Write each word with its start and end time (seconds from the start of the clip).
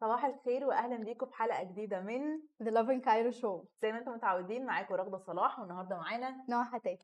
صباح 0.00 0.24
الخير 0.24 0.64
واهلا 0.64 0.96
بيكم 0.96 1.26
في 1.26 1.34
حلقة 1.34 1.62
جديدة 1.62 2.00
من 2.00 2.40
The 2.62 2.66
Lovin 2.66 3.04
Cairo 3.04 3.34
Show. 3.40 3.66
زي 3.82 3.92
ما 3.92 3.98
أنتم 3.98 4.12
متعودين 4.12 4.66
معاكم 4.66 4.94
رغدة 4.94 5.18
صلاح 5.18 5.58
والنهاردة 5.58 5.96
معانا 5.96 6.44
نوع 6.48 6.64
حتات 6.64 7.02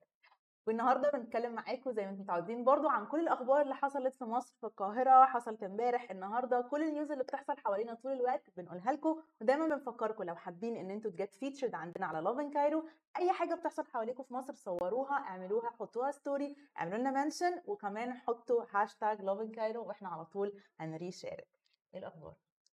والنهارده 0.67 1.11
بنتكلم 1.11 1.53
معاكم 1.55 1.93
زي 1.93 2.05
ما 2.05 2.11
أنتم 2.11 2.23
متعودين 2.23 2.65
برضو 2.65 2.89
عن 2.89 3.07
كل 3.07 3.21
الأخبار 3.21 3.61
اللي 3.63 3.75
حصلت 3.75 4.15
في 4.15 4.25
مصر 4.25 4.55
في 4.61 4.65
القاهرة 4.67 5.25
حصلت 5.25 5.63
امبارح 5.63 6.11
النهارده 6.11 6.61
كل 6.61 6.83
ال 6.83 6.89
news 6.89 7.13
اللي 7.13 7.25
بتحصل 7.25 7.57
حوالينا 7.59 7.95
طول 7.95 8.13
الوقت 8.13 8.51
بنقولها 8.57 8.93
لكم 8.93 9.23
ودايما 9.41 9.67
بنفكركم 9.77 10.23
لو 10.25 10.35
حابين 10.37 10.77
إن 10.77 10.91
أنتوا 10.91 11.11
ت 11.11 11.17
get 11.17 11.35
featured 11.35 11.75
عندنا 11.75 12.07
على 12.07 12.21
Lovin 12.21 12.51
Cairo 12.51 12.89
أي 13.19 13.33
حاجة 13.33 13.55
بتحصل 13.55 13.87
حواليكم 13.87 14.23
في 14.23 14.35
مصر 14.35 14.53
صوروها 14.55 15.15
اعملوها 15.15 15.71
حطوها 15.71 16.11
story 16.11 16.57
اعملوا 16.79 16.99
لنا 16.99 17.11
mention 17.25 17.63
وكمان 17.67 18.13
حطوا 18.15 18.65
hashtag 18.71 19.23
Lovin 19.23 19.51
Cairo 19.53 19.87
وإحنا 19.87 20.09
على 20.09 20.25
طول 20.25 20.53
ه 20.81 20.88
نreshare 20.88 21.42
ك 21.42 21.49
إيه 21.95 22.01
الأخبار؟ 22.01 22.35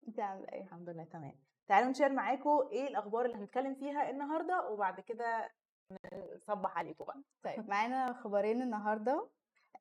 انت 0.08 0.18
إيه 0.18 0.62
الحمد 0.62 0.88
لله 0.88 1.04
تمام. 1.04 1.34
تعالوا 1.68 1.90
ن 1.90 1.94
share 1.94 2.12
معاكم 2.12 2.68
إيه 2.72 2.88
الأخبار 2.88 3.24
اللي 3.24 3.36
هنتكلم 3.36 3.74
فيها 3.74 4.10
النهارده 4.10 4.68
وبعد 4.70 5.00
كده 5.00 5.50
نصبح 6.36 6.78
عليكم 6.78 7.04
بقى. 7.04 7.22
طيب. 7.44 7.68
معانا 7.70 8.12
خبرين 8.12 8.62
النهارده. 8.62 9.28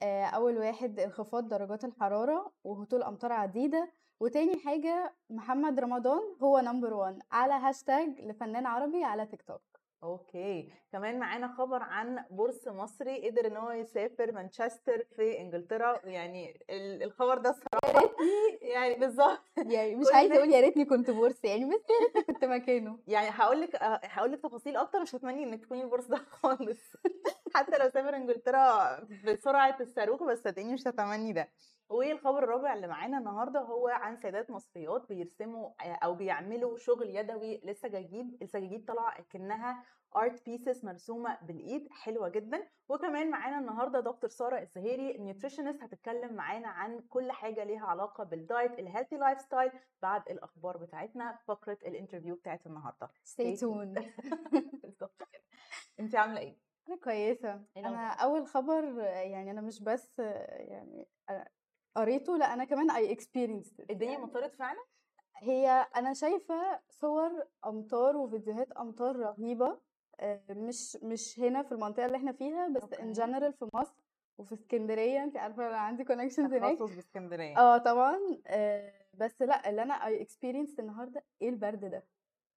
آه، 0.04 0.26
أول 0.26 0.58
واحد 0.58 1.00
انخفاض 1.00 1.48
درجات 1.48 1.84
الحرارة 1.86 2.52
وهطول 2.64 3.04
أمطار 3.04 3.32
عديدة. 3.32 3.92
وتاني 4.20 4.60
حاجة 4.60 5.16
محمد 5.30 5.80
رمضان 5.80 6.22
هو 6.44 6.60
number 6.59 6.94
1 6.94 7.20
على 7.32 7.54
هاشتاج 7.54 8.22
لفنان 8.22 8.66
عربي 8.66 9.04
على 9.04 9.26
TikTok 9.26 9.73
okay. 10.03 10.70
كمان 10.92 11.20
معانا 11.20 11.48
خبر 11.58 11.84
عن 11.84 12.26
بورس 12.32 12.68
مصري 12.68 13.30
قدر 13.30 13.48
إن 13.48 13.58
هو 13.58 13.72
يسافر 13.72 14.32
مانشستر 14.32 15.04
في 15.16 15.40
إنجلترا. 15.40 16.00
يعني 16.06 16.60
ال- 16.70 17.04
الخبر 17.04 17.38
ده 17.38 17.50
الصراحه 17.50 18.14
يعني 18.62 18.95
بالظبط. 18.95 19.40
يعني 19.58 19.95
مش 19.95 20.06
عايزة 20.14 20.36
أقول 20.38 20.50
يا 20.52 20.62
ريتني 20.62 20.86
كنت 20.86 21.12
بورس 21.12 21.44
يعني 21.45 21.66
بس 21.66 21.72
يا 21.90 22.06
ريتني 22.08 22.23
كنت 22.34 22.45
مكانه. 22.45 23.00
يعني 23.08 23.30
هقول 23.30 23.62
لك 23.62 23.76
هقول 23.82 24.32
لك 24.32 24.40
تفاصيل 24.42 24.78
أكتر 24.78 25.02
مش 25.02 25.16
هتمني 25.16 25.44
إنك 25.44 25.62
تكوني 25.62 25.82
البورس 25.84 26.06
ده 26.06 26.17
خالص. 26.17 26.80
حتى 27.56 27.78
لو 27.78 27.90
سافر 27.90 28.16
إنجلترا 28.16 29.00
بسرعة 29.26 29.78
الصاروخ 29.82 30.23
بس 30.23 30.44
صدقيني 30.44 30.73
مش 30.73 30.88
هتمني 30.88 31.34
ده. 31.34 31.50
والخبر 31.94 32.44
الرابع 32.44 32.73
اللي 32.73 32.88
معانا 32.88 33.17
النهارده؟ 33.17 33.59
هو 33.59 33.88
عن 33.88 34.17
سيدات 34.17 34.52
مصريات 34.52 35.09
بيرسموا 35.09 35.69
أو 35.81 36.16
بيعملوا 36.16 36.77
شغل 36.77 37.09
يدوي 37.16 37.61
للسجاجيد 37.63 38.38
السجاجيد 38.41 38.86
طالعة 38.86 39.22
كأنها 39.30 39.83
art 40.16 40.45
pieces 40.45 40.86
مرسومة 40.86 41.38
بالإيد 41.41 41.88
حلوة 41.91 42.30
جدا. 42.30 42.67
وكمان 42.89 43.30
معانا 43.30 43.59
النهارده 43.59 43.99
دكتور 43.99 44.30
سارة 44.30 44.59
الزهيري 44.61 45.17
nutritionist 45.17 45.84
هتتكلم 45.83 46.33
معانا 46.33 46.67
عن 46.67 46.99
كل 46.99 47.31
حاجة 47.31 47.64
ليها 47.64 47.86
علاقة 47.86 48.23
بال 48.23 48.42
diet 48.42 48.80
ال 48.80 48.84
healthy 48.84 49.17
lifestyle 49.17 49.72
بعد 50.02 50.30
الأخبار 50.30 50.77
بتاعتنا 50.77 51.39
فقرة 51.45 51.77
ال 51.86 51.91
interview 51.91 52.36
بتاعت 52.36 52.67
النهارده. 52.67 53.09
بالظبط 54.83 55.23
كده. 55.31 55.44
انت 55.99 56.16
عاملة 56.16 56.39
إيه؟ 56.39 56.58
أنا 56.89 56.97
كويسة. 56.97 57.61
إيه 57.77 57.88
أنا؟ 57.88 58.08
أول 58.08 58.47
خبر 58.47 59.02
آه، 59.02 59.05
يعني 59.05 59.52
أنا 59.52 59.61
مش 59.61 59.83
بس 59.83 60.19
آه، 60.19 60.61
يعني 60.61 61.08
آه، 61.30 61.47
قريته 61.95 62.38
لأ 62.38 62.53
أنا 62.53 62.63
كمان 62.66 62.91
اي 62.91 63.16
it. 63.16 63.27
الدنيا 63.89 64.17
مطرت 64.17 64.55
فعلا؟ 64.55 64.80
هي 65.38 65.88
أنا 65.95 66.13
شايفة 66.13 66.80
صور 66.89 67.47
أمطار 67.66 68.17
وفيديوهات 68.17 68.72
أمطار 68.72 69.16
رهيبة 69.16 69.80
آه، 70.20 70.42
مش 70.49 70.98
مش 71.03 71.39
هنا 71.39 71.64
في 71.64 71.71
المنطقة 71.71 72.05
اللي 72.05 72.17
إحنا 72.17 72.32
فيها 72.32 72.67
بس 72.67 72.93
in 72.94 73.11
general 73.11 73.54
في 73.53 73.70
مصر 73.73 73.95
وفي 74.37 74.53
اسكندرية 74.53 75.23
انت 75.23 75.37
عارفة 75.37 75.67
أنا 75.67 75.77
عندي 75.77 76.03
connections 76.04 76.54
هناك. 76.53 76.77
تخصص 76.80 76.95
باسكندريه 76.95 77.58
آه 77.58 77.77
طبعا 77.77 78.20
آه، 78.48 78.93
بس 79.14 79.42
لأ 79.42 79.70
اللي 79.70 79.82
أنا 79.83 79.93
I 80.05 80.21
experienced 80.21 80.80
النهارده 80.80 81.23
إيه 81.42 81.49
البرد 81.49 81.86
ده؟ 81.86 82.03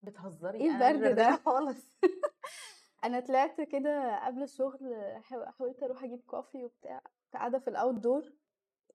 بتهزري؟ 0.03 0.59
مش 0.69 0.75
البرد 0.83 1.15
ده؟ 1.15 1.37
خالص. 1.37 1.91
أنا 3.05 3.21
طلعت 3.21 3.61
كده 3.61 4.27
قبل 4.27 4.43
الشغل 4.43 4.95
حاو- 5.23 5.47
حاولت 5.47 5.83
أروح 5.83 6.05
أجيب 6.05 6.21
coffee 6.27 6.65
وبتاع 6.65 7.01
قاعدة 7.35 7.59
في 7.59 7.69
ال 7.71 7.95
outdoor 7.95 8.33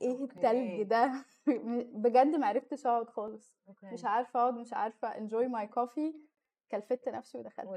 إيه. 0.02 0.24
التلج 0.24 0.82
ده؟ 0.84 1.26
بجد 2.04 2.36
ما 2.36 2.48
عرفتش 2.48 2.86
أقعد 2.86 3.10
خالص. 3.10 3.56
مش 3.68 3.76
okay. 3.84 4.08
عارفة 4.08 4.40
أقعد 4.40 4.54
مش 4.54 4.74
عارفة 4.74 5.08
enjoy 5.18 5.48
my 5.48 5.68
coffee 5.68 6.14
كلفت 6.72 7.10
نفسي 7.10 7.38
ودخلت 7.38 7.68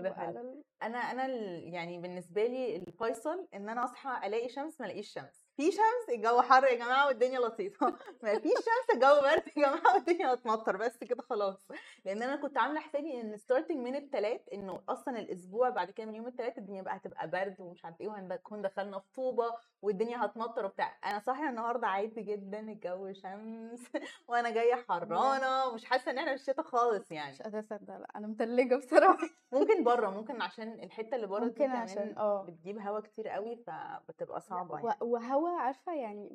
ال- 0.40 0.62
أنا 0.82 0.98
أنا 0.98 1.26
يعني 1.58 1.98
بالنسبة 1.98 2.46
لي 2.46 2.76
الفيصل 2.76 3.48
إن 3.54 3.68
أنا 3.68 3.84
أصحى 3.84 4.26
ألاقي 4.26 4.48
شمس 4.48 4.80
ما 4.80 4.86
ألاقيش 4.86 5.12
شمس. 5.12 5.43
في 5.56 5.70
شمس 5.72 6.08
الجو 6.16 6.40
حر 6.42 6.64
يا 6.64 6.74
جماعة 6.74 7.06
والدنيا 7.06 7.40
لطيفة. 7.40 7.86
ما 8.22 8.38
فيش 8.38 8.52
شمس 8.52 8.94
الجو 8.94 9.20
برد 9.22 9.42
يا 9.56 9.62
جماعة 9.62 9.94
والدنيا 9.94 10.34
هتمطر 10.34 10.76
بس 10.76 10.96
كده 10.96 11.22
خلاص. 11.22 11.68
لأن 12.04 12.22
أنا 12.22 12.36
كنت 12.36 12.58
عاملة 12.58 12.80
حسابي 12.80 13.20
إن 13.20 13.36
ستارتنج 13.36 13.76
من 13.78 13.96
الثلاث 13.96 14.40
إنه 14.52 14.80
أصلا 14.88 15.18
الأسبوع 15.18 15.68
بعد 15.70 15.90
كده 15.90 16.06
من 16.06 16.14
يوم 16.14 16.26
الثلاث 16.26 16.58
الدنيا 16.58 16.82
بقى 16.82 16.96
هتبقى 16.96 17.28
برد 17.30 17.56
ومش 17.60 17.84
عارفه 17.84 18.00
إيه 18.00 18.08
وهنكون 18.08 18.62
دخلنا 18.62 18.98
في 18.98 19.06
طوبة 19.14 19.54
والدنيا 19.82 20.24
هتمطر 20.24 20.64
وبتاع. 20.64 20.98
أنا 21.04 21.18
صاحية 21.18 21.48
النهارده 21.48 21.86
عادي 21.86 22.22
جدا 22.22 22.60
الجو 22.60 23.12
شمس 23.12 23.80
وأنا 24.28 24.50
جاية 24.50 24.74
حرانة 24.88 25.66
ومش 25.66 25.84
حاسة 25.84 26.10
إن 26.10 26.18
إحنا 26.18 26.36
في 26.36 26.40
الشتاء 26.40 26.64
خالص 26.64 27.12
يعني. 27.12 27.32
مش 27.32 27.42
قادرة 27.42 27.60
أصدق 27.60 27.96
لا. 27.98 28.06
أنا 28.16 28.26
متلجة 28.26 28.74
بصراحة. 28.76 29.28
ممكن 29.52 29.84
بره 29.84 30.10
ممكن 30.10 30.42
عشان 30.42 30.72
الحتة 30.72 31.14
اللي 31.16 31.26
بره 31.26 31.44
ممكن 31.44 31.70
عشان 31.70 32.14
آه. 32.18 32.42
بتجيب 32.42 32.78
هوا 32.78 33.00
كتير 33.00 33.28
قوي 33.28 33.56
فبتبقى 33.56 34.40
صعبة 34.40 34.76
يعني. 34.76 34.88
و- 35.00 35.04
وهوا 35.44 35.60
عارفة 35.60 35.94
يعني 35.94 36.28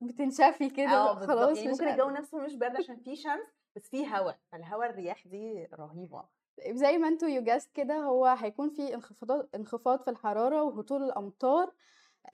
بتنشفي 0.00 0.70
كده 0.70 1.12
بالظبط 1.12 1.26
خلاص 1.30 1.56
يعني 1.58 1.68
ممكن 1.70 1.88
الجو. 1.88 2.10
نفسه 2.10 2.38
مش 2.38 2.54
برد 2.54 2.76
عشان 2.76 2.96
فيه 2.96 3.14
شمس 3.14 3.46
بس 3.76 3.88
فيه 3.88 4.16
هوا. 4.18 4.32
فالهوا 4.52 4.84
الرياح 4.86 5.26
دي 5.26 5.68
رهيبة. 5.74 6.24
زي 6.68 6.98
ما 6.98 7.08
أنتوا 7.08 7.28
يوجاست 7.28 7.72
كده 7.72 7.94
هو 7.94 8.26
هيكون 8.26 8.70
في 8.70 8.94
انخفاضات 8.94 9.54
انخفاض 9.54 10.00
في 10.02 10.10
الحرارة 10.10 10.62
وهطول 10.62 11.02
الأمطار. 11.02 11.72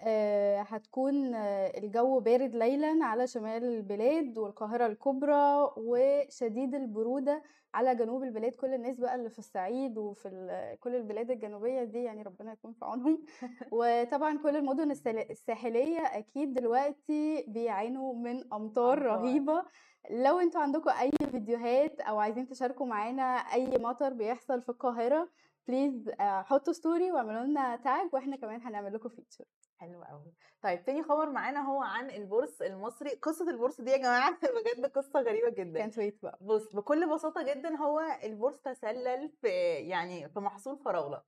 آه، 0.00 0.60
هتكون 0.60 1.34
آه، 1.34 1.66
الجو 1.78 2.20
بارد 2.20 2.54
ليلا 2.54 3.04
على 3.04 3.26
شمال 3.26 3.64
البلاد 3.64 4.38
والقاهرة 4.38 4.86
الكبرى 4.86 5.70
وشديد 5.76 6.74
البرودة 6.74 7.42
على 7.74 7.94
جنوب 7.94 8.22
البلاد. 8.22 8.54
كل 8.54 8.74
الناس 8.74 9.00
بقى 9.00 9.14
اللي 9.14 9.30
في 9.30 9.38
الصعيد 9.38 9.98
وفي 9.98 10.28
ال- 10.28 10.80
كل 10.80 10.94
البلاد 10.96 11.30
الجنوبية 11.30 11.84
دي 11.84 12.02
يعني 12.02 12.22
ربنا 12.22 12.52
يكون 12.52 12.72
في 12.72 12.84
عونهم. 12.84 13.24
وطبعا 13.72 14.38
كل 14.38 14.56
المدن 14.56 14.90
السل- 14.90 15.30
الساحلية 15.30 15.98
أكيد 16.00 16.54
دلوقتي 16.54 17.44
بيعانوا 17.48 18.14
من 18.14 18.36
أمطار 18.52 18.54
أمطار. 18.54 19.02
رهيبة. 19.02 19.64
لو 20.10 20.38
أنتوا 20.38 20.60
عندكم 20.60 20.90
أي 20.90 21.10
فيديوهات 21.30 22.00
أو 22.00 22.18
عايزين 22.18 22.46
تشاركوا 22.46 22.86
معانا 22.86 23.22
أي 23.36 23.78
مطر 23.78 24.12
بيحصل 24.12 24.62
في 24.62 24.68
القاهرة 24.68 25.28
please 25.68 26.10
حطوا 26.20 26.72
story 26.72 27.12
واعملوا 27.12 27.44
لنا 27.44 27.76
tag 27.76 28.10
وإحنا 28.12 28.36
كمان 28.36 28.60
هنعمل 28.62 28.94
لكم 28.94 29.08
feature 29.08 29.44
حلو 29.76 30.02
قوي 30.02 30.32
طيب 30.62 30.84
تاني 30.84 31.02
خبر 31.02 31.30
معانا 31.30 31.60
هو 31.60 31.82
عن 31.82 32.10
البورس 32.10 32.62
المصري. 32.62 33.10
قصة 33.10 33.50
البورس 33.50 33.80
دي 33.80 33.90
يا 33.90 33.96
جماعة 33.96 34.38
بجد 34.56 34.86
قصة 34.86 35.20
غريبة 35.20 35.50
جدا. 35.50 35.78
كانت 35.78 35.98
wait 35.98 36.22
بقى. 36.22 36.38
بص 36.40 36.76
بكل 36.76 37.14
بساطة 37.14 37.42
جدا 37.54 37.76
هو 37.76 38.00
البورس 38.24 38.60
تسلل 38.62 39.28
في 39.40 39.48
يعني 39.88 40.28
في 40.28 40.40
محصول 40.40 40.78
فراولة. 40.78 41.22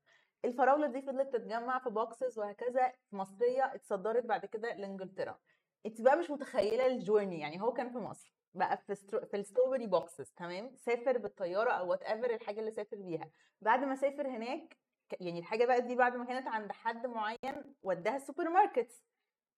الفراولة 0.45 0.87
دي 0.87 1.03
فضلت 1.03 1.33
تتجمع 1.33 1.79
في 1.79 1.91
boxes 1.91 2.39
وهكذا 2.39 2.93
مصرية 3.13 3.75
اتصدرت 3.75 4.25
بعد 4.27 4.47
كده 4.47 4.75
لإنجلترا. 4.75 5.39
انت 5.87 6.01
بقى 6.01 6.17
مش 6.17 6.31
متخيلة 6.31 6.87
ال 6.87 6.93
journey 6.93 7.41
يعني 7.41 7.63
هو 7.63 7.72
كان 7.72 7.91
في 7.93 7.99
مصر. 7.99 8.34
بقى 8.57 8.77
في 8.87 8.95
straw... 8.95 9.21
في 9.27 9.37
ال 9.37 9.41
strawberry 9.41 9.87
boxes 9.87 10.31
تمام؟ 10.37 10.77
سافر 10.77 11.19
بالطيارة 11.19 11.71
أو 11.71 11.91
whatever 11.91 12.34
الحاجة 12.35 12.61
اللي 12.61 12.71
سافر 12.71 12.97
بيها. 12.97 13.31
بعد 13.61 13.85
ما 13.85 13.95
سافر 13.95 14.27
هناك 14.29 14.77
يعني 15.21 15.39
الحاجة 15.39 15.65
بقى 15.67 15.81
دي 15.81 15.95
بعد 15.97 16.17
ما 16.17 16.25
كانت 16.25 16.47
عند 16.47 16.73
حد 16.73 17.07
معين 17.07 17.75
وداها 17.83 18.17
ال 18.16 18.48
supermarkets. 18.48 19.03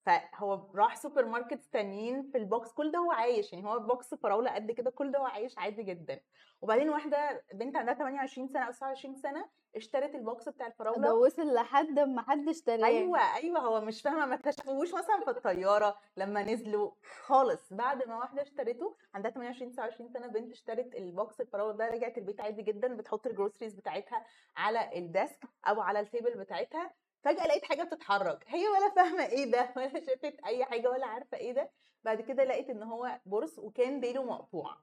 فهو 0.07 0.61
راح 0.75 0.97
supermarkets 0.97 1.71
تانيين 1.71 2.23
في 2.23 2.39
ال 2.39 2.47
box 2.47 2.73
كل 2.73 2.91
ده 2.93 2.99
هو 2.99 3.13
عايش 3.13 3.53
يعني 3.53 3.67
هو 3.67 3.79
box 3.79 4.15
فراولة 4.15 4.51
قد 4.51 4.71
كده 4.71 4.91
كل 4.91 5.11
ده 5.13 5.19
هو 5.19 5.27
عايش 5.27 5.59
عادي 5.59 5.83
جدا. 5.83 6.21
وبعدين 6.63 6.91
واحدة 6.91 7.45
بنت 7.55 7.77
عندها 7.77 7.95
28 7.95 8.49
سنة 8.49 8.63
أو 8.63 8.71
29 8.73 9.17
سنة 9.17 9.49
اشترت 9.77 10.15
ال 10.15 10.23
box 10.23 10.49
بتاع 10.49 10.67
ده 10.67 10.73
الفراولة. 10.73 11.15
وصل 11.15 11.55
لحد 11.55 11.99
ما 11.99 12.23
حد 12.23 12.49
اشتراه 12.49 12.87
أيوه 12.87 13.37
أيوه 13.37 13.59
هو 13.59 13.81
مش 13.81 14.03
فاهمة 14.03 14.27
ما 14.27 14.35
اكتشفوش 14.35 14.95
مثلا 14.95 15.21
في 15.25 15.31
الطيارة 15.31 15.99
لما 16.17 16.43
نزلوا 16.43 16.91
خالص. 17.27 17.73
بعد 17.73 18.09
ما 18.09 18.17
واحدة 18.17 18.43
اشترته 18.43 18.97
عندها 19.15 19.31
28 19.31 19.73
29 19.73 20.09
سنة 20.09 20.27
بنت 20.27 20.53
اشترت 20.53 20.95
البوكس 20.95 21.41
الفراولة 21.41 21.77
ده 21.77 21.89
رجعت 21.89 22.19
البيت 22.19 22.41
عادي 22.41 22.63
جدا 22.63 22.97
بتحط 22.97 23.27
ال 23.27 23.31
groceries 23.31 23.75
بتاعتها 23.75 24.25
على 24.57 24.99
ال 24.99 25.08
desk 25.08 25.45
أو 25.69 25.81
على 25.81 26.01
ال 26.01 26.06
table 26.06 26.35
بتاعتها. 26.39 26.91
فجأة 27.25 27.47
لقيت 27.47 27.65
حاجة 27.65 27.83
بتتحرك. 27.83 28.45
هي 28.49 28.69
ولا 28.69 28.95
فاهمة 28.97 29.27
إيه 29.27 29.51
ده 29.53 29.73
ولا 29.77 29.89
شافت 30.07 30.37
أي 30.47 30.65
حاجة 30.65 30.91
ولا 30.91 31.07
عارفة 31.07 31.37
إيه 31.39 31.53
ده. 31.53 31.71
بعد 32.05 32.21
كده 32.21 32.45
لقيت 32.45 32.71
إن 32.71 32.83
هو 32.83 33.21
برص 33.27 33.59
وكان 33.59 34.01
ديله 34.01 34.23
مقطوع 34.25 34.77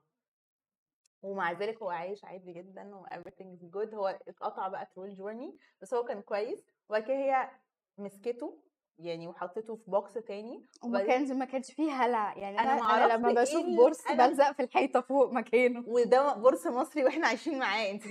ومع 1.22 1.52
ذلك 1.52 1.82
هو 1.82 1.90
عايش 1.90 2.24
عادي 2.24 2.52
جدا 2.52 2.96
و 2.96 3.06
everything 3.06 3.58
is 3.60 3.64
good. 3.70 3.94
هو 3.94 4.08
اتقطع 4.28 4.68
بقى 4.68 4.86
through 4.86 4.98
ال 5.02 5.09
journey 5.09 5.58
بس 5.82 5.94
هو 5.94 6.04
كان 6.04 6.22
كويس. 6.22 6.64
وبعد 6.88 7.02
كده 7.02 7.14
هي 7.16 7.50
مسكته 7.98 8.62
يعني 8.98 9.28
وحطيته 9.28 9.74
في 9.74 9.90
بوكس 9.90 10.14
تاني 10.14 10.62
وما 10.84 11.02
كانش 11.02 11.30
ما 11.30 11.44
كانش 11.44 11.72
فيه 11.72 11.92
هلع. 11.92 12.34
يعني 12.36 12.58
أنا 12.60 12.72
أنا 12.72 12.82
أعرفش 12.82 13.14
لما 13.14 13.28
إيه 13.28 13.34
بشوف 13.34 13.66
برص 13.66 14.06
أنا 14.06 14.26
بلزق 14.26 14.52
في 14.52 14.62
الحيطة 14.62 15.00
فوق 15.00 15.32
مكانه. 15.32 15.84
وده 15.86 16.34
برص 16.34 16.66
مصري 16.66 17.04
وإحنا 17.04 17.26
عايشين 17.26 17.58
معاه 17.58 17.90
أنت 17.90 18.06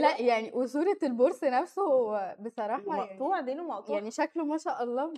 لا 0.00 0.20
يعني 0.20 0.50
وصورة 0.54 0.98
البرص 1.02 1.44
نفسه 1.44 1.82
هو 1.82 2.36
بصراحة 2.40 2.82
يعني 2.96 3.00
ومقطوع. 3.00 3.40
ديله 3.40 3.62
مقطوع 3.62 3.96
يعني 3.96 4.10
شكله 4.10 4.44
ما 4.44 4.58
شاء 4.58 4.82
الله 4.82 5.12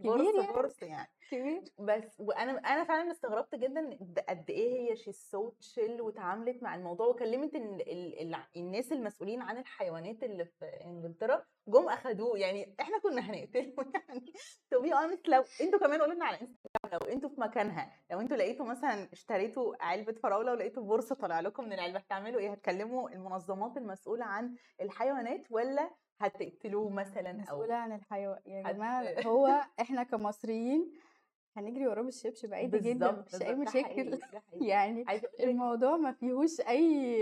كبير 0.00 0.34
يعني 0.34 0.52
برص 0.52 0.82
يعني. 0.82 1.08
كبير. 1.30 1.62
بس 1.78 2.16
وأنا 2.20 2.52
أنا 2.52 2.84
فعلا 2.84 3.10
استغربت 3.10 3.54
جدا 3.54 3.98
قد 4.28 4.50
إيه 4.50 4.90
هي 4.90 4.96
she's 4.96 5.12
so 5.12 5.48
chill 5.50 6.02
وتعاملت 6.02 6.62
مع 6.62 6.74
الموضوع 6.74 7.06
وكلمت 7.06 7.54
ال 7.54 7.90
ال 7.90 8.34
ال 8.34 8.36
الناس 8.56 8.92
المسؤولين 8.92 9.42
عن 9.42 9.58
الحيوانات 9.58 10.22
اللي 10.22 10.44
في 10.44 10.64
إنجلترا 10.84 11.44
جم 11.68 11.88
أخدوه. 11.88 12.38
يعني 12.38 12.74
إحنا 12.80 12.98
كنا 12.98 13.20
هنقتله 13.20 13.74
يعني. 14.08 14.32
to 14.70 14.80
be 14.82 14.94
honest 14.94 15.28
لو 15.28 15.44
أنتوا 15.60 15.78
كمان 15.78 16.00
قولوا 16.00 16.14
لنا 16.14 16.24
على 16.24 16.40
انستغرام 16.40 16.90
لو 16.92 17.12
أنتوا 17.12 17.28
في 17.28 17.40
مكانها 17.40 17.92
لو 18.10 18.20
أنتوا 18.20 18.36
لقيتوا 18.36 18.66
مثلا 18.66 19.08
اشتريتوا 19.12 19.74
علبة 19.84 20.12
فراولة 20.12 20.52
ولقيتوا 20.52 20.82
برص 20.82 21.14
طالع 21.14 21.40
لكم 21.40 21.64
من 21.64 21.72
العلبة 21.72 21.98
هتعملوا 21.98 22.40
إيه؟ 22.40 22.50
هتكلموا 22.52 23.10
المنظمات 23.10 23.76
المسؤولة 23.76 24.24
عن 24.24 24.54
الحيوانات 24.80 25.42
ولا 25.50 25.90
هتقتلوه 26.20 26.90
مثلا 26.90 27.30
أو 27.30 27.36
مسؤولة 27.38 27.74
عن 27.74 27.92
الحيوان. 27.92 28.38
يا 28.46 28.62
هت- 28.70 28.74
جماعة 28.74 29.20
هو 29.26 29.60
إحنا 29.80 30.02
كمصريين 30.02 30.92
هنجري 31.56 31.86
وراه 31.86 32.02
بالشبشب 32.02 32.54
عادي 32.54 32.78
جدا 32.78 33.10
مفيش 33.12 33.42
أي 33.42 33.54
مشاكل 33.54 34.18
يعني 34.60 35.04
الموضوع 35.40 35.96
ما 35.96 36.12
فيهوش 36.12 36.60
أي 36.60 37.18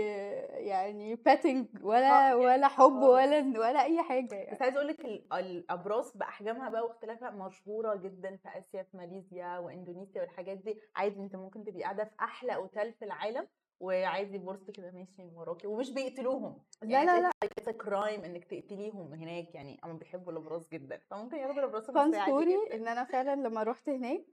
يعني 0.67 1.15
petting 1.15 1.67
ولا 1.83 2.01
يعني 2.09 2.33
ولا 2.35 2.67
حب 2.67 2.93
ولا 3.01 3.39
ولا 3.39 3.83
أي 3.83 4.03
حاجة 4.03 4.25
بس 4.25 4.33
يعني. 4.33 4.57
عايزة 4.61 4.75
أقول 4.77 4.87
لك 4.87 5.05
الأبراص 5.33 6.05
بأحجامها 6.15 6.69
بقى 6.69 6.83
واختلافها 6.85 7.29
مشهورة 7.29 7.95
جدا 7.95 8.35
في 8.35 8.49
آسيا 8.57 8.83
في 8.83 8.97
ماليزيا 8.97 9.57
وإندونيسيا 9.57 10.21
والحاجات 10.21 10.57
دي. 10.57 10.79
عادي 10.95 11.19
أنت 11.19 11.35
ممكن 11.35 11.63
تبقي 11.63 11.83
قاعدة 11.83 12.03
في 12.03 12.11
أحلى 12.19 12.55
أوتيل 12.55 12.93
في 12.93 13.05
العالم 13.05 13.47
وعادي 13.79 14.37
برص 14.37 14.69
كده 14.71 14.91
ماشي 14.91 15.23
من 15.23 15.35
وراكي 15.35 15.67
ومش 15.67 15.91
بيقتلوهم. 15.91 16.57
لا 16.81 16.89
يعني 16.91 17.05
لا 17.05 17.21
لا. 17.21 17.31
it's 17.43 17.69
crime 17.69 18.23
إنك 18.23 18.45
تقتليهم 18.45 19.13
هناك. 19.13 19.55
يعني 19.55 19.79
هم 19.83 19.97
بيحبوا 19.97 20.31
الأبراص 20.31 20.61
جدا. 20.71 20.99
فممكن 21.09 21.37
ياخدوا 21.37 21.59
الأبراص 21.59 21.83
fun 21.83 22.13
story 22.23 22.55
إن 22.73 22.87
أنا 22.87 23.03
فعلا 23.03 23.35
لما 23.35 23.63
روحت 23.63 23.89
هناك. 23.89 24.25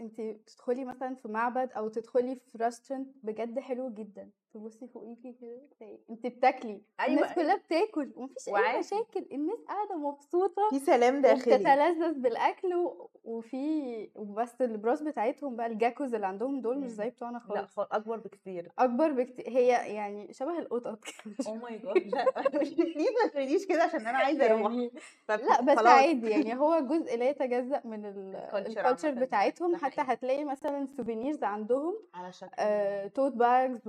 انت 0.00 0.20
بتدخلي 0.20 0.84
مثلا 0.84 1.14
في 1.14 1.28
معبد 1.28 1.72
أو 1.72 1.88
تدخلي 1.88 2.36
في 2.36 2.58
ريستورانت 2.58 3.08
بجد 3.22 3.58
حلو 3.58 3.90
جدا. 3.90 4.30
تبصي 4.54 4.86
فوقيكي 4.88 5.32
كده 5.40 5.60
تلاقي- 5.78 5.98
انت 6.10 6.26
بتاكلي. 6.26 6.82
أيوه. 7.00 7.14
الناس 7.20 7.34
كلها 7.34 7.56
بتاكل 7.56 8.12
ومفيش 8.16 8.48
أي 8.48 8.78
مشاكل 8.78 9.26
الناس 9.32 9.58
قاعدة 9.68 9.96
مبسوطة 9.96 10.62
في 10.70 10.78
سلام 10.78 11.22
داخلي. 11.22 11.54
وبتتلذذ 11.54 12.18
بالأكل 12.18 12.74
و- 12.74 13.10
وفي 13.24 14.10
وبس 14.14 14.60
الأبراص 14.60 15.02
بتاعتهم 15.02 15.56
بقى 15.56 15.66
ال 15.66 15.73
geckos 15.73 16.14
اللي 16.14 16.26
عندهم 16.26 16.60
دول 16.60 16.76
مش 16.78 16.82
مم. 16.90 16.96
زي 16.96 17.10
بتوعنا 17.10 17.38
لا 17.38 17.44
خالص. 17.44 17.80
خ- 17.80 17.88
أكبر 17.94 18.16
بكتير. 18.16 18.72
أكبر 18.78 19.12
بكتير 19.12 19.48
هي 19.48 19.66
يعني 19.94 20.32
شبه 20.32 20.58
القطط 20.58 20.98
كده. 21.24 21.34
oh 21.48 21.54
my 21.54 21.78
god 21.78 21.96
لا 22.14 22.24
please 22.58 23.08
ما 23.24 23.28
تقوليش 23.32 23.66
كده 23.66 23.82
عشان 23.82 24.06
أنا 24.06 24.18
عايزة 24.18 24.46
أروح. 24.46 24.72
يعني 24.72 24.90
لا 25.28 25.60
بس 25.62 25.78
عادي 25.78 26.30
يعني 26.30 26.56
هو 26.56 26.80
جزء 26.80 27.16
لا 27.18 27.28
يتجزأ 27.28 27.80
من 27.84 28.04
ال 28.04 28.17
culture 28.17 29.10
بتاعتهم. 29.24 29.76
حتى 29.76 30.00
هتلاقي 30.00 30.44
مثلا 30.44 30.86
souvenirs 30.96 31.44
عندهم 31.44 31.94
على 32.14 32.32
شكل 32.32 32.50
آه، 32.58 33.06
tote 33.06 33.32
bags 33.32 33.88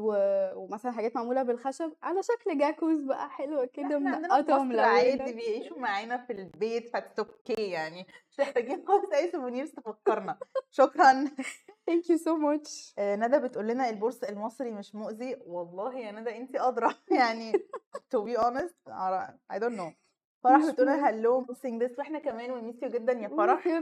ومثلا 0.56 0.92
حاجات 0.92 1.16
معمولة 1.16 1.44
بالخشب 1.44 1.94
على 2.04 2.24
شكل 2.24 2.58
geckos 2.58 3.02
بقى 3.02 3.30
حلوة 3.30 3.66
كده 3.66 4.00
منقطة 4.00 4.64
مصر 4.64 4.80
عادي 4.80 5.34
بيعيشوا 5.34 5.80
معانا 5.80 6.18
في 6.18 6.34
البيت 6.34 6.90
فا 6.90 6.96
it's 6.96 7.20
okay 7.20 7.54
يعني. 7.54 8.08
مش 8.32 8.40
محتاجين 8.40 8.86
خالص 8.88 9.12
أي 9.14 9.32
souvenirs 9.32 9.72
تفكرنا. 9.72 10.38
شكرا. 10.72 11.26
You 11.90 12.18
so 12.18 12.34
much. 12.38 12.94
آه، 13.00 13.16
ندى 13.16 13.40
بتقول 13.40 13.68
لنا 13.68 13.90
البورس 13.90 14.24
المصري 14.24 14.72
مش 14.72 14.96
مؤذي. 14.96 15.38
والله 15.46 15.98
يا 16.00 16.12
ندى 16.12 16.38
انت 16.38 16.56
أدرى. 16.56 16.90
يعني 17.20 17.54
to 18.16 18.20
be 18.26 18.38
honest 18.38 18.92
I 19.54 19.60
don't 19.60 19.78
know. 19.78 19.92
فرح 20.44 20.72
بتقول 20.72 20.88
مهم. 20.88 21.06
هلو 21.06 21.46
missing 21.46 21.82
this. 21.82 21.98
وإحنا 21.98 22.20
كمان 22.20 22.74
you 22.74 22.86
جدا 22.86 23.14
يا 23.14 23.28
فرح. 23.28 23.68
يا 23.68 23.82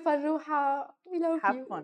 have 1.39 1.55
you. 1.55 1.69
fun. 1.69 1.83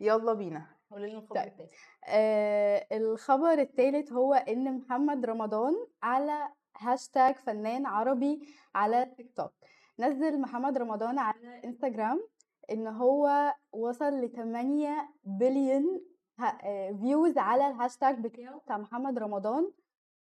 يلا 0.00 0.32
بينا. 0.32 0.75
قولي 0.90 1.06
لنا 1.06 1.18
الخبر 1.18 1.34
طيب. 1.40 1.46
التاني. 1.46 1.68
آه 2.08 2.86
الخبر 2.92 3.52
الثالث 3.52 4.12
هو 4.12 4.34
إن 4.34 4.76
محمد 4.76 5.26
رمضان 5.26 5.72
على 6.02 6.48
هاشتاج 6.78 7.34
فنان 7.34 7.86
عربي 7.86 8.48
على 8.74 9.12
تيك 9.16 9.32
توك 9.36 9.52
نزل 9.98 10.40
محمد 10.40 10.78
رمضان 10.78 11.18
على 11.18 11.60
انستجرام 11.64 12.28
إن 12.70 12.86
هو 12.86 13.54
وصل 13.72 14.20
ل 14.20 14.32
8 14.32 15.08
billion 15.24 16.00
views 17.00 17.38
على 17.38 17.66
الهاشتاج 17.66 18.20
بتاعه 18.20 18.58
بتاع 18.58 18.78
محمد 18.78 19.18
رمضان. 19.18 19.72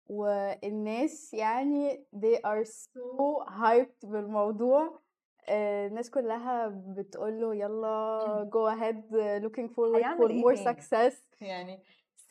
والناس 0.08 1.34
يعني 1.34 2.06
they 2.16 2.38
are 2.46 2.66
so 2.66 3.46
hyped 3.48 4.08
بالموضوع. 4.08 5.01
آه، 5.50 5.88
الناس 5.88 6.10
كلها 6.10 6.68
بتقول 6.68 7.42
له 7.42 7.56
يلا 7.56 8.50
go 8.54 8.76
ahead 8.78 9.12
looking 9.46 9.70
forward 9.76 9.96
هيعمل 9.96 10.28
for 10.28 10.32
إيه 10.32 10.44
more 10.44 10.64
تاني؟ 10.64 10.82
success. 10.82 11.16
يعني 11.42 11.84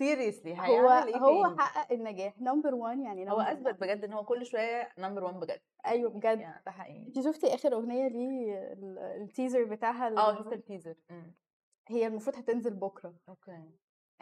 seriously 0.02 0.58
هو 0.60 0.90
إيه 0.90 1.16
هو 1.16 1.56
حقق 1.58 1.92
النجاح 1.92 2.40
number 2.40 2.74
1 2.74 2.98
يعني 2.98 3.30
هو 3.30 3.40
أثبت. 3.40 3.80
بجد 3.80 4.04
إن 4.04 4.12
هو 4.12 4.24
كل 4.24 4.46
شوية 4.46 4.88
number 4.98 5.24
1 5.24 5.40
بجد. 5.40 5.60
أيوه 5.86 6.10
بجد. 6.10 6.38
يعني 6.40 6.62
ده 6.66 6.70
حقيقي. 6.72 7.06
انت 7.06 7.20
شفتي 7.20 7.54
آخر 7.54 7.72
أغنية 7.72 8.08
ليه؟ 8.08 8.72
ال- 8.72 8.98
ال 8.98 9.08
teaser 9.08 9.64
بتاعها 9.64 10.08
آه 10.18 10.34
شفت 10.38 10.52
ال 10.52 10.58
teaser 10.58 10.94
هي 11.88 12.06
المفروض 12.06 12.36
هتنزل 12.36 12.74
بكرة. 12.74 13.14
okay. 13.28 13.70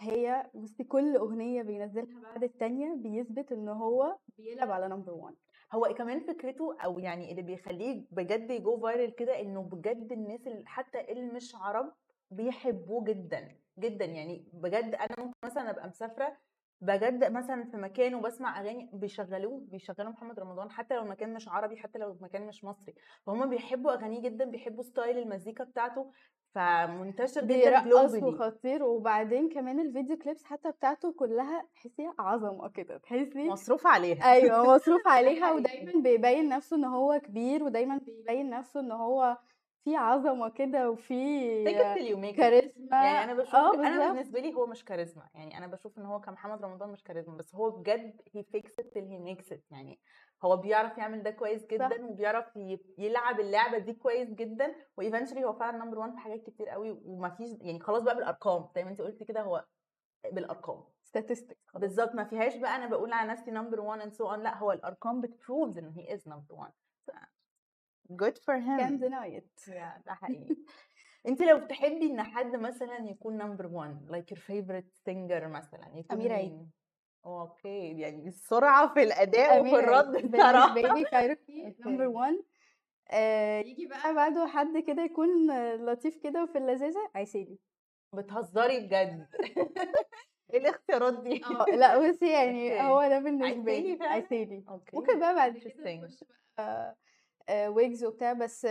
هي 0.00 0.50
بصي 0.54 0.84
كل 0.84 1.16
أغنية 1.16 1.62
بينزلها 1.62 2.20
بعد 2.22 2.44
التانية 2.44 2.94
بيثبت 2.94 3.52
إن 3.52 3.68
هو 3.68 4.16
بيلعب 4.38 4.70
على 4.70 4.88
number 4.88 5.12
1 5.14 5.34
هو 5.72 5.94
كمان 5.98 6.20
فكرته 6.20 6.76
أو 6.84 6.98
يعني 6.98 7.30
اللي 7.30 7.42
بيخليه 7.42 8.06
بجد 8.10 8.50
يـ 8.50 8.60
go 8.60 8.80
viral 8.80 9.10
كده 9.10 9.40
إنه 9.40 9.62
بجد 9.62 10.12
الناس 10.12 10.46
اللي 10.46 10.62
حتى 10.66 11.00
اللي 11.12 11.32
مش 11.32 11.54
عرب 11.54 11.92
بيحبوه 12.30 13.04
جدا 13.04 13.58
جدا 13.78 14.04
يعني 14.04 14.50
بجد 14.52 14.94
أنا 14.94 15.14
ممكن 15.18 15.38
مثلا 15.44 15.70
أبقى 15.70 15.88
مسافرة 15.88 16.38
بجد 16.80 17.32
مثلا 17.32 17.64
في 17.70 17.76
مكان 17.76 18.14
وبسمع 18.14 18.60
أغاني 18.60 18.90
بيشغلوه 18.92 19.60
بيشغلوا 19.60 20.12
محمد 20.12 20.40
رمضان 20.40 20.70
حتى 20.70 20.94
لو 20.94 21.02
المكان 21.02 21.34
مش 21.34 21.48
عربي 21.48 21.76
حتى 21.76 21.98
لو 21.98 22.12
المكان 22.12 22.46
مش 22.46 22.64
مصري 22.64 22.94
فهم 23.26 23.50
بيحبوا 23.50 23.92
أغانيه 23.92 24.22
جدا 24.22 24.44
بيحبوا 24.44 24.82
style 24.82 25.18
المزيكا 25.18 25.64
بتاعته 25.64 26.12
فمنتشر 26.54 27.44
جدا 27.44 27.80
globally 27.80 28.24
وخطير 28.26 28.82
وبعدين 28.84 29.48
كمان 29.48 29.80
ال 29.80 29.86
video 29.86 30.16
clips 30.18 30.44
حتى 30.44 30.70
بتاعته 30.70 31.12
كلها 31.12 31.66
تحسيها 31.74 32.14
عظمة 32.18 32.68
كده 32.68 32.98
تحسي 32.98 33.48
مصروف 33.48 33.86
عليها 33.86 34.32
أيوه 34.32 34.74
مصروف 34.74 35.08
عليها 35.16 35.46
حقيقي. 35.46 35.56
ودايما 35.56 36.02
بيبين 36.02 36.48
نفسه 36.48 36.76
إن 36.76 36.84
هو 36.84 37.20
كبير 37.24 37.64
ودايما 37.64 37.98
بيبين 37.98 38.50
نفسه 38.50 38.80
إن 38.80 38.92
هو 38.92 39.36
في 39.88 39.96
عظمة 39.96 40.48
كده 40.48 40.90
وفي 40.90 41.64
fake 41.64 41.68
it 41.78 41.98
till 41.98 42.12
you 42.12 42.16
make 42.24 42.34
it. 42.34 42.36
charisma. 42.36 43.04
يعني 43.04 43.24
أنا 43.24 43.34
بشوف 43.34 43.54
آه 43.54 43.74
أنا 43.74 43.88
بالظبط 43.88 44.10
بالنسبة 44.12 44.40
لي 44.40 44.54
هو 44.54 44.66
مش 44.66 44.84
كاريزما. 44.84 45.28
يعني 45.34 45.58
أنا 45.58 45.66
بشوف 45.66 45.98
إن 45.98 46.06
هو 46.06 46.20
كمحمد 46.20 46.62
رمضان 46.64 46.88
مش 46.90 47.02
كاريزما 47.04 47.36
بس 47.36 47.54
هو 47.54 47.70
بجد 47.70 48.20
fakes 48.56 48.68
it 48.80 48.84
till 48.84 49.04
he 49.04 49.18
makes 49.28 49.52
it. 49.52 49.60
يعني 49.70 50.00
هو 50.44 50.56
بيعرف 50.56 50.98
يعمل 50.98 51.22
ده 51.22 51.30
كويس 51.30 51.66
جدا 51.66 52.06
وبيعرف 52.06 52.56
ي- 52.56 52.78
يلعب 52.98 53.40
اللعبة 53.40 53.78
دي 53.78 53.92
كويس 53.92 54.30
جدا 54.30 54.74
و 54.96 55.01
eventually 55.01 55.44
هو 55.44 55.52
فعلا 55.52 55.84
number 55.84 55.98
1 55.98 56.12
في 56.12 56.18
حاجات 56.18 56.42
كتير 56.42 56.68
قوي 56.68 56.90
وما 57.04 57.28
فيش 57.30 57.50
يعني 57.60 57.80
خلاص 57.80 58.02
بقى 58.02 58.14
بالأرقام. 58.14 58.68
زي 58.74 58.84
ما 58.84 58.90
انت 58.90 59.00
قلتي 59.00 59.24
كده 59.24 59.40
هو 59.42 59.64
بالأرقام. 60.32 60.84
Statistics. 61.08 61.54
خلاص 61.66 61.80
بالظبط 61.80 62.14
ما 62.14 62.24
فيهاش 62.24 62.56
بقى 62.56 62.76
أنا 62.76 62.86
بقول 62.86 63.12
على 63.12 63.30
نفسي 63.32 63.50
number 63.50 63.80
1 63.80 64.00
and 64.00 64.14
so 64.14 64.24
on. 64.30 64.38
لا 64.38 64.56
هو 64.58 64.72
الأرقام 64.72 65.20
بت 65.20 65.35
proves 65.35 65.78
إن 65.78 65.88
هي 65.90 66.14
is 66.14 66.28
number 66.28 66.54
1 66.54 66.72
good 68.16 68.38
for 68.46 68.56
him. 68.56 68.78
Can't 68.78 69.00
deny 69.00 69.28
it. 69.40 69.68
yeah 69.68 70.02
ده 70.06 70.14
حقيقي. 70.22 70.56
انت 71.28 71.42
لو 71.42 71.58
تحبي 71.58 72.06
ان 72.10 72.22
حد 72.22 72.56
مثلا 72.56 72.98
يكون 73.10 73.36
number 73.38 73.66
1 73.66 74.08
like 74.10 74.34
your 74.34 74.38
favorite 74.40 74.94
singer 75.08 75.44
مثلا 75.44 75.88
يكون 75.94 76.18
أمير 76.18 76.32
عيد. 76.32 76.70
okay 77.26 77.98
يعني 78.00 78.28
السرعة 78.28 78.94
في 78.94 79.02
الأداء 79.02 79.60
وفي 79.60 79.74
الرد. 79.74 80.12
بصراحة. 80.32 80.74
لي 80.74 81.04
كايروكي. 81.04 81.76
number 81.86 82.06
1 82.06 82.34
آه 83.10 83.58
يجي 83.60 83.86
بقى 83.86 84.14
بعده 84.14 84.46
حد 84.46 84.78
كده 84.86 85.02
يكون 85.02 85.50
لطيف 85.76 86.16
كده 86.22 86.42
وفي 86.42 86.58
اللذاذة. 86.58 87.10
عسيلي 87.14 87.58
بتهزري 88.14 88.80
بجد. 88.80 89.26
إيه 90.52 90.58
الاختيارات 90.60 91.22
دي؟ 91.22 91.44
آه 91.44 91.64
لا 91.76 92.10
بصي 92.10 92.32
يعني. 92.32 92.80
هو 92.82 93.08
ده 93.08 93.18
بالنسبة 93.18 93.78
لي؟ 93.78 93.98
عسيلي 94.00 94.64
ممكن 94.92 95.18
بقى 95.18 95.34
بعد 95.34 95.58
كده 95.58 96.10
ويجز 97.50 98.04
وبتاع 98.04 98.32
بس 98.32 98.66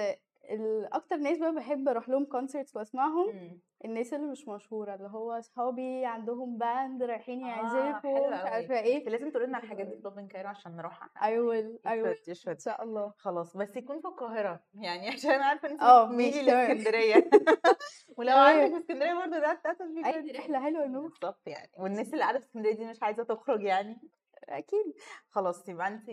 الاكتر 0.50 1.16
ناس 1.18 1.38
بقى 1.38 1.56
بحب 1.56 1.88
أروح 1.88 2.10
لهم 2.10 2.26
concerts 2.26 2.76
وأسمعهم 2.76 3.36
مم. 3.36 3.60
الناس 3.86 4.14
اللي 4.14 4.28
مش 4.28 4.48
مشهورة 4.48 4.96
اللي 4.96 5.08
هو 5.08 5.42
صحابي 5.42 6.06
عندهم 6.06 6.58
band 6.58 7.04
رايحين 7.04 7.46
آه 7.46 7.48
يعزفوا 7.48 8.18
حلو 8.18 8.30
مش 8.30 8.64
انت 8.64 8.72
إيه. 8.72 9.10
لازم 9.10 9.30
تقولي 9.30 9.46
لنا 9.48 9.58
الحاجات 9.58 9.88
دي 9.88 9.96
في 9.96 10.02
Loving 10.02 10.28
Cairo 10.28 10.50
عشان 10.50 10.82
I 11.18 11.20
will 11.20 11.90
I 11.90 11.92
will. 11.92 12.30
يشهد 12.30 12.50
إن 12.50 12.60
شاء 12.60 12.84
الله. 12.84 13.14
خلاص 13.18 13.58
بس 13.58 13.76
يكون 13.78 14.02
في 14.02 14.08
القاهرة 14.08 14.64
يعني 14.74 15.10
عشان 15.14 15.32
عارفة 15.32 15.68
إن 15.68 15.72
انت 15.74 15.82
آه 15.82 16.06
تمام 16.06 16.20
لإسكندرية. 16.20 17.30
ولو 18.18 18.38
عندك 18.38 18.70
تمام 18.70 18.72
في 18.72 18.78
إسكندرية 18.78 19.14
برضه 19.14 19.40
ده 19.40 19.62
be 20.02 20.06
أي 20.08 20.32
رحلة 20.32 20.60
حلوة 20.60 20.86
نروح 20.86 21.12
بالظبط 21.12 21.48
يعني. 21.48 21.72
والناس 21.78 22.14
اللي 22.14 22.24
قاعدة 22.24 22.40
في 22.40 22.46
إسكندرية 22.46 22.74
دي 22.76 22.86
مش 22.86 23.04
عايزة 23.04 23.24
تخرج 23.24 23.62
يعني. 23.64 24.02
أكيد. 24.50 24.94
خلاص 25.30 25.70
يبقى 25.70 25.88
انت 25.88 26.10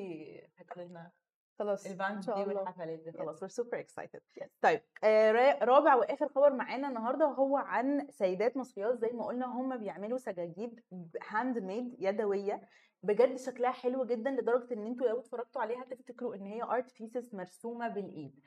هتقولي 0.59 0.89
لنا 0.89 1.11
خلاص 1.59 1.87
إن 1.87 1.93
الباند 1.93 2.23
ده 2.23 2.55
والحفلات 2.55 2.99
دي 2.99 3.13
خلاص 3.13 3.45
we're 3.45 3.63
super 3.65 3.79
excited. 3.79 4.21
Yes. 4.41 4.49
طيب 4.61 4.81
آه، 5.05 5.33
را- 5.33 5.65
رابع 5.65 5.95
وآخر 5.95 6.29
خبر 6.29 6.53
معانا 6.53 6.89
النهارده 6.89 7.25
هو 7.25 7.57
عن 7.57 8.07
سيدات 8.11 8.57
مصريات. 8.57 8.99
زي 8.99 9.11
ما 9.13 9.25
قلنا 9.27 9.47
هم 9.47 9.77
بيعملوا 9.77 10.19
سجاجيد 10.19 10.81
handmade 11.29 11.97
يدوية. 11.99 12.69
بجد 13.03 13.37
شكلها 13.39 13.71
حلو 13.71 14.05
جدا 14.05 14.31
لدرجة 14.31 14.75
إن 14.75 14.87
أنتوا 14.87 15.07
لو 15.09 15.19
اتفرجتوا 15.19 15.63
عليها 15.63 15.85
تفتكروا 15.85 16.35
إن 16.35 16.47
هي 16.47 16.63
art 16.63 16.93
pieces 17.01 17.35
مرسومة 17.35 17.89
بالإيد. 17.89 18.41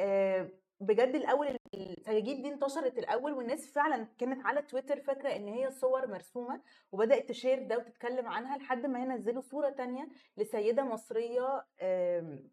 آه، 0.00 0.50
بجد 0.80 1.14
الأول 1.14 1.56
السجاجيد 1.74 2.42
دي 2.42 2.48
انتشرت 2.48 2.98
الأول 2.98 3.32
والناس 3.32 3.72
فعلا 3.72 4.08
كانت 4.18 4.46
على 4.46 4.62
تويتر 4.62 5.00
فاكرة 5.00 5.36
إن 5.36 5.48
هي 5.48 5.70
صور 5.70 6.06
مرسومة 6.06 6.62
وبدأت 6.92 7.28
ت 7.28 7.34
share 7.34 7.66
ده 7.68 7.78
وتتكلم 7.78 8.28
عنها 8.28 8.58
لحد 8.58 8.86
ما 8.86 9.00
هي 9.02 9.04
نزلوا 9.04 9.42
صورة 9.42 9.70
تانية 9.70 10.08
لسيدة 10.36 10.84
مصرية 10.84 11.64
آم، 11.82 12.50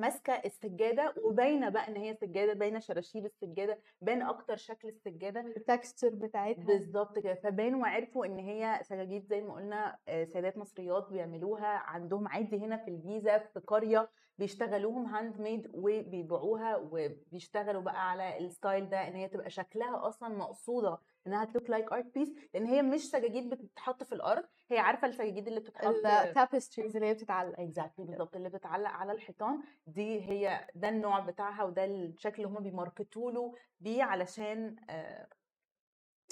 ماسكة 0.00 0.32
السجادة 0.32 1.14
وباينة 1.24 1.68
بقى 1.68 1.88
إن 1.88 1.96
هي 1.96 2.14
سجادة 2.14 2.52
باينة 2.52 2.78
شراشيب 2.78 3.24
السجادة 3.26 3.78
باين 4.00 4.22
أكتر 4.22 4.56
شكل 4.56 4.88
السجادة. 4.88 5.40
ال 5.40 5.49
texture 5.49 6.08
بتاعتها. 6.14 6.64
بالظبط 6.64 7.18
كده. 7.18 7.34
فبانوا 7.34 7.82
وعرفوا 7.82 8.26
إن 8.26 8.38
هي 8.38 8.80
سجاجيد 8.82 9.24
زي 9.26 9.40
ما 9.42 9.54
قلنا 9.54 9.98
آه، 10.08 10.24
سيدات 10.24 10.58
مصريات 10.58 11.08
بيعملوها 11.10 11.66
عندهم 11.66 12.28
عادي 12.28 12.56
هنا 12.58 12.76
في 12.76 12.88
الجيزة 12.88 13.38
في 13.38 13.60
قرية 13.60 14.10
بيشتغلوهم 14.38 15.06
handmade 15.06 15.70
وبيبيعوها 15.74 16.76
وبيشتغلوا 16.76 17.82
بقى 17.82 18.10
على 18.10 18.38
ال 18.38 18.46
style 18.46 18.88
ده 18.90 19.08
إن 19.08 19.14
هي 19.14 19.28
تبقى 19.28 19.50
شكلها 19.50 20.08
أصلا 20.08 20.28
مقصودة 20.28 20.98
إنها 21.26 21.44
ت 21.44 21.49
look 21.49 21.70
like 21.70 21.92
art 21.92 22.14
piece 22.14 22.32
لأن 22.54 22.66
هي 22.66 22.82
مش 22.82 23.10
سجاجيد 23.10 23.48
بتتحط 23.50 24.02
في 24.02 24.12
الأرض 24.14 24.44
هي 24.70 24.78
عارفة 24.78 25.06
السجاجيد 25.08 25.48
اللي 25.48 25.60
بتتحط 25.60 25.84
ال 26.06 26.14
tapestries 26.14 26.96
اللي 26.96 27.08
هي 27.08 27.14
بتتعلق. 27.14 27.60
exactly 27.60 28.04
بالظبط 28.04 28.36
اللي 28.36 28.48
بتتعلق 28.48 28.90
على 28.90 29.12
الحيطان 29.12 29.62
دي 29.86 30.20
هي 30.20 30.66
ده 30.74 30.88
النوع 30.88 31.20
بتاعها 31.20 31.64
وده 31.64 31.84
الشكل 31.84 32.42
اللي 32.44 32.58
هم 32.58 32.62
بي 32.62 32.77
market 32.77 33.22
وا 33.22 33.30
له 33.30 33.54
بيه 33.80 34.02
علشان 34.02 34.76
آه، 34.90 35.26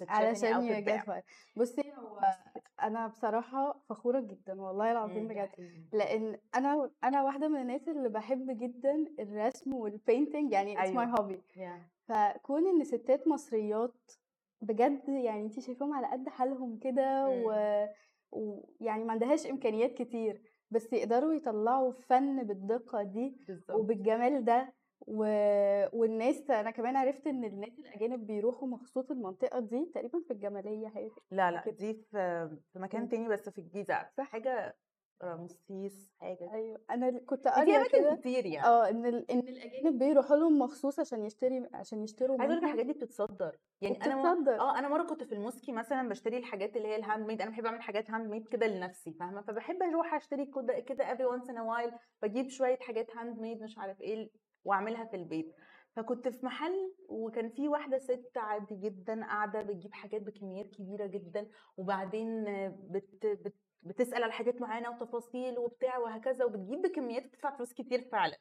يعني 0.01 0.27
علشان 0.27 1.01
fire 1.01 1.23
بصي 1.57 1.93
هو 1.99 2.21
أنا 2.83 3.07
بصراحة 3.07 3.81
فخورة 3.89 4.21
جدا 4.21 4.61
والله 4.63 4.93
العظيم 4.93 5.23
مم، 5.23 5.29
ده 5.29 5.35
بجد 5.35 5.89
لأن 5.93 6.39
أنا 6.55 6.91
أنا 7.05 7.23
واحدة 7.23 7.49
من 7.49 7.61
الناس 7.61 7.89
اللي 7.89 8.09
بحب 8.09 8.59
جدا 8.59 9.05
الرسم 9.21 9.75
وال 9.75 9.90
painting 9.90 10.53
يعني 10.53 10.81
أيوه. 10.81 11.15
hobby. 11.17 11.57
Yeah. 11.57 12.09
فكون 12.09 12.67
إن 12.67 12.85
ستات 12.85 13.29
مصريات 13.29 14.11
بجد 14.61 15.09
يعني 15.09 15.43
انتي 15.43 15.61
شايفاهم 15.61 15.93
على 15.93 16.07
قد 16.07 16.29
حالهم 16.29 16.79
كده 16.79 17.29
و... 17.29 17.53
ويعني 18.31 19.05
ما 19.05 19.13
عندهاش 19.13 19.47
إمكانيات 19.47 19.95
كتير 19.95 20.43
بس 20.71 20.93
يقدروا 20.93 21.33
يطلعوا 21.35 21.93
فن 21.93 22.43
بالدقة 22.43 23.03
دي 23.03 23.37
بالظبط 23.49 23.77
وبالجمال 23.77 24.45
ده 24.45 24.75
و... 25.01 25.25
والناس 25.93 26.51
أنا 26.51 26.71
كمان 26.71 26.97
عرفت 26.97 27.27
إن 27.27 27.45
الناس 27.45 27.79
الأجانب 27.79 28.27
بيروحوا 28.27 28.69
مخصوص 28.69 29.11
المنطقة 29.11 29.61
دي 29.61 29.91
تقريبا 29.95 30.21
في 30.29 30.33
الجمالية 30.33 30.89
حاجة 30.89 31.11
لا 31.31 31.51
لا 31.51 31.61
كده. 31.61 31.75
دي 31.77 31.95
في 31.95 32.49
في 32.73 32.79
مكان. 32.79 33.09
تاني 33.09 33.29
بس 33.29 33.49
في 33.49 33.61
الجيزة 33.61 34.03
في 34.03 34.11
صح 34.19 34.29
حاجة 34.29 34.77
رمسيس 35.23 36.13
حاجة 36.21 36.53
أيوه 36.55 36.81
أنا 36.91 37.19
كنت 37.27 37.49
في 37.49 37.55
قارية 37.55 37.77
أماكن 37.77 37.99
كده 37.99 38.15
كتير 38.15 38.47
يعني. 38.47 38.67
آه 38.67 38.89
إن 38.91 39.07
ال... 39.07 39.31
إن 39.31 39.39
الأجانب 39.39 39.99
بيروحوا 39.99 40.37
لهم 40.37 40.59
مخصوص 40.59 41.01
عشان 41.01 41.25
يشتري 41.25 41.69
عشان 41.75 42.03
يشتروا 42.03 42.37
لك 42.37 42.43
منهم. 42.45 42.65
الحاجات 42.65 42.87
دي 42.87 42.93
بتتصدر. 42.93 43.57
يعني 43.81 44.05
أنا 44.05 44.15
ما 44.15 44.31
وبتتصدر 44.31 44.61
آه 44.61 44.79
أنا 44.79 44.89
مرة 44.89 45.03
كنت 45.03 45.25
في 45.25 45.35
الموسكي 45.35 45.73
مثلا 45.73 46.09
بشتري 46.09 46.37
الحاجات 46.37 46.77
اللي 46.77 46.89
هي 46.89 46.97
ال 46.97 47.27
handmade 47.27 47.43
أنا 47.43 47.51
بحب 47.51 47.67
أعمل 47.67 47.83
حاجات 47.83 48.11
handmade 48.11 48.49
كده 48.49 48.67
لنفسي 48.67 49.13
فاهمة؟ 49.13 49.43
فبحب 49.43 49.83
أروح 49.83 50.15
أشتري 50.15 50.47
كده 50.47 50.81
كده 50.81 51.15
every 51.15 51.39
once 51.41 51.47
in 51.47 51.55
a 51.55 51.65
while 51.71 51.95
بجيب 52.23 52.49
شوية 52.49 52.79
حاجات 52.79 53.17
handmade 53.17 53.63
مش 53.63 53.79
عارف 53.79 54.01
إيه 54.01 54.31
وأعملها 54.65 55.05
في 55.05 55.17
البيت. 55.17 55.55
فكنت 55.97 56.29
في 56.29 56.47
محل 56.47 56.95
وكان 57.09 57.49
في 57.49 57.69
واحدة 57.69 57.99
ست 57.99 58.33
عادي 58.37 58.75
جدا 58.77 59.25
قاعدة 59.25 59.63
بتجيب 59.63 59.93
حاجات 59.93 60.23
بكميات 60.23 60.67
كبيرة 60.71 61.07
جدا 61.07 61.49
وبعدين 61.77 62.45
بت, 62.91 63.27
بت 63.27 63.55
بتسأل 63.83 64.23
على 64.23 64.33
حاجات 64.33 64.61
معينة 64.61 64.91
وتفاصيل 64.91 65.59
وبتاع 65.59 65.99
وهكذا 65.99 66.45
وبتجيب 66.45 66.83
بكميات 66.83 67.27
بتدفع 67.27 67.57
فلوس 67.57 67.73
كتير 67.73 68.09
فعلا. 68.13 68.39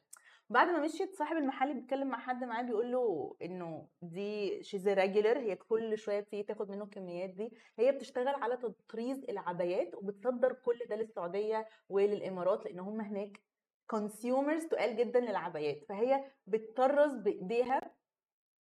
بعد 0.50 0.68
ما 0.68 0.80
مشيت 0.80 1.14
صاحب 1.14 1.36
المحل 1.36 1.74
بيتكلم 1.74 2.08
مع 2.08 2.18
حد 2.18 2.44
معاه 2.44 2.62
بيقول 2.62 2.92
له 2.92 3.36
إنه 3.42 3.88
دي 4.02 4.62
she's 4.62 4.88
regular 4.88 5.38
هي 5.38 5.56
كل 5.56 5.98
شوية 5.98 6.20
بتيجي 6.20 6.42
تاخد 6.42 6.70
منه 6.70 6.84
الكميات 6.84 7.30
دي. 7.30 7.52
هي 7.78 7.92
بتشتغل 7.92 8.34
على 8.34 8.56
تطريز 8.56 9.24
العبايات 9.28 9.94
وبتصدر 9.94 10.52
كل 10.52 10.78
ده 10.90 10.96
للسعودية 10.96 11.68
وللامارات 11.88 12.64
لأن 12.64 12.80
هم 12.80 13.00
هناك 13.00 13.40
consumers 13.86 14.64
تقال 14.66 14.96
جدا 14.96 15.20
للعبايات. 15.20 15.84
فهي 15.88 16.24
بتطرز 16.46 17.14
بإيديها 17.14 17.97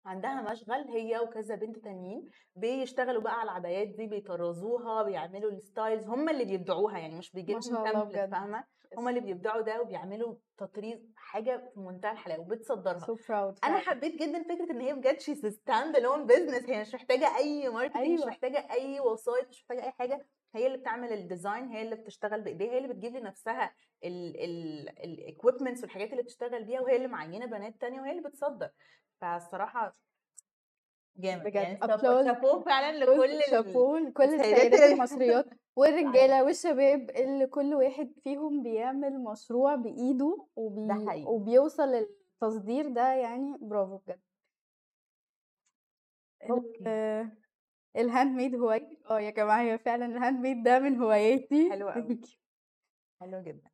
عندها 0.08 0.52
مشغل 0.52 0.88
هي 0.90 1.20
وكذا 1.20 1.56
بنت 1.56 1.78
تانيين 1.78 2.30
بيشتغلوا 2.56 3.22
بقى 3.22 3.40
على 3.40 3.44
العبايات 3.52 3.88
دي 3.88 4.08
بيطرزوها 4.08 5.04
بيعملوا 5.04 5.52
ال 5.52 5.60
styles 5.60 6.08
هم 6.08 6.30
اللي 6.30 6.46
بيبدعوها 6.46 6.98
يعني 6.98 7.16
مش 7.16 7.32
بيجي 7.32 7.54
ما 7.54 7.60
لهمش 7.60 7.86
template 7.88 8.32
فاهمة؟ 8.32 8.64
هم 8.98 9.08
اللي 9.10 9.20
بيبدعوا 9.20 9.62
ده 9.62 9.82
وبيعملوا 9.82 10.36
تطريز 10.58 11.12
حاجة 11.16 11.72
في 11.74 11.80
منتهى 11.80 12.12
الحلاوة 12.12 12.42
وبتصدرها. 12.42 13.00
So 13.00 13.18
proud 13.28 13.56
أنا 13.64 13.78
حبيت 13.78 14.16
جدا 14.22 14.44
فكرة 14.44 14.72
إن 14.72 14.82
هي 14.82 14.94
بجد 14.94 15.20
she 15.20 15.36
stand 15.36 15.96
alone 15.96 16.26
business 16.26 16.70
هي 16.70 16.82
مش 16.82 16.94
محتاجة 16.96 17.38
أي 17.38 17.70
marketing 17.70 18.02
مش 18.04 18.20
أيوه. 18.20 18.28
محتاجة 18.28 18.68
أي 18.72 19.00
وسايط 19.00 19.48
مش 19.50 19.62
محتاجة 19.62 19.86
أي 19.86 19.92
حاجة. 19.92 20.26
هي 20.56 20.68
اللي 20.68 20.78
بتعمل 20.78 21.14
ال 21.14 21.21
design 21.21 21.68
هي 21.68 21.82
اللي 21.82 21.96
بتشتغل 21.96 22.42
بإيديها 22.42 22.72
هي 22.72 22.78
اللي 22.78 22.88
بتجيب 22.88 23.16
لنفسها 23.16 23.74
ال 25.04 25.11
equipments 25.11 25.82
والحاجات 25.82 26.12
اللي 26.12 26.24
بتشتغل 26.24 26.64
بيها 26.64 26.82
وهي 26.82 26.96
اللي 26.96 27.08
معينة 27.08 27.46
بنات 27.46 27.82
تانية 27.82 28.02
وهي 28.02 28.12
اللي 28.12 28.22
بتصدر. 28.30 28.70
فالصراحة 29.22 29.96
جامد. 31.18 31.56
يعني 31.56 31.76
بجد. 31.76 31.88
chapeau 31.88 31.94
applaud 31.94 32.26
chapeau 32.26 32.60
فعلا 32.60 32.98
لكل 33.06 33.40
شابوه 33.50 34.00
لكل 34.00 34.24
السيدات 34.24 34.92
المصريات. 34.92 35.46
والرجالة 35.78 36.44
والشباب 36.44 37.10
اللي 37.10 37.48
كل 37.48 37.74
واحد 37.74 38.14
فيهم 38.24 38.64
بيعمل 38.64 39.24
مشروع 39.24 39.76
بإيده 39.76 40.38
ده 40.38 40.54
وبي... 40.56 41.08
حقيقي. 41.08 41.26
وبيوصل 41.26 41.84
للتصدير 41.84 42.90
ده 42.90 43.14
يعني 43.14 43.58
برافو 43.62 43.98
بجد. 43.98 44.22
ال... 46.44 46.50
okay. 46.52 47.30
ال 47.96 48.36
handmade 48.36 48.56
هوايتي 48.56 48.98
آه 49.10 49.20
يا 49.20 49.30
جماعة 49.30 49.62
هي 49.62 49.78
فعلا 49.78 50.06
ال 50.06 50.40
handmade 50.40 50.64
ده 50.64 50.80
من 50.80 51.02
هواياتي. 51.02 51.70
حلو 51.72 51.90
قوي 51.90 52.22
حلو 53.22 53.42
جدا. 53.42 53.70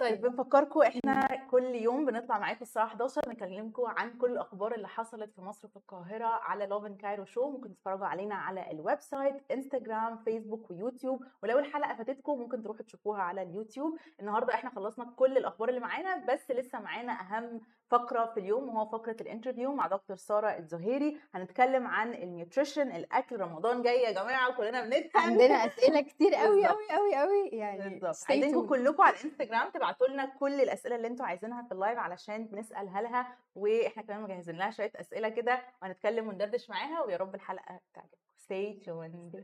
طيب 0.00 0.20
بنفكركم 0.20 0.82
إحنا 0.82 1.36
كل 1.50 1.64
يوم 1.64 2.06
بنطلع 2.06 2.38
معاكم 2.38 2.62
الساعة 2.62 2.84
11 2.86 3.20
نكلمكم 3.28 3.86
عن 3.86 4.18
كل 4.18 4.32
الأخبار 4.32 4.74
اللي 4.74 4.88
حصلت 4.88 5.32
في 5.32 5.40
مصر 5.40 5.68
وفي 5.68 5.76
القاهرة 5.76 6.24
على 6.26 6.66
Loving 6.66 6.96
Cairo 6.96 7.24
show 7.24 7.50
ممكن 7.50 7.74
تتفرجوا 7.74 8.06
علينا 8.06 8.34
على 8.34 8.70
ال 8.70 9.00
website 9.00 9.52
انستجرام 9.52 10.16
فيسبوك 10.16 10.70
ويوتيوب 10.70 11.24
ولو 11.42 11.58
الحلقة 11.58 11.94
فاتتكم 11.94 12.38
ممكن 12.38 12.62
تروحوا 12.62 12.82
تشوفوها 12.82 13.22
على 13.22 13.42
اليوتيوب 13.42 13.98
النهارده 14.20 14.54
إحنا 14.54 14.70
خلصنا 14.70 15.12
كل 15.16 15.36
الأخبار 15.36 15.68
اللي 15.68 15.80
معانا 15.80 16.16
بس 16.32 16.50
لسه 16.50 16.80
معانا 16.80 17.12
أهم 17.12 17.60
فقرة 17.90 18.24
في 18.34 18.40
اليوم 18.40 18.68
وهو 18.68 18.86
فقرة 18.86 19.16
ال 19.20 19.25
interview 19.25 19.74
مع 19.74 19.86
دكتور 19.86 20.16
سارة 20.16 20.48
الزهيري. 20.48 21.20
هنتكلم 21.34 21.86
عن 21.86 22.14
ال 22.14 22.22
nutrition 22.22 22.92
الأكل. 22.92 23.40
رمضان 23.40 23.82
جاي 23.82 24.02
يا 24.02 24.10
جماعة 24.10 24.50
وكلنا 24.50 24.84
بنتهم. 24.84 25.22
عندنا 25.22 25.66
أسئلة 25.66 26.00
كتير 26.00 26.34
قوي 26.34 26.66
قوي 26.66 26.88
قوي 26.90 27.14
قوي 27.16 27.48
يعني 27.48 27.98
بالظبط. 27.98 28.30
عايزينكم 28.30 28.66
كلكم 28.66 29.02
على 29.02 29.16
الانستجرام 29.16 29.70
تبعتوا 29.70 30.06
لنا 30.06 30.24
كل 30.24 30.60
الأسئلة 30.60 30.96
اللي 30.96 31.06
أنتوا 31.08 31.26
عايزينها 31.26 31.62
في 31.62 31.72
ال 31.72 31.77
live 31.77 31.98
علشان 31.98 32.48
نسالها 32.52 33.02
لها 33.02 33.36
وإحنا 33.54 34.02
كمان 34.02 34.22
مجهزين 34.22 34.56
لها 34.56 34.70
شوية 34.70 34.92
أسئلة 34.96 35.28
كده 35.28 35.62
وهنتكلم 35.82 36.28
وندردش 36.28 36.70
معاها 36.70 37.02
ويا 37.02 37.16
رب 37.16 37.34
الحلقة 37.34 37.80
تعجبكم. 37.94 38.20
Stay 38.50 38.80
tuned. 38.84 39.34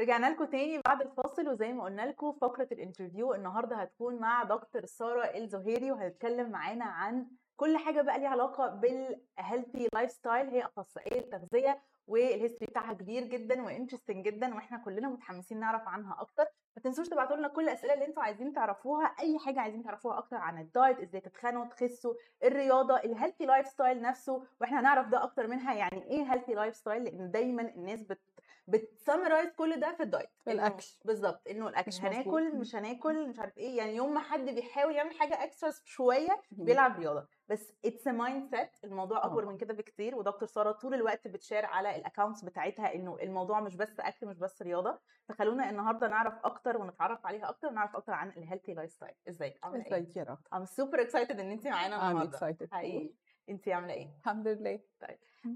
رجعنا 0.00 0.30
لكم 0.30 0.44
تاني 0.44 0.78
بعد 0.84 1.02
الفاصل 1.02 1.48
وزي 1.48 1.72
ما 1.72 1.84
قلنا 1.84 2.02
لكم 2.02 2.32
فقرة 2.32 2.68
ال 2.72 2.78
interview 2.78 3.34
النهارده 3.34 3.76
هتكون 3.76 4.14
مع 4.20 4.42
دكتور 4.42 4.84
سارة 4.86 5.24
الزهيري 5.24 5.92
وهتتكلم 5.92 6.50
معانا 6.50 6.84
عن 6.84 7.26
كل 7.56 7.76
حاجة 7.76 8.02
بقى 8.02 8.18
ليها 8.18 8.28
علاقة 8.28 8.66
بال 8.68 9.88
healthy 9.94 10.10
lifestyle 10.10 10.46
هي 10.48 10.62
أخصائية 10.62 11.30
تغذيه 11.30 11.82
وال 12.06 12.20
history 12.20 12.70
بتاعها 12.70 12.92
كبير 12.92 13.24
جدا 13.24 13.62
و 13.62 13.67
interesting 13.67 14.24
جدا 14.24 14.54
وإحنا 14.54 14.78
كلنا 14.78 15.08
متحمسين 15.08 15.60
نعرف 15.60 15.88
عنها 15.88 16.16
أكتر 16.20 16.44
ما 16.76 16.82
تنسوش 16.82 17.08
تبعتوا 17.08 17.36
لنا 17.36 17.48
كل 17.48 17.62
الأسئلة 17.62 17.94
اللي 17.94 18.06
أنتوا 18.06 18.22
عايزين 18.22 18.52
تعرفوها 18.52 19.04
أي 19.20 19.38
حاجة 19.38 19.60
عايزين 19.60 19.82
تعرفوها 19.82 20.18
أكتر 20.18 20.36
عن 20.36 20.58
ال 20.60 20.68
diet 20.68 21.00
إزاي 21.00 21.20
تتخنوا 21.20 21.64
تخسوا 21.64 22.14
الرياضة 22.44 22.96
ال 22.96 23.46
healthy 23.46 23.66
lifestyle 23.68 24.02
نفسه 24.02 24.42
وإحنا 24.60 24.80
هنعرف 24.80 25.08
ده 25.08 25.24
أكتر 25.24 25.46
منها 25.46 25.74
يعني 25.74 26.02
إيه 26.10 26.32
healthy 26.32 26.54
lifestyle 26.54 27.04
لأن 27.04 27.30
دايما 27.30 27.62
الناس 27.62 28.02
بت 28.02 28.20
بت 28.66 28.81
summarize 28.81 29.50
كل 29.50 29.80
ده 29.80 29.92
في 29.92 30.02
ال 30.02 30.06
diet. 30.06 30.28
الأكل. 30.48 30.84
بالظبط 31.04 31.48
إنه 31.50 31.68
الأكل 31.68 31.88
مش. 31.88 32.00
هناكل 32.00 32.56
مش 32.56 32.76
هناكل 32.76 33.28
مش 33.28 33.38
عارف 33.38 33.58
إيه. 33.58 33.76
يعني 33.76 33.96
يوم 33.96 34.14
ما 34.14 34.20
حد 34.20 34.40
بيحاول 34.44 34.94
يعمل 34.94 35.14
حاجة 35.14 35.44
extra 35.44 35.70
شوية. 35.84 36.42
بيلعب 36.50 36.98
رياضة. 36.98 37.26
بس 37.48 37.72
it's 37.84 38.06
mindset 38.06 38.70
الموضوع 38.84 39.24
أكبر 39.24 39.42
آه. 39.42 39.46
من 39.46 39.56
كده 39.56 39.74
بكتير. 39.74 40.14
ودكتور 40.14 40.48
سارة 40.48 40.72
طول 40.72 40.94
الوقت 40.94 41.28
بت 41.28 41.39
share 41.39 41.66
على 41.66 41.96
ال 41.96 42.01
accounts 42.01 42.44
بتاعتها 42.44 42.94
إنه 42.94 43.16
الموضوع 43.22 43.60
مش 43.60 43.76
بس 43.76 44.00
أكل 44.00 44.26
مش 44.26 44.38
بس 44.38 44.62
رياضة. 44.62 44.98
فخلونا 45.28 45.70
النهارده 45.70 46.08
نعرف 46.08 46.34
أكتر 46.44 46.76
ونتعرف 46.76 47.26
عليها 47.26 47.48
أكتر 47.48 47.68
ونعرف 47.68 47.96
أكتر 47.96 48.12
عن 48.12 48.28
ال 48.28 48.74
healthy 48.74 48.90
lifestyle 48.90 49.14
إزيك؟ 49.28 49.58
عاملة 49.62 49.84
إيه؟ 49.86 49.98
إزيك 49.98 50.16
يا 50.16 50.22
رب. 50.22 50.38
I'm 50.54 50.64
super 50.64 51.00
excited 51.00 51.40
إن 51.40 51.50
انت 51.50 51.66
معانا 51.66 52.10
النهارده. 52.10 52.56
حقيقي. 52.72 53.14
انت 53.48 53.68
عاملة 53.68 53.94
إيه؟ 53.94 54.08
الحمد 54.18 54.48
لله. 54.48 54.80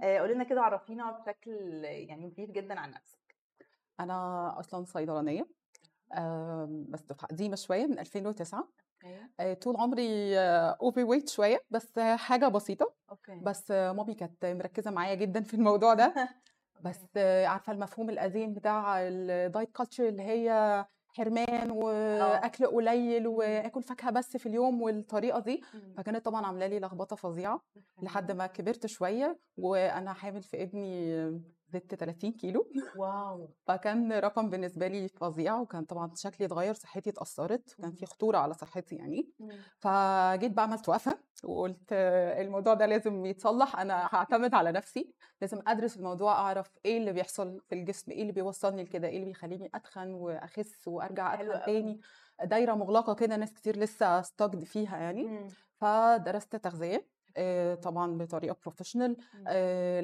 آه 0.03 0.19
قولي 0.19 0.35
لنا 0.35 0.45
كده 0.45 0.61
عرفينا 0.61 1.11
بشكل 1.11 1.51
يعني 1.85 2.29
brief 2.29 2.51
جدا 2.51 2.81
عن 2.81 2.91
نفسك. 2.91 3.37
أنا 4.01 4.61
أصلا 4.61 4.85
صيدلانية 4.85 5.47
بس 6.89 7.13
قديمة 7.13 7.57
شوية 7.57 7.87
من 7.87 7.99
2009 7.99 8.69
آه، 9.41 9.55
طول 9.55 9.77
عمري 9.77 10.39
overweight 10.39 11.29
شوية 11.29 11.61
بس 11.71 11.99
آه، 11.99 12.17
حاجة 12.17 12.49
بسيطة. 12.49 12.95
okay. 13.11 13.41
بس 13.43 13.71
آه، 13.71 13.93
mommy 13.93 14.15
كانت 14.15 14.47
مركزة 14.47 14.91
معايا 14.91 15.15
جدا 15.15 15.43
في 15.43 15.55
الموضوع 15.55 15.95
ده. 15.95 16.15
بس 16.85 17.01
آه، 17.17 17.47
عارفة 17.47 17.73
المفهوم 17.73 18.11
القديم 18.11 18.55
بتاع 18.55 19.09
ال 19.09 19.21
diet 19.21 19.73
culture 19.73 20.09
اللي 20.09 20.23
هي 20.23 20.51
حرمان 21.17 21.71
وأكل 21.71 22.67
قليل 22.67 23.27
وآكل 23.27 23.83
فاكهة 23.83 24.11
بس 24.11 24.37
في 24.37 24.47
اليوم 24.47 24.83
والطريقة 24.83 25.41
دي 25.41 25.63
فكانت 25.97 26.25
طبعا 26.25 26.47
عاملة 26.47 26.67
لي 26.67 26.79
لخبطة 26.81 27.17
فظيعة 27.17 27.61
لحد 28.03 28.33
ما 28.33 28.47
كبرت 28.47 28.87
شوية 28.87 29.39
وأنا 29.57 30.13
حامل 30.13 30.43
في 30.43 30.63
ابني 30.63 31.17
زدت 31.69 31.95
30 31.95 32.33
كيلو. 32.33 32.71
واو. 32.97 33.49
فكان 33.67 34.13
رقم 34.13 34.51
بالنسبة 34.51 34.89
لي 34.89 35.09
فظيع 35.09 35.61
وكان 35.61 35.85
طبعا 35.85 36.11
شكلي 36.17 36.47
اتغير 36.47 36.75
صحتي 36.75 37.11
اتأثرت 37.11 37.75
وكان 37.79 37.93
في 37.93 38.07
خطورة 38.07 38.39
على 38.39 38.55
صحتي 38.55 38.97
يعني. 38.97 39.29
فجيت 39.79 40.53
بقى 40.53 40.65
عملت 40.65 40.89
وقفة 40.89 41.19
وقلت 41.45 41.93
الموضوع 41.93 42.75
ده 42.75 42.87
لازم 42.87 43.27
يتصلح 43.27 43.79
أنا 43.79 44.09
هعتمد 44.13 44.55
على 44.55 44.73
نفسي 44.73 45.15
لازم 45.41 45.61
أدرس 45.67 45.97
الموضوع 45.97 46.33
أعرف 46.33 46.71
إيه 46.85 46.99
اللي 46.99 47.13
بيحصل 47.13 47.61
في 47.69 47.75
الجسم 47.75 48.13
إيه 48.13 48.23
اللي 48.23 48.33
بيوصلني 48.33 48.83
لكده 48.83 49.09
إيه 49.09 49.15
اللي 49.17 49.27
بيخليني 49.27 49.71
أتخن 49.75 50.11
وأخس 50.15 50.89
وأرجع 50.89 51.35
أتخن. 51.35 51.63
تاني. 51.67 52.01
دايرة 52.45 52.75
مغلقة 52.75 53.15
كده 53.15 53.37
ناس 53.37 53.53
كتير 53.53 53.77
لسه 53.79 54.23
stucked 54.23 54.65
فيها 54.65 54.97
يعني. 54.99 55.23
مم. 55.25 55.49
فدرست 55.81 56.57
تغذية. 56.57 57.16
طبعا 57.83 58.19
بطريقة 58.19 58.57
professional 58.63 59.17
مم. 59.35 59.49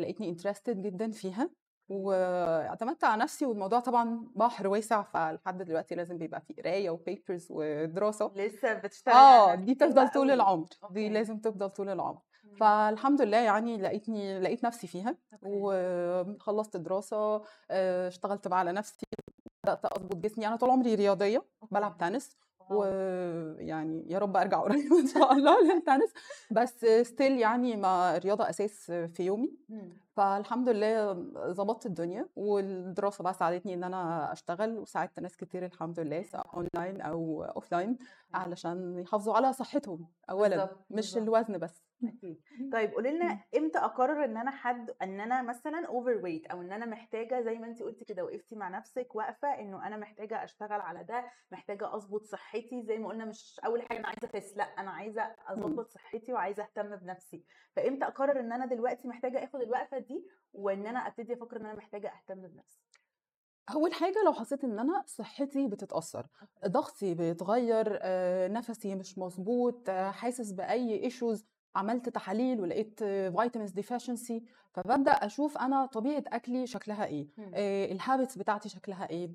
لقيتني 0.02 0.28
interested 0.28 0.82
جدا 0.82 1.10
فيها 1.10 1.50
واعتمدت 1.88 3.04
على 3.04 3.22
نفسي 3.22 3.46
والموضوع 3.46 3.80
طبعا 3.80 4.26
بحر 4.36 4.68
واسع 4.68 5.02
فلحد 5.02 5.62
دلوقتي 5.62 5.94
لازم 5.94 6.18
بيبقى 6.18 6.40
فيه 6.40 6.54
قراية 6.62 6.90
و 6.90 6.98
papers 6.98 7.46
ودراسة 7.50 8.32
لسه 8.36 8.74
بتشتغلي 8.74 9.16
على 9.18 9.52
آه. 9.52 9.54
دي 9.54 9.74
تفضل 9.74 10.08
طول. 10.08 10.30
العمر. 10.30 10.66
دي 10.90 11.08
لازم 11.08 11.38
تفضل 11.38 11.70
طول 11.70 11.88
العمر. 11.88 12.20
فالحمد 12.60 13.22
لله 13.22 13.36
يعني 13.36 13.76
لقيتني 13.76 14.40
لقيت 14.40 14.64
نفسي 14.64 14.86
فيها. 14.86 15.16
وخلصت 15.42 16.76
دراسة 16.76 17.42
آه، 17.70 18.08
اشتغلت 18.08 18.48
بقى 18.48 18.58
على 18.58 18.72
نفسي 18.72 19.06
بدأت 19.64 19.84
أظبط 19.84 20.16
جسمي 20.16 20.46
أنا 20.46 20.56
طول 20.56 20.70
عمري 20.70 20.94
رياضية 20.94 21.44
بلعب 21.70 21.98
تنس. 21.98 22.36
ويعني 22.70 24.04
يا 24.10 24.18
رب 24.18 24.36
أرجع 24.36 24.60
قريب 24.60 24.92
إن 25.02 25.06
شاء 25.06 25.32
الله 25.32 25.74
للتنس. 25.74 26.12
بس 26.50 26.84
still 27.02 27.38
يعني 27.38 27.76
ما 27.76 28.16
الرياضه 28.16 28.50
أساس 28.50 28.90
في 28.90 29.22
يومي. 29.22 29.52
مم. 29.68 30.02
فالحمد 30.16 30.68
لله 30.68 31.12
ظبطت 31.52 31.86
الدنيا 31.86 32.28
والدراسة 32.36 33.24
بقى 33.24 33.34
ساعدتني 33.34 33.74
إن 33.74 33.84
أنا 33.84 34.32
أشتغل 34.32 34.78
وساعدت 34.78 35.20
ناس 35.20 35.36
كتير 35.36 35.64
الحمد 35.64 36.00
لله 36.00 36.22
سواء 36.22 36.46
اونلاين 36.54 37.00
أو 37.00 37.44
offline 37.44 37.98
علشان 38.34 38.98
يحافظوا 38.98 39.34
على 39.34 39.52
صحتهم 39.52 40.08
اولا 40.30 40.56
بالظبط، 40.56 40.78
مش 40.90 41.14
بالظبط. 41.14 41.22
الوزن 41.22 41.58
بس. 41.58 41.82
أكيد. 42.04 42.40
طيب 42.72 42.92
قولي 42.92 43.10
لنا 43.10 43.38
إمتى 43.56 43.78
أقرر 43.78 44.24
إن 44.24 44.36
أنا 44.36 44.50
حد 44.50 44.90
إن 45.02 45.20
أنا 45.20 45.42
مثلا 45.42 45.86
overweight 45.86 46.46
أو 46.46 46.60
إن 46.62 46.72
أنا 46.72 46.86
محتاجة 46.86 47.40
زي 47.40 47.58
ما 47.58 47.66
أنت 47.66 47.82
قلتي 47.82 48.04
كده 48.04 48.24
وقفتي 48.24 48.56
مع 48.56 48.68
نفسك 48.68 49.14
واقفة 49.14 49.48
إنه 49.48 49.86
أنا 49.86 49.96
محتاجة 49.96 50.44
أشتغل 50.44 50.80
على 50.80 51.04
ده 51.04 51.24
محتاجة 51.52 51.94
اظبط 51.96 52.22
صحتي 52.24 52.82
زي 52.82 52.98
ما 52.98 53.08
قلنا 53.08 53.24
مش 53.24 53.60
أول 53.66 53.82
حاجة 53.82 53.98
أنا 53.98 54.08
عايزة 54.08 54.28
اخس 54.38 54.56
لأ 54.56 54.64
أنا 54.64 54.90
عايزة 54.90 55.22
اظبط 55.46 55.90
صحتي 55.90 56.32
وعايزة 56.32 56.62
أهتم 56.62 56.96
بنفسي. 56.96 57.44
فإمتى 57.76 58.04
أقرر 58.04 58.40
إن 58.40 58.52
أنا 58.52 58.66
دلوقتي 58.66 59.08
محتاجة 59.08 59.44
آخد 59.44 59.60
الوقفة 59.60 59.98
دي 60.02 60.26
وإن 60.52 60.86
أنا 60.86 60.98
أبتدي 61.06 61.32
أفكر 61.34 61.56
إن 61.56 61.66
أنا 61.66 61.74
محتاجة 61.74 62.08
أهتم 62.08 62.40
بنفسي. 62.46 62.80
أول 63.70 63.92
حاجة 63.94 64.22
لو 64.26 64.32
حسيت 64.32 64.64
إن 64.64 64.78
أنا 64.78 65.04
صحتي 65.06 65.68
بتتأثر 65.68 66.26
ضغطي 66.66 67.14
بيتغير 67.14 67.98
آه، 68.02 68.48
نفسي 68.48 68.94
مش 68.94 69.18
مظبوط 69.18 69.88
آه، 69.88 70.10
حاسس 70.10 70.52
بأي 70.52 71.04
issues 71.04 71.44
عملت 71.76 72.08
تحاليل 72.08 72.60
ولقيت 72.60 73.04
vitamins 73.04 73.70
deficiency 73.70 74.44
فببدأ 74.74 75.10
أشوف 75.10 75.58
أنا 75.58 75.86
طبيعة 75.86 76.24
أكلي 76.26 76.66
شكلها 76.66 77.04
إيه 77.04 77.28
مم. 77.38 77.50
ال 77.92 77.99
habits 77.99 78.38
بتاعتي 78.38 78.68
شكلها 78.68 79.10
إيه 79.10 79.26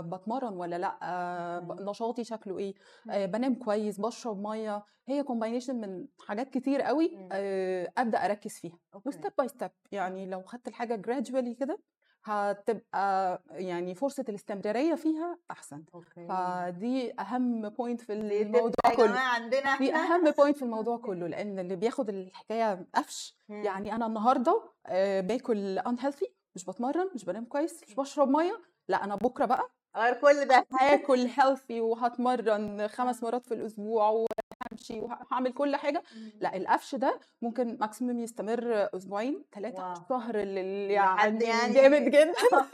بتمرن 0.00 0.52
ولا 0.56 0.78
لأ 0.78 0.98
آه، 1.02 1.60
مم. 1.60 1.90
نشاطي 1.90 2.24
شكله 2.24 2.58
إيه. 2.58 2.74
آه، 3.10 3.26
بنام 3.26 3.54
كويس 3.54 4.00
بشرب 4.00 4.42
مية 4.42 4.84
هي 5.08 5.22
combination 5.22 5.80
من 5.80 6.06
حاجات 6.26 6.50
كتير 6.50 6.82
قوي. 6.82 7.28
آه، 7.32 7.92
أبدأ 7.98 8.24
أركز 8.24 8.52
فيها 8.52 8.78
و 9.04 9.10
step 9.10 9.32
by 9.38 9.48
step 9.48 9.70
يعني 9.92 10.26
لو 10.26 10.42
خدت 10.42 10.68
الحاجة 10.68 10.96
gradually 10.96 11.54
كده 11.54 11.78
هتبقى 12.24 13.42
يعني 13.50 13.94
فرصة 13.94 14.24
الاستمرارية 14.28 14.94
فيها 14.94 15.38
أحسن. 15.50 15.84
okay. 15.94 16.26
فدي 16.28 17.20
أهم 17.20 17.68
point 17.68 18.00
في 18.00 18.12
الموضوع 18.12 18.70
يا 18.90 18.96
كله. 18.96 19.18
عندنا 19.18 19.78
دي 19.78 19.94
أهم 19.94 20.30
point 20.30 20.56
في 20.56 20.62
الموضوع 20.62 20.96
كله 20.96 21.26
لأن 21.26 21.58
اللي 21.58 21.76
بياخد 21.76 22.08
الحكاية 22.08 22.86
قفش. 22.94 23.36
يعني 23.48 23.94
أنا 23.94 24.06
النهارده 24.06 24.62
آه، 24.86 25.20
باكل 25.20 25.80
unhealthy 25.80 26.28
مش 26.54 26.64
بتمرن 26.64 27.10
مش 27.14 27.24
بنام 27.24 27.44
كويس 27.44 27.82
مش 27.88 27.94
بشرب 27.94 28.28
مية. 28.28 28.60
لا 28.88 29.04
أنا 29.04 29.14
بكرة 29.16 29.44
بقى 29.44 29.70
غير 29.96 30.14
كل 30.14 30.44
ده. 30.44 30.66
هاكل 30.80 31.18
healthy 31.38 31.80
وهتمرن 31.80 32.88
خمس 32.88 33.22
مرات 33.22 33.46
في 33.46 33.54
الأسبوع 33.54 34.26
وهمشي 34.74 35.00
وهعمل 35.00 35.52
كل 35.52 35.76
حاجة. 35.76 36.02
لأ 36.40 36.56
القفش 36.56 36.94
ده 36.94 37.20
ممكن 37.42 37.78
maximum 37.80 38.20
يستمر 38.20 38.88
أسبوعين 38.96 39.44
ثلاثة. 39.52 39.94
شهر 40.08 40.36
يعني. 40.36 41.38
جامد 41.74 42.02
جدا. 42.10 42.32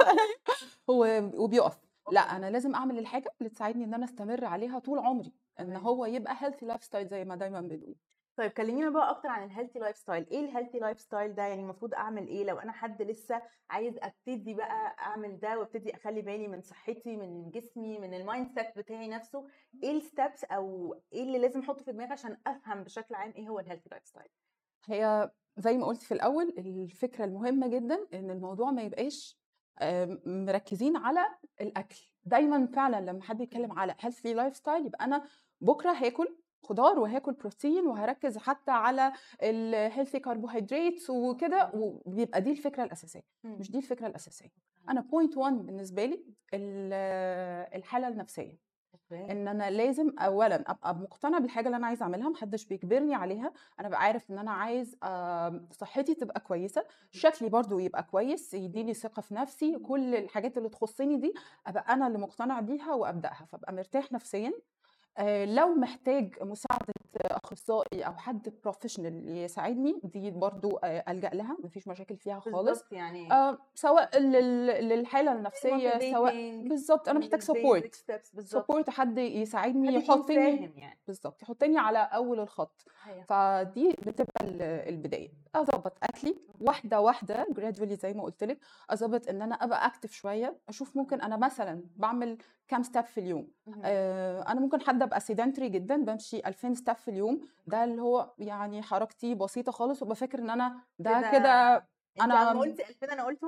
هو 0.91 1.31
وبيقف. 1.35 1.79
لأ 2.13 2.21
أنا 2.21 2.51
لازم 2.51 2.75
أعمل 2.75 2.99
الحاجة 2.99 3.33
اللي 3.41 3.51
تساعدني 3.51 3.85
إن 3.85 3.95
أنا 3.95 4.05
أستمر 4.05 4.45
عليها 4.45 4.79
طول 4.79 4.99
عمري 4.99 5.33
إن. 5.61 5.77
هو 5.77 6.07
يبقى 6.07 6.37
healthy 6.39 6.67
lifestyle 6.67 7.09
زي 7.09 7.25
ما 7.25 7.37
دايما 7.37 7.61
بنقول. 7.61 7.95
طيب 8.41 8.51
كلمينا 8.51 8.91
بقى 8.91 9.11
أكتر 9.11 9.29
عن 9.29 9.45
ال 9.45 9.79
healthy 9.79 9.97
lifestyle 9.97 10.27
إيه 10.31 10.41
ال 10.41 10.79
healthy 10.79 11.01
lifestyle 11.01 11.35
ده؟ 11.35 11.43
يعني 11.43 11.63
المفروض 11.63 11.95
أعمل 11.95 12.27
إيه؟ 12.29 12.45
لو 12.45 12.59
أنا 12.59 12.73
حد 12.73 13.03
لسه 13.03 13.43
عايز 13.71 13.99
أبتدي 14.03 14.55
بقى 14.55 14.97
أعمل 14.99 15.41
ده 15.41 15.59
وأبتدي 15.59 15.95
أخلي 15.95 16.23
بالي 16.23 16.49
من 16.49 16.61
صحتي 16.61 17.17
من 17.17 17.51
جسمي 17.51 17.99
من 17.99 18.15
ال 18.15 18.49
mindset 18.49 18.79
بتاعي 18.79 19.09
نفسه 19.09 19.47
إيه 19.83 19.91
ال 19.91 20.00
steps 20.00 20.45
أو 20.45 20.95
إيه 21.13 21.23
اللي 21.23 21.39
لازم 21.39 21.61
أحطه 21.61 21.85
في 21.85 21.93
دماغي 21.93 22.13
عشان 22.13 22.37
أفهم 22.47 22.83
بشكل 22.83 23.15
عام 23.15 23.33
إيه 23.37 23.49
هو 23.49 23.59
ال 23.59 23.89
healthy 23.91 24.07
lifestyle 24.07 24.29
هي 24.87 25.31
زي 25.57 25.79
ما 25.79 25.87
قلت 25.87 26.03
في 26.03 26.15
الأول 26.15 26.55
الفكرة 26.59 27.25
المهمة 27.25 27.69
جدا 27.69 28.07
إن 28.15 28.31
الموضوع 28.31 28.71
ما 28.71 28.83
يبقاش 28.83 29.39
مركزين 30.27 30.97
على 30.97 31.27
الأكل. 31.61 32.01
دايما 32.25 32.67
فعلا 32.67 33.11
لما 33.11 33.23
حد 33.23 33.41
يتكلم 33.41 33.73
على 33.79 33.95
healthy 34.01 34.35
lifestyle 34.35 34.87
يبقى 34.87 35.05
أنا 35.05 35.25
بكرة 35.61 35.93
هاكل 35.93 36.37
خضار 36.63 36.99
وهاكل 36.99 37.33
بروتين 37.33 37.87
وهركز 37.87 38.39
حتى 38.39 38.71
على 38.71 39.13
ال 39.43 39.52
healthy 39.52 40.19
كربوهيدرات 40.21 41.11
وكده 41.11 41.71
وبيبقى 41.75 42.41
دي 42.41 42.51
الفكرة 42.51 42.85
الأساسية 42.85 43.23
مش 43.45 43.71
دي 43.71 43.79
الفكرة 43.79 44.07
الأساسية. 44.07 44.49
أنا 44.89 45.01
point 45.01 45.37
1 45.37 45.53
بالنسبة 45.67 46.05
لي 46.05 46.25
ال- 46.55 46.93
الحالة 47.79 48.09
النفسية 48.09 48.59
إن 49.31 49.49
أنا 49.49 49.71
لازم 49.71 50.11
اولا 50.19 50.71
أبقى 50.71 50.95
مقتنع 50.95 51.39
بالحاجة 51.39 51.67
اللي 51.67 51.77
أنا 51.77 51.87
عايزه 51.87 52.03
أعملها 52.03 52.29
محدش 52.29 52.65
بيجبرني 52.67 53.15
عليها 53.15 53.53
أنا 53.81 53.89
بقى 53.89 54.01
عارف 54.01 54.31
إن 54.31 54.39
أنا 54.39 54.51
عايز 54.51 54.97
صحتي 55.71 56.15
تبقى 56.15 56.41
كويسة 56.41 56.85
شكلي 57.11 57.49
برضو 57.49 57.79
يبقى 57.79 58.03
كويس 58.03 58.55
يديني 58.55 58.95
ثقة 58.95 59.21
في 59.23 59.35
نفسي 59.35 59.79
كل 59.79 60.15
الحاجات 60.15 60.59
اللي 60.59 60.69
تخصني 60.69 61.17
دي 61.17 61.35
أبقى 61.67 61.95
أنا 61.95 62.07
اللي 62.07 62.19
مقتنع 62.19 62.61
بيها 62.61 62.95
وأبدأها 62.95 63.45
فأبقى 63.49 63.73
مرتاح 63.73 64.13
نفسيا 64.13 64.53
لو 65.45 65.75
محتاج 65.75 66.35
مساعدة 66.43 66.95
أخصائي 67.17 68.03
أو 68.07 68.13
حد 68.13 68.53
professional 68.65 69.29
يساعدني 69.37 70.01
دي 70.05 70.31
برضو 70.31 70.77
آه، 70.85 71.05
ألجأ 71.09 71.29
لها 71.29 71.57
مفيش 71.65 71.89
مشاكل 71.89 72.17
فيها 72.17 72.41
خالص. 72.41 72.85
يعني 72.93 73.33
آه 73.33 73.59
سواء 73.75 74.19
لل- 74.19 74.89
للحالة 74.89 75.33
النفسية 75.33 75.91
سواء 76.13 76.33
بالظبط 76.69 77.09
أنا 77.09 77.19
محتاج 77.19 77.41
support 77.41 77.95
support 78.63 78.91
حد 78.91 79.19
يساعدني 79.19 79.89
يحطني 79.95 80.35
يعني. 80.77 80.99
بالظبط 81.07 81.43
يحطني 81.43 81.79
على 81.79 81.99
أول 81.99 82.41
الخط. 82.41 82.85
صحيح. 83.03 83.25
فدي 83.25 83.97
بتبقى 84.07 84.45
ال- 84.45 84.63
البداية. 84.63 85.33
أظبط 85.55 85.93
أكلي 86.03 86.37
واحدة 86.61 87.01
واحدة 87.01 87.47
gradually 87.51 87.97
زي 87.97 88.13
ما 88.13 88.23
قلت 88.23 88.45
لك. 88.45 88.59
أظبط 88.91 89.29
إن 89.29 89.43
أنا 89.43 89.55
أبقى 89.55 89.87
active 89.87 90.13
شوية 90.13 90.57
أشوف 90.69 90.97
ممكن 90.97 91.21
أنا 91.21 91.37
مثلا 91.37 91.83
بعمل 91.97 92.39
كام 92.69 92.83
step 92.83 93.05
في 93.05 93.21
اليوم. 93.21 93.49
آه، 93.85 94.43
أنا 94.49 94.61
ممكن 94.61 94.81
حد 94.81 95.03
أبقى 95.03 95.21
sedentary 95.21 95.69
جدا 95.69 95.97
بمشي 96.05 96.39
2000 96.47 96.75
step 96.75 96.97
في 97.01 97.09
اليوم 97.11 97.49
ده 97.67 97.85
اللي 97.85 98.03
هو 98.03 98.31
يعني 98.39 98.83
حركتي 98.83 99.35
بسيطة 99.35 99.73
خالص 99.73 100.03
وبفكر 100.03 100.21
فاكر 100.21 100.39
إن 100.39 100.51
أنا 100.51 100.81
ده 100.99 101.31
كده 101.33 101.85
أنا 102.21 102.51
لما 102.51 102.61
قلتي 102.61 102.89
2000 102.89 103.13
أنا 103.13 103.25
قلت 103.25 103.39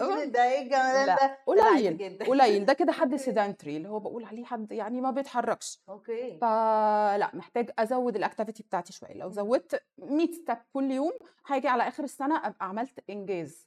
أوه! 0.00 0.24
ده 0.24 0.44
إيه 0.44 0.62
الجمال 0.62 1.06
ده؟ 1.06 1.38
قليل 1.46 2.18
قليل 2.26 2.64
ده 2.64 2.72
كده 2.72 2.92
حد 2.92 3.16
sedentary 3.26 3.76
اللي 3.76 3.88
هو 3.88 3.98
بقول 3.98 4.24
عليه 4.24 4.44
حد 4.44 4.72
يعني 4.72 5.00
ما 5.00 5.10
بيتحركش. 5.10 5.80
okay. 5.88 6.38
فلا 6.40 7.30
محتاج 7.34 7.70
أزود 7.78 8.16
ال 8.16 8.21
activity 8.21 8.62
بتاعتي 8.62 8.92
شوية 8.92 9.14
لو. 9.14 9.30
زودت 9.30 9.82
100 9.98 10.26
step 10.32 10.56
كل 10.72 10.90
يوم 10.90 11.12
هاجي 11.46 11.68
على 11.68 11.88
آخر 11.88 12.04
السنة 12.04 12.46
أبقى 12.46 12.68
عملت 12.68 13.10
إنجاز. 13.10 13.66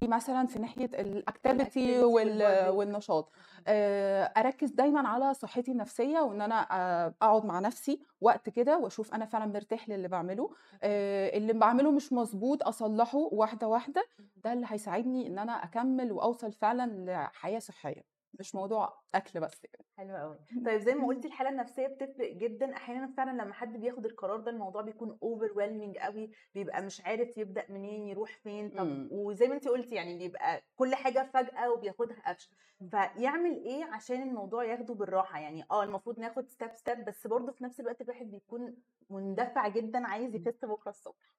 دي 0.00 0.08
مثلا 0.08 0.46
في 0.46 0.58
ناحية 0.58 0.84
الاكتيفيتي 0.84 2.02
وال... 2.04 2.68
والنشاط. 2.68 3.32
آه، 3.66 4.24
أركز 4.24 4.70
دايما 4.70 5.08
على 5.08 5.34
صحتي 5.34 5.70
النفسية 5.72 6.20
وإن 6.20 6.40
أنا 6.40 6.66
آه، 6.72 7.14
أقعد 7.22 7.44
مع 7.44 7.60
نفسي 7.60 8.00
وقت 8.20 8.48
كده 8.50 8.78
وأشوف 8.78 9.14
أنا 9.14 9.24
فعلا 9.26 9.46
مرتاح 9.46 9.88
للي 9.88 10.08
بعمله. 10.08 10.50
آه، 10.82 11.36
اللي 11.38 11.52
بعمله 11.52 11.90
مش 11.90 12.12
مظبوط 12.12 12.62
أصلحه 12.62 13.18
واحدة 13.18 13.68
واحدة. 13.68 14.06
ده 14.36 14.52
اللي 14.52 14.66
هيساعدني 14.68 15.26
إن 15.26 15.38
أنا 15.38 15.64
أكمل 15.64 16.12
وأوصل 16.12 16.52
فعلا 16.52 17.04
لحياة 17.30 17.58
صحية. 17.58 18.11
مش 18.40 18.54
موضوع 18.54 19.02
أكل 19.14 19.40
بس 19.40 19.64
يعني. 19.64 19.86
حلو 19.96 20.16
قوي 20.16 20.38
طيب 20.66 20.80
زي 20.80 20.94
ما 20.94 21.06
قلتي 21.06 21.28
الحالة 21.28 21.50
النفسية 21.50 21.86
بتفرق 21.86 22.32
جدا. 22.32 22.76
أحيانا 22.76 23.06
فعلا 23.16 23.42
لما 23.42 23.52
حد 23.52 23.76
بياخد 23.76 24.06
القرار 24.06 24.40
ده 24.40 24.50
الموضوع 24.50 24.82
بيكون 24.82 25.18
overwhelming 25.24 25.98
قوي 26.04 26.30
بيبقى 26.54 26.82
مش 26.82 27.00
عارف 27.00 27.38
يبدأ 27.38 27.64
منين 27.68 28.08
يروح 28.08 28.36
فين. 28.36 28.70
طب 28.70 28.86
مم. 28.86 29.08
وزي 29.12 29.48
ما 29.48 29.54
انت 29.54 29.68
قلتي 29.68 29.94
يعني 29.94 30.18
بيبقى 30.18 30.62
كل 30.76 30.94
حاجة 30.94 31.30
فجأة 31.34 31.70
وبياخدها 31.72 32.16
قفش. 32.32 32.50
فيعمل 32.90 33.56
إيه 33.64 33.84
عشان 33.84 34.22
الموضوع 34.22 34.64
ياخده 34.64 34.94
بالراحة؟ 34.94 35.38
يعني 35.40 35.64
آه 35.70 35.82
المفروض 35.84 36.18
ناخد 36.18 36.48
step 36.48 36.74
step 36.76 37.04
بس 37.04 37.26
برضه 37.26 37.52
في 37.52 37.64
نفس 37.64 37.80
الوقت 37.80 38.00
الواحد 38.00 38.30
بيكون 38.30 38.76
مندفع 39.10 39.68
جدا 39.68 40.06
عايز 40.06 40.34
يخس 40.34 40.64
بكرة 40.64 40.90
الصبح. 40.90 41.32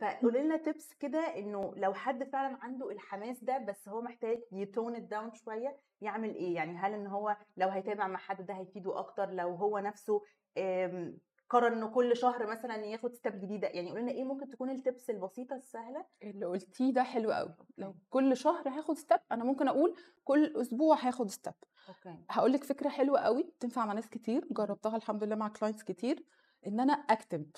فقولي 0.00 0.42
لنا 0.42 0.56
tips 0.56 0.94
كده 0.94 1.18
إنه 1.18 1.72
لو 1.76 1.94
حد 1.94 2.24
فعلا 2.24 2.58
عنده 2.62 2.90
الحماس 2.90 3.44
ده 3.44 3.58
بس 3.58 3.88
هو 3.88 4.00
محتاج 4.02 4.40
ي 4.52 4.63
tone 4.63 5.08
down 5.08 5.34
شوية 5.34 5.76
يعمل 6.00 6.36
إيه؟ 6.40 6.54
يعني 6.54 6.76
هل 6.76 6.92
إن 6.94 7.06
هو 7.06 7.36
لو 7.56 7.68
هيتابع 7.68 8.06
مع 8.08 8.18
حد 8.18 8.46
ده 8.46 8.54
هيفيده 8.54 8.98
أكتر؟ 8.98 9.30
لو 9.30 9.54
هو 9.54 9.78
نفسه 9.78 10.22
آم، 10.58 11.18
قرر 11.50 11.72
إنه 11.72 11.88
كل 11.88 12.16
شهر 12.16 12.46
مثلا 12.46 12.76
ياخد 12.76 13.14
step 13.14 13.40
جديدة؟ 13.40 13.68
يعني 13.68 13.90
قولي 13.90 14.02
لنا 14.02 14.12
إيه 14.12 14.24
ممكن 14.24 14.50
تكون 14.50 14.70
ال 14.70 14.78
tips 14.78 15.10
البسيطة 15.10 15.56
السهلة؟ 15.56 16.06
اللي 16.22 16.46
قلتيه 16.46 16.92
ده 16.92 17.02
حلو 17.02 17.32
قوي 17.32 17.54
لو 17.78 17.94
كل 18.10 18.36
شهر 18.36 18.68
هاخد 18.68 18.96
step 18.98 19.18
أنا 19.32 19.44
ممكن 19.44 19.68
أقول 19.68 19.96
كل 20.24 20.56
أسبوع 20.56 20.96
هاخد 20.96 21.30
step 21.30 21.54
okay. 21.88 22.18
هقول 22.30 22.52
لك 22.52 22.64
فكرة 22.64 22.88
حلوة 22.88 23.20
قوي 23.20 23.52
تنفع 23.60 23.86
مع 23.86 23.92
ناس 23.92 24.08
كتير 24.10 24.46
جربتها 24.50 24.96
الحمد 24.96 25.24
لله 25.24 25.36
مع 25.36 25.48
clients 25.48 25.82
كتير 25.82 26.24
إن 26.66 26.80
أنا 26.80 26.92
أكتب 26.92 27.50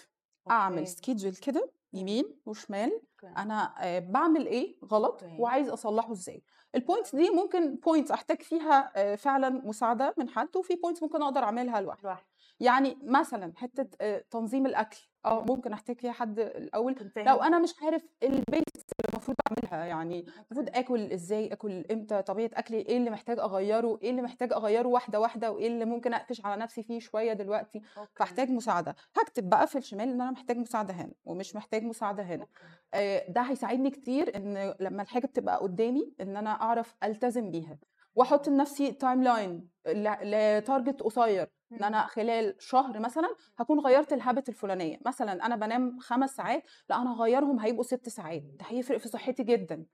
أعمل 0.51 0.79
okay. 0.79 0.91
schedule 0.91 1.35
كده 1.35 1.73
يمين 1.93 2.25
وشمال. 2.47 3.01
أنا 3.25 3.75
آه، 3.81 3.99
بعمل 3.99 4.47
إيه 4.47 4.77
غلط. 4.85 5.23
وعايز 5.39 5.69
أصلحه 5.69 6.13
إزاي. 6.13 6.43
ال 6.75 6.80
points 6.80 7.15
دي 7.17 7.31
ممكن 7.31 7.77
points 7.77 8.11
أحتاج 8.11 8.43
فيها 8.43 8.93
آه، 8.97 9.15
فعلا 9.15 9.49
مساعدة 9.49 10.15
من 10.19 10.29
حد 10.29 10.57
وفي 10.57 10.75
points 10.75 11.03
ممكن 11.03 11.23
أقدر 11.23 11.43
أعملها 11.43 11.81
لوحدي. 11.81 12.09
يعني 12.61 12.99
مثلا 13.03 13.53
حتة 13.57 13.89
آه، 14.01 14.25
تنظيم 14.31 14.67
الأكل. 14.67 15.12
آه 15.25 15.45
ممكن 15.49 15.73
أحتاج 15.73 15.97
فيها 16.01 16.13
حد 16.13 16.39
الأول. 16.39 16.95
لو 17.17 17.37
أنا 17.43 17.59
مش 17.59 17.75
عارف 17.83 18.03
ال 18.23 18.31
base 18.31 18.63
اللي 18.77 19.09
المفروض 19.13 19.37
أعملها 19.49 19.87
يعني 19.87 20.27
المفروض. 20.51 20.69
آكل 20.75 21.13
إزاي 21.13 21.53
آكل 21.53 21.85
إمتى 21.91 22.23
طبيعة 22.23 22.51
أكلي 22.55 22.77
إيه 22.79 22.97
اللي 22.97 23.11
محتاج 23.11 23.39
أغيره 23.39 23.99
إيه 24.03 24.11
اللي 24.11 24.23
محتاج 24.23 24.53
أغيره 24.53 24.89
واحدة 24.89 25.21
واحدة 25.21 25.51
وإيه 25.53 25.67
اللي 25.67 25.85
ممكن 25.85 26.15
أقفش 26.15 26.45
على 26.45 26.63
نفسي 26.63 26.83
فيه 26.83 27.01
شوية 27.01 27.33
دلوقتي. 27.33 27.83
okay. 27.99 28.11
فأحتاج 28.15 28.51
مساعدة. 28.51 28.97
هكتب 29.17 29.51
بقى 29.51 29.67
في 29.67 29.79
الشمال 29.79 30.09
إن 30.09 30.21
أنا 30.21 30.31
محتاج 30.31 30.57
مساعدة 30.59 30.95
هنا 30.95 31.13
ومش 31.25 31.57
محتاج 31.57 31.83
مساعدة 31.85 32.23
هنا. 32.23 32.43
OK. 32.43 32.53
آه، 32.95 33.31
ده 33.31 33.41
هيساعدني 33.41 33.91
كتير 33.91 34.37
إن 34.37 34.75
لما 34.81 35.03
الحاجة 35.03 35.27
بتبقى 35.27 35.59
قدامي 35.59 36.13
إن 36.21 36.37
أنا 36.37 36.51
أعرف 36.51 36.95
ألتزم 37.05 37.51
بيها. 37.51 37.79
وأحط 38.15 38.49
لنفسي 38.49 38.93
timeline 38.93 39.23
ل 39.23 39.69
target 40.23 41.03
قصير. 41.03 41.47
إن 41.75 41.85
أنا 41.85 42.07
خلال 42.07 42.55
شهر 42.59 42.99
مثلا 43.01 43.29
هكون 43.59 43.81
غيرت 43.81 44.13
ال 44.13 44.19
habit 44.19 44.49
الفلانية 44.49 44.99
مثلا 45.07 45.47
أنا 45.47 45.57
بنام 45.57 45.99
خمس 45.99 46.37
ساعات 46.37 46.63
لأ 46.91 46.97
أنا 47.03 47.13
هغيرهم 47.15 47.61
هيبقوا 47.61 47.83
ست 47.85 48.09
ساعات 48.09 48.43
ده 48.43 48.65
هيفرق 48.69 48.99
في 48.99 49.09
صحتي 49.09 49.43
جدا. 49.43 49.85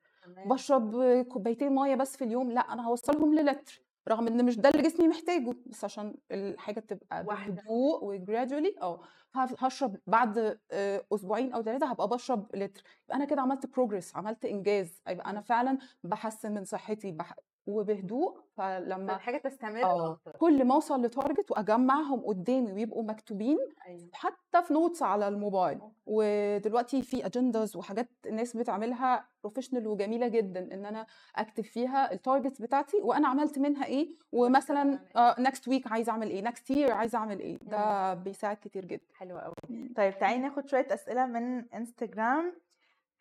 بشرب 0.46 0.92
كوبايتين 1.28 1.74
مية 1.74 1.94
بس 1.94 2.16
في 2.16 2.24
اليوم 2.24 2.50
لأ 2.52 2.60
أنا 2.72 2.86
هوصلهم 2.86 3.34
للتر 3.34 3.82
رغم 4.08 4.26
إن 4.26 4.44
مش 4.44 4.56
ده 4.56 4.68
اللي 4.68 4.82
جسمي 4.82 5.08
محتاجه 5.08 5.54
بس 5.66 5.84
عشان 5.84 6.14
الحاجة 6.30 6.80
تبقى. 6.80 7.24
بهدوء 7.24 8.04
و 8.04 8.11
gradually 8.11 8.74
آه 8.82 9.00
هشرب 9.34 9.96
بعد 10.06 10.58
آه، 10.72 11.04
أسبوعين 11.12 11.52
أو 11.52 11.62
ثلاثة 11.62 11.86
هبقى 11.86 12.08
بشرب 12.08 12.56
لتر 12.56 12.82
يبقى 13.04 13.16
أنا 13.16 13.24
كده 13.24 13.42
عملت 13.42 13.66
progress 13.66 14.16
عملت 14.16 14.44
إنجاز 14.44 15.02
يبقى 15.08 15.30
أنا 15.30 15.40
فعلا 15.40 15.78
بحسن 16.04 16.54
من 16.54 16.64
صحتي 16.64 17.12
بح... 17.12 17.34
وبهدوء 17.68 18.38
فلما 18.56 19.12
فالحاجة 19.12 19.36
تستمر 19.36 19.84
آه 19.84 20.18
كل 20.38 20.64
ما 20.64 20.74
أوصل 20.74 21.02
ل 21.02 21.09
target 21.09 21.50
وأجمعهم 21.50 22.20
قدامي 22.20 22.72
ويبقوا 22.72 23.02
مكتوبين 23.02 23.58
أيوه. 23.86 24.08
حتى 24.12 24.62
في 24.62 24.74
notes 24.74 25.02
على 25.02 25.28
الموبايل. 25.28 25.80
OK. 25.80 25.94
ودلوقتي 26.06 27.02
في 27.02 27.26
agendas 27.26 27.76
وحاجات 27.76 28.08
الناس 28.26 28.56
بتعملها 28.56 29.28
professional 29.42 29.86
وجميلة 29.86 30.28
جدا 30.28 30.74
إن 30.74 30.86
أنا 30.86 31.06
أكتب 31.36 31.64
فيها 31.64 32.12
ال 32.12 32.19
targets 32.19 32.62
بتاعتي 32.62 32.96
وأنا 32.96 33.28
عملت 33.28 33.58
منها 33.58 33.84
إيه؟ 33.84 34.08
ومثلا 34.32 34.98
next 35.38 35.68
week 35.68 35.92
عايزه 35.92 36.12
أعمل 36.12 36.30
إيه؟ 36.30 36.42
next 36.42 36.70
year 36.70 36.92
عايزه 36.92 37.18
أعمل 37.18 37.40
إيه؟ 37.40 37.58
ده 37.62 38.14
بيساعد 38.14 38.56
كتير 38.56 38.84
جدا. 38.84 39.04
حلوة 39.14 39.40
قوي 39.40 39.54
طيب 39.96 40.18
تعالي 40.18 40.38
ناخد 40.38 40.68
شوية 40.68 40.86
أسئلة 40.90 41.26
من 41.26 41.64
انستجرام 41.74 42.52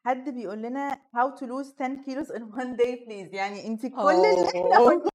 حد 0.08 0.30
بيقول 0.30 0.62
لنا 0.62 1.00
how 1.16 1.40
to 1.40 1.44
lose 1.44 1.74
10 1.80 2.04
kilos 2.06 2.30
in 2.30 2.42
one 2.42 2.78
day 2.78 2.96
please. 3.06 3.34
يعني 3.34 3.68
انت 3.68 3.86
كل 3.86 4.00
اللي 4.10 4.48
إحنا 4.48 4.78
أوه. 4.78 4.90
قلناه 4.90 5.10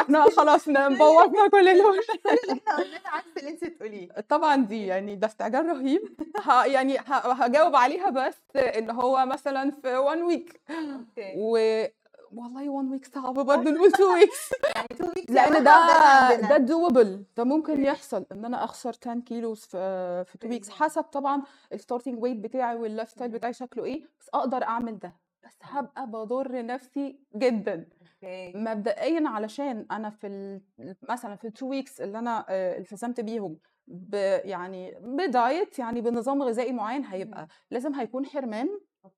إحنا 0.00 0.24
خلاص 0.36 0.68
نبوظنا 0.68 1.48
كل 1.52 1.68
اللي 1.68 1.82
إحنا 1.82 2.76
قلناه 2.76 3.00
عكس 3.06 3.26
اللي 3.36 3.50
انت 3.50 3.64
تقوليه 3.64 4.08
طبعا 4.28 4.56
دي 4.56 4.86
يعني 4.86 5.16
ده 5.16 5.26
استعجال 5.26 5.66
رهيب. 5.66 6.20
ه 6.44 6.64
يعني 6.64 6.98
هجاوب 7.06 7.76
عليها 7.76 8.10
بس 8.10 8.56
ان 8.56 8.90
هو 8.90 9.26
مثلا 9.26 9.70
في 9.70 9.96
1 9.96 10.18
week 11.36 11.94
والله 12.32 12.68
1 12.68 12.88
week 12.90 13.06
صعب 13.14 13.34
برضه 13.46 13.70
نقول 13.70 13.88
2 13.88 14.08
weeks 14.12 14.50
يعني 14.76 14.86
2 14.92 15.10
weeks 15.10 15.30
لأن 15.32 15.64
ده. 15.64 16.48
ده 16.48 16.56
double 16.56 17.24
ده 17.36 17.44
ممكن. 17.44 17.84
يحصل 17.84 18.26
إن 18.32 18.44
أنا 18.44 18.64
أخسر 18.64 18.92
10 19.02 19.20
كيلوز 19.20 19.60
في 19.60 20.24
في 20.24 20.34
2 20.34 20.52
weeks 20.52 20.70
حسب 20.70 21.02
طبعا 21.02 21.42
ال 21.72 21.78
starting 21.78 22.22
weight 22.22 22.36
بتاعي 22.36 22.76
وال 22.76 23.10
lifestyle 23.10 23.30
بتاعي 23.30 23.52
شكله 23.52 23.84
إيه 23.84 24.02
بس 24.20 24.28
أقدر 24.34 24.62
أعمل 24.64 24.98
ده 24.98 25.16
بس 25.46 25.58
هبقى 25.62 26.06
بضر 26.06 26.66
نفسي 26.66 27.18
جدا 27.36 27.88
مبدئيا 28.54 29.28
علشان 29.28 29.86
أنا 29.90 30.10
في. 30.10 30.60
مثلا 31.08 31.36
في 31.36 31.46
ال 31.46 31.52
two 31.52 31.68
weeks 31.68 32.00
اللي 32.00 32.18
أنا 32.18 32.46
آه، 32.48 32.78
التزمت 32.78 33.20
بيهم 33.20 33.58
ب... 33.86 34.14
يعني 34.44 34.94
بدايت 35.00 35.78
يعني 35.78 36.00
بنظام 36.00 36.42
غذائي 36.42 36.72
معين 36.72 37.04
هيبقى 37.04 37.48
لازم 37.70 37.94
هيكون 37.94 38.26
حرمان. 38.26 38.68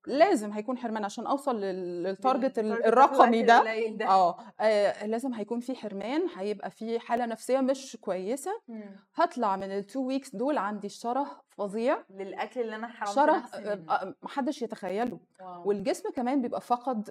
لازم 0.07 0.51
هيكون 0.51 0.77
حرمان 0.77 1.05
عشان 1.05 1.27
أوصل 1.27 1.61
لل- 1.61 2.03
لل 2.03 2.17
target 2.17 2.59
الرقمي 2.59 3.41
ده. 3.43 3.59
ده. 3.97 4.07
آه. 4.07 4.37
آه، 4.59 5.05
لازم 5.05 5.33
هيكون 5.33 5.59
في 5.59 5.75
حرمان 5.75 6.21
هيبقى 6.37 6.71
في 6.71 6.99
حالة 6.99 7.25
نفسية 7.25 7.59
مش 7.59 7.97
كويسة. 8.01 8.51
مم. 8.67 8.95
هطلع 9.15 9.55
من 9.55 9.71
ال 9.71 9.78
two 9.78 10.01
weeks 10.01 10.35
دول 10.35 10.57
عندي 10.57 10.87
الشره 10.87 11.41
فظيع 11.59 11.97
للأكل 12.09 12.61
اللي 12.61 12.75
أنا 12.75 12.87
حرمت 12.87 13.15
شره 13.15 13.43
منه 13.59 13.93
آه، 13.93 14.15
محدش 14.23 14.61
يتخيله 14.61 15.19
wow. 15.41 15.67
والجسم 15.67 16.09
كمان 16.11 16.41
بيبقى 16.41 16.61
فقد 16.61 17.09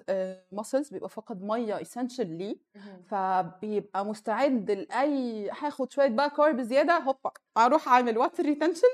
muscles 0.51 0.89
بيبقى 0.89 1.09
فقد 1.09 1.43
مية 1.43 1.81
essential 1.81 2.37
ليه. 2.37 2.55
فبيبقى 3.07 4.05
مستعد 4.05 4.71
لأي 4.71 5.49
هاخد 5.49 5.91
شوية 5.91 6.07
بقى 6.07 6.29
carb 6.29 6.61
زيادة 6.61 6.97
هوبا 6.97 7.31
أروح 7.57 7.87
أعمل 7.87 8.17
water 8.17 8.43
retention. 8.43 8.87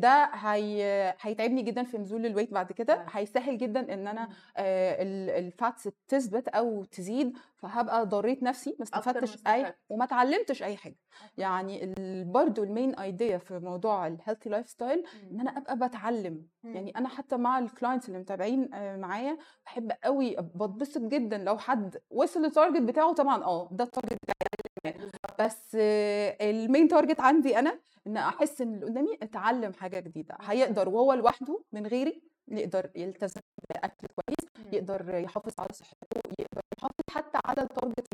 ده 0.00 0.24
هي 0.34 1.14
هيتعبني 1.20 1.62
جدا 1.62 1.82
في 1.82 1.98
نزول 1.98 2.26
ال 2.26 2.30
weight 2.30 2.52
بعد 2.54 2.72
كده. 2.72 3.06
هيسهل 3.10 3.58
جدا 3.58 3.94
إن 3.94 4.06
أنا. 4.06 4.28
آه، 4.56 4.96
ال 5.38 5.48
fats 5.48 5.88
تثبت 6.08 6.48
أو 6.48 6.84
تزيد 6.84 7.36
فهبقى 7.56 8.06
ضريت 8.06 8.42
نفسي 8.42 8.76
ما 8.78 8.82
استفدتش 8.82 9.36
أي. 9.46 9.74
وما 9.88 10.04
اتعلمتش 10.04 10.62
أي 10.62 10.76
حاجة 10.76 10.96
يعني 11.38 11.94
برضو 12.26 12.62
ال 12.62 12.68
main 12.68 12.94
idea 12.98 13.38
في 13.38 13.58
موضوع 13.58 14.06
ال 14.28 14.48
healthy 14.50 14.68
lifestyle 14.68 15.04
إن. 15.30 15.40
أنا 15.40 15.50
أبقى 15.50 15.88
بتعلم 15.88 16.46
مم. 16.64 16.74
يعني 16.74 16.90
أنا 16.96 17.08
حتى 17.08 17.36
مع 17.36 17.58
ال 17.58 17.64
clients 17.64 18.08
اللي 18.08 18.18
متابعين 18.18 18.74
آه، 18.74 18.96
معايا 18.96 19.38
بحب 19.66 19.92
قوي 20.04 20.36
بتبسط 20.36 21.00
جدا 21.00 21.38
لو 21.38 21.58
حد 21.58 21.96
وصل 22.10 22.42
لل 22.42 22.52
target 22.52 22.82
بتاعه 22.82 23.12
طبعا 23.14 23.44
آه 23.44 23.68
ده 23.72 23.84
ال 23.84 23.88
target 23.88 24.12
بتاعي. 24.22 25.08
بس 25.40 25.74
ال 26.40 26.50
main 26.50 26.88
target 26.88 27.20
عندي 27.20 27.58
أنا 27.58 27.78
إن 28.06 28.16
أحس 28.16 28.60
إن 28.60 28.74
اللي 28.74 28.86
قدامي 28.86 29.18
اتعلم 29.22 29.72
حاجة 29.72 30.00
جديدة 30.00 30.36
هيقدر 30.40 30.88
وهو 30.88 31.12
لوحده 31.12 31.62
من 31.72 31.86
غيري 31.86 32.22
يقدر 32.48 32.90
يلتزم 32.96 33.40
بأكل 33.70 34.06
كويس 34.06 34.66
مم. 34.66 34.74
يقدر 34.74 35.14
يحافظ 35.14 35.52
على 35.58 35.68
صحته 35.72 36.06
يقدر 36.38 36.62
يحافظ 36.78 36.94
حتى 37.10 37.38
على 37.44 37.62
ال 37.62 37.68
target 37.68 38.06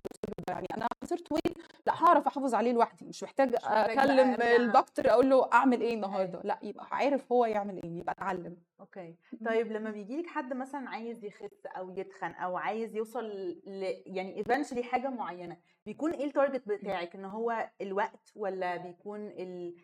يعني 0.48 0.66
أنا 0.76 0.86
خسرت 1.04 1.32
weight 1.32 1.58
لأ 1.86 1.92
هعرف 2.04 2.26
أحافظ 2.26 2.54
عليه 2.54 2.72
لوحدي 2.72 3.04
مش 3.04 3.22
محتاج 3.22 3.54
أكلم. 3.64 4.42
الدكتور 4.42 5.10
أقول 5.10 5.30
له 5.30 5.48
أعمل 5.52 5.80
إيه 5.80 5.94
النهارده. 5.94 6.40
لأ 6.44 6.58
يبقى 6.62 6.86
عارف 6.90 7.32
هو 7.32 7.44
يعمل 7.46 7.82
إيه 7.82 7.98
يبقى 7.98 8.12
اتعلم 8.12 8.56
OK 8.80 9.16
طيب 9.46 9.72
لما 9.72 9.90
بيجي 9.90 10.16
لك 10.20 10.26
حد 10.26 10.52
مثلا 10.54 10.90
عايز 10.90 11.24
يخس 11.24 11.66
أو 11.66 11.90
يتخن 11.98 12.30
أو 12.30 12.56
عايز 12.56 12.96
يوصل 12.96 13.24
ل 13.66 14.02
يعني 14.06 14.36
eventually 14.36 14.82
حاجة 14.82 15.08
معينة 15.10 15.56
بيكون 15.86 16.10
إيه 16.12 16.24
ال 16.24 16.30
target 16.30 16.68
بتاعك 16.68 17.14
إن 17.14 17.24
هو 17.24 17.70
الوقت 17.80 18.32
ولا 18.36 18.76
بيكون 18.76 19.26
ال 19.26 19.74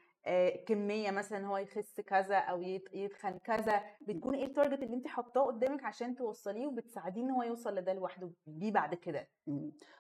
كمية 0.67 1.11
مثلا 1.11 1.47
هو 1.47 1.57
يخس 1.59 2.01
كذا 2.01 2.37
أو 2.37 2.63
يت- 2.63 2.89
يتخن 2.95 3.39
كذا 3.45 3.81
بتكون 4.01 4.35
إيه 4.35 4.45
ال 4.45 4.50
target 4.50 4.83
اللي 4.83 4.95
انت 4.97 5.07
حاطاه 5.07 5.43
قدامك 5.47 5.85
عشان 5.85 6.15
توصليه 6.17 6.67
وبتساعديه 6.67 7.23
إن 7.23 7.31
هو 7.31 7.43
يوصل 7.43 7.75
لده 7.75 7.93
لوحده؟ 7.93 8.31
بيه 8.47 8.73
بعد 8.73 8.95
كده. 8.95 9.29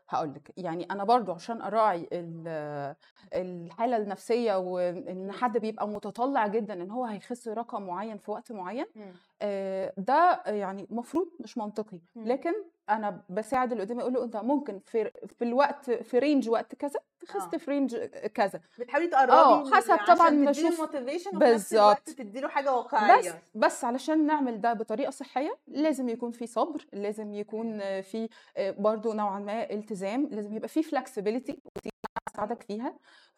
هقول 0.08 0.34
لك 0.34 0.52
يعني 0.56 0.84
أنا 0.90 1.04
برضو 1.04 1.32
عشان 1.32 1.62
أراعي 1.62 2.08
ال- 2.12 2.94
الحالة 3.34 3.96
النفسية 3.96 4.54
وإن 4.58 5.32
حد 5.32 5.58
بيبقى 5.58 5.88
متطلع 5.88 6.46
جدا 6.46 6.74
إن 6.82 6.90
هو 6.90 7.04
هيخس 7.04 7.48
رقم 7.48 7.82
معين 7.82 8.18
في 8.18 8.30
وقت 8.30 8.52
معين 8.52 8.86
آه، 9.42 9.92
ده 9.96 10.42
يعني 10.46 10.86
المفروض 10.90 11.28
مش 11.40 11.58
منطقي. 11.58 12.00
لكن 12.16 12.52
أنا 12.90 13.22
بساعد 13.28 13.72
اللي 13.72 13.84
قدامي 13.84 14.02
أقول 14.02 14.12
له 14.12 14.24
أنت 14.24 14.36
ممكن 14.36 14.78
في 14.78 15.10
في 15.26 15.44
الوقت 15.44 15.90
في 15.90 16.18
range 16.18 16.48
وقت 16.48 16.74
كذا 16.74 17.00
تخس 17.26 17.54
آه. 17.54 17.58
في 17.58 17.70
range 17.70 17.96
كذا 18.34 18.60
بتحاولي 18.78 19.06
تقربي 19.06 19.32
من- 19.64 19.74
حسب 19.74 19.96
طبعاً 20.06 20.28
الوقت 21.32 21.52
بالظبط. 21.52 22.00
تديله 22.18 22.48
حاجة 22.48 22.70
بس 22.70 22.76
واقعية 22.76 23.42
بس 23.54 23.84
علشان 23.84 24.26
نعمل 24.26 24.60
ده 24.60 24.72
بطريقة 24.72 25.10
صحية 25.10 25.58
لازم 25.68 26.08
يكون 26.08 26.30
في 26.30 26.46
صبر 26.46 26.86
لازم 26.92 27.34
يكون 27.34 27.78
في 28.00 28.28
آه، 28.56 28.70
برضو 28.70 29.12
نوعا 29.12 29.38
ما 29.40 29.70
التزام 29.70 30.28
لازم 30.30 30.56
يبقى 30.56 30.68
في 30.68 30.82
أنا 30.82 31.58
أساعدك 32.34 32.62
فيها 32.62 32.94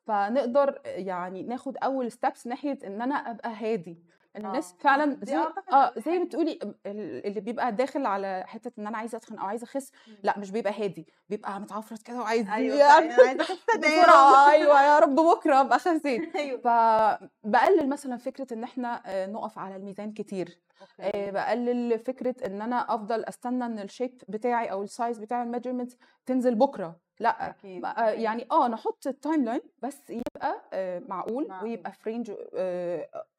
فنقدر 0.07 0.81
يعني 0.85 1.43
ناخد 1.43 1.77
أول 1.77 2.13
steps 2.13 2.47
ناحية 2.47 2.79
إن 2.87 3.03
أنا 3.03 3.15
أبقى 3.15 3.51
هادي 3.55 3.97
الناس 4.37 4.73
آه، 4.73 4.77
فعلا 4.83 5.19
زي 5.23 5.37
آه 5.37 5.93
زي 5.97 6.19
ما. 6.19 6.25
بتقولي 6.25 6.59
ال- 6.87 7.27
اللي 7.27 7.41
بيبقى 7.41 7.73
داخل 7.73 8.07
على 8.07 8.45
حتة 8.47 8.73
إن 8.81 8.87
أنا 8.87 8.99
عايزة 8.99 9.19
أتخن 9.19 9.39
أو 9.39 9.47
عايزة 9.47 9.65
أخس 9.65 9.93
لأ 10.23 10.39
مش 10.39 10.51
بيبقى 10.51 10.85
هادي 10.85 11.07
بيبقى 11.29 11.61
متعفرت 11.61 12.03
كده 12.03 12.21
وعايز 12.21 12.49
أيوه 12.49 12.99
أنا 12.99 13.15
عايزة 13.15 13.43
اخس 13.43 13.65
بسرعة 13.79 14.51
أيوه 14.51 14.83
يا 14.83 14.99
رب 14.99 15.15
بكرة 15.15 15.61
أبقى 15.61 15.79
خسيت. 15.79 16.37
أيوه. 16.37 16.61
فبقلل 16.61 17.89
مثلا 17.89 18.17
فكرة 18.17 18.47
إن 18.55 18.65
إحنا 18.65 19.03
آه، 19.07 19.27
نقف 19.27 19.59
على 19.59 19.77
الميزان 19.77 20.13
كتير 20.13 20.59
آه، 21.01 21.07
OK. 21.07 21.31
بقلل 21.31 21.99
فكرة 21.99 22.35
إن 22.47 22.63
أنا 22.63 22.95
أفضل 22.95 23.25
أستنى 23.25 23.67
إن 23.67 23.79
ال 23.79 23.86
shape 23.86 24.23
بتاعي 24.29 24.71
أو 24.73 24.83
ال 24.83 24.90
size 24.90 25.19
بتاع 25.19 25.43
ال 25.43 25.47
measurement 25.47 25.93
تنزل 26.27 26.55
بكرة. 26.55 26.97
لأ 27.23 27.51
أكيد، 27.51 27.85
آه، 27.85 27.89
أكيد. 27.89 28.21
يعني 28.21 28.47
آه 28.51 28.69
نحط 28.69 29.07
ال 29.07 29.45
timeline 29.45 29.61
بس 29.83 30.11
يبقى 30.11 30.63
آه، 30.73 31.03
معقول 31.09 31.49
معقول. 31.49 31.69
ويبقى 31.69 31.93
في 31.93 32.11
range 32.11 32.31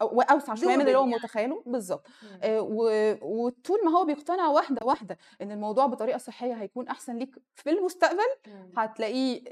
واوسع 0.02 0.56
شوية 0.56 0.76
من 0.76 0.82
اللي 0.82 0.96
هو 0.98 1.02
يعني. 1.04 1.16
متخيله 1.16 1.64
بالظبط. 1.66 2.08
آه، 2.44 2.62
وطول 3.22 3.80
ما 3.86 3.92
هو 4.00 4.06
بيقتنع 4.06 4.48
واحدة 4.48 4.86
واحدة 4.86 5.18
إن 5.42 5.52
الموضوع 5.52 5.86
بطريقة 5.86 6.18
صحية 6.18 6.54
هيكون 6.54 6.88
أحسن 6.88 7.18
ليك 7.18 7.36
في 7.56 7.70
المستقبل. 7.70 8.18
هتلاقيه 8.78 9.44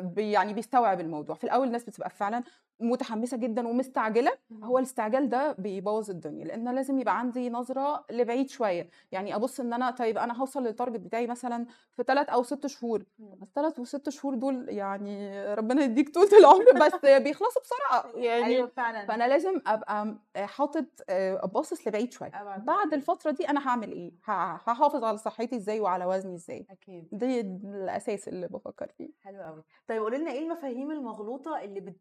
بي- 0.00 0.32
يعني 0.32 0.52
بيستوعب 0.52 1.00
الموضوع 1.00 1.34
في 1.36 1.44
الأول 1.44 1.66
الناس 1.66 1.84
بتبقى 1.84 2.10
فعلا 2.10 2.42
متحمسة 2.80 3.36
جدا 3.36 3.68
ومستعجلة 3.68 4.32
هو 4.62 4.78
الاستعجال 4.78 5.28
ده 5.28 5.52
بيبوظ 5.52 6.10
الدنيا 6.10 6.44
لأن 6.44 6.74
لازم 6.74 6.98
يبقى 6.98 7.18
عندي 7.18 7.50
نظرة 7.50 8.04
لبعيد 8.10 8.50
شوية. 8.50 8.90
يعني 9.12 9.34
أبص 9.34 9.60
إن 9.60 9.72
أنا 9.72 9.90
طيب 9.90 10.18
أنا 10.18 10.40
هوصل 10.40 10.62
لل 10.62 10.71
target 10.71 11.00
بتاعي 11.00 11.26
مثلا 11.26 11.66
في 11.96 12.02
ثلاث 12.02 12.28
أو 12.28 12.42
ست 12.42 12.66
شهور. 12.66 13.04
بس 13.18 13.48
ثلاث 13.54 13.78
وست 13.78 14.08
شهور 14.08 14.34
دول 14.34 14.68
يعني 14.68 15.44
ربنا 15.54 15.82
يديك 15.82 16.14
طول 16.14 16.26
العمر 16.40 16.64
بس 16.86 16.94
بيخلصوا 17.22 17.62
بسرعة. 17.62 18.12
يعني 18.28 18.44
أيوه 18.44 18.66
فعلا. 18.66 19.06
فأنا 19.06 19.28
لازم 19.28 19.60
أبقى 19.66 20.16
حاطط 20.36 20.84
آه، 21.10 21.46
باصص 21.46 21.88
لبعيد 21.88 22.12
شوية. 22.12 22.30
أبعد 22.42 22.64
بعد. 22.64 22.94
الفترة 22.94 23.30
دي 23.30 23.48
أنا 23.48 23.68
هعمل 23.68 23.92
إيه؟ 23.92 24.12
هحافظ 24.24 25.04
على 25.04 25.18
صحتي 25.18 25.56
إزاي 25.56 25.80
وعلى 25.80 26.04
وزني 26.04 26.34
إزاي. 26.34 26.66
أكيد. 26.70 27.08
دي 27.12 27.40
الأساس 27.40 28.28
اللي 28.28 28.48
بفكر 28.48 28.88
فيه. 28.98 29.10
حلو 29.22 29.42
قوي 29.42 29.62
طيب 29.88 30.02
قولي 30.02 30.18
لنا 30.18 30.30
إيه 30.30 30.38
المفاهيم 30.44 30.90
المغلوطة 30.90 31.60
اللي 31.60 31.80
بت... 31.80 31.96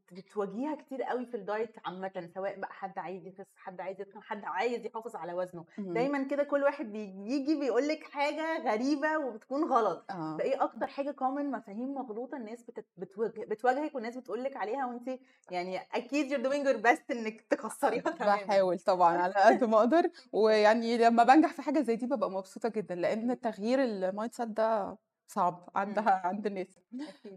بتواجهيها 0.68 0.76
كتير 0.86 1.04
قوي 1.04 1.26
في 1.26 1.38
ال 1.38 1.45
diet 1.45 1.76
عامه 1.86 2.30
سواء 2.36 2.60
بقى 2.60 2.74
حد 2.74 3.00
عايز 3.00 3.28
يخس 3.28 3.46
حد 3.56 3.82
عايز 3.82 4.02
يتخن 4.02 4.22
حد 4.24 4.46
عايز 4.46 4.86
يحافظ 4.86 5.16
على 5.16 5.34
وزنه. 5.34 5.66
مم. 5.78 5.94
دايما 5.94 6.24
كده 6.24 6.44
كل 6.44 6.64
واحد 6.64 6.92
بيجي 6.92 7.60
بيقول 7.60 7.88
لك 7.88 8.04
حاجة 8.04 8.72
غريبة 8.72 9.18
وبتكون 9.18 9.64
غلط. 9.64 10.06
آه. 10.12 10.38
فإيه 10.38 10.64
أكتر 10.64 10.88
حاجة 10.88 11.12
common 11.12 11.52
مفاهيم 11.52 11.94
مغلوطة 11.94 12.38
الناس 12.38 12.64
بت... 12.64 12.86
بتواجه... 12.98 13.46
بتواجهك 13.46 13.96
والناس 13.96 14.18
بتقول 14.18 14.44
لك 14.44 14.56
عليها 14.58 14.86
وانت 14.86 15.20
يعني 15.52 15.80
أكيد 15.94 16.34
you're 16.34 16.48
doing 16.50 16.66
your 16.68 16.84
best 16.88 17.02
إنك 17.12 17.42
تكسريها؟ 17.42 18.02
تماما 18.20 18.36
بحاول 18.36 18.80
طبعا 18.80 19.18
على 19.18 19.34
قد 19.34 19.64
ما 19.64 19.78
أقدر. 19.78 20.10
ويعني 20.32 20.98
لما 20.98 21.24
بنجح 21.24 21.54
في 21.54 21.62
حاجة 21.62 21.80
زي 21.82 21.96
دي 21.96 22.06
ببقى 22.06 22.32
مبسوطة 22.32 22.70
جدا 22.70 22.96
لأن 22.96 23.40
تغيير 23.42 23.84
ال 23.84 24.34
mindset 24.34 24.48
ده 24.48 24.98
صعب 25.28 25.70
عندها 25.76 26.22
عند 26.26 26.46
الناس. 26.48 26.80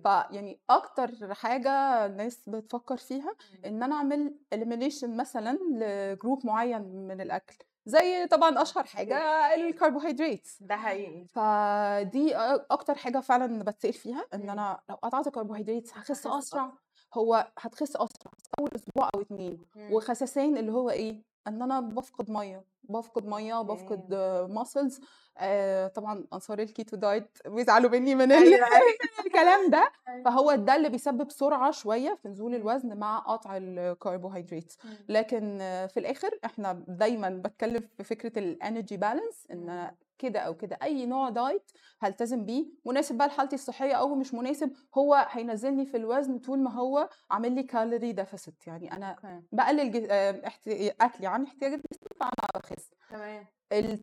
فيعني 0.03 0.61
أكتر 0.71 1.35
حاجة 1.35 1.71
الناس 2.07 2.49
بتفكر 2.49 2.97
فيها 2.97 3.35
إن 3.67 3.83
أنا 3.83 3.95
أعمل 3.95 4.35
elimination 4.55 5.05
مثلا 5.09 5.59
لجروب 5.71 6.47
معين 6.47 6.83
من 6.83 7.21
الأكل. 7.21 7.57
زي 7.87 8.27
طبعا 8.27 8.63
أشهر 8.63 8.85
حاجة 8.85 9.15
الكربوهيدرات 9.55 10.49
ده 10.61 10.77
حقيقي. 10.77 11.25
فدي 11.25 12.37
أكتر 12.71 12.95
حاجة 12.95 13.21
فعلا 13.21 13.63
بتسأل 13.65 13.93
فيها 13.93 14.25
إن. 14.35 14.51
أنا 14.51 14.81
لو 14.89 14.95
قطعت 14.95 15.29
كربوهيدرات 15.29 15.89
هخس 15.99 16.27
أسرع 16.27 16.73
هو 17.15 17.53
هتخس 17.59 17.97
أسرع 17.97 18.33
اول 18.59 18.71
أسبوع 18.75 19.11
أو 19.15 19.21
اتنين. 19.21 19.67
وخسسان 19.77 20.57
اللي 20.57 20.73
هو 20.73 20.91
إيه؟ 20.91 21.30
إن 21.51 21.63
أنا 21.63 21.81
بفقد 21.81 22.31
مية 22.31 22.65
بفقد 22.85 23.27
مية 23.27 23.63
بفقد 23.63 24.15
muscles 24.51 25.01
آه 25.39 25.87
طبعا 25.87 26.25
انصار 26.33 26.59
ال 26.59 26.66
keto 26.66 26.97
diet 26.97 27.39
بيزعلوا 27.47 27.91
مني 27.91 28.15
من 28.15 28.33
ال- 28.33 28.55
أيوه 28.55 28.67
الكلام 29.27 29.71
ده 29.71 29.93
أيوة. 30.09 30.25
فهو 30.25 30.55
ده 30.55 30.77
اللي 30.77 30.89
بيسبب 30.89 31.31
سرعة 31.31 31.71
شوية 31.71 32.19
في 32.23 32.29
نزول 32.29 32.55
الوزن 32.55 32.99
مع 32.99 33.19
قطع 33.19 33.57
الكربوهيدرات 33.57 34.73
مم. 34.85 34.91
لكن 35.09 35.59
في 35.95 36.01
الآخر 36.01 36.31
إحنا 36.45 36.85
دايما 36.89 37.31
بتكلم 37.45 37.83
في 37.97 38.05
فكرة 38.05 38.39
ال 38.39 38.47
energy 38.47 38.97
balance 38.97 39.47
إن 39.51 39.59
مم. 39.59 39.71
أنا 39.71 39.95
كده 40.21 40.41
أو 40.41 40.55
كده. 40.57 40.79
أي 40.83 41.07
نوع 41.07 41.29
diet 41.29 41.71
هلتزم 42.01 42.45
بيه. 42.45 42.67
مناسب 42.87 43.19
بقى 43.19 43.29
لحالتي 43.29 43.55
الصحية 43.55 43.95
أو 43.95 44.15
مش 44.15 44.35
مناسب 44.35 44.73
هو 44.99 45.27
هينزلني 45.31 45.87
في 45.87 45.97
الوزن 45.97 46.39
طول 46.39 46.59
ما 46.59 46.71
هو 46.73 47.09
عامل 47.31 47.53
لي 47.55 47.63
calorie 47.63 48.13
deficit 48.13 48.67
يعني 48.67 48.93
أنا 48.93 49.17
بقلل 49.53 49.93
ج- 49.93 50.07
آه، 50.11 50.47
احت- 50.47 50.69
أكلي 51.01 51.27
عن 51.27 51.45
احتياجات 51.45 51.81
جسمي 51.93 52.09
فانا 52.21 52.31
بخس 52.55 52.91
تمام. 53.11 53.47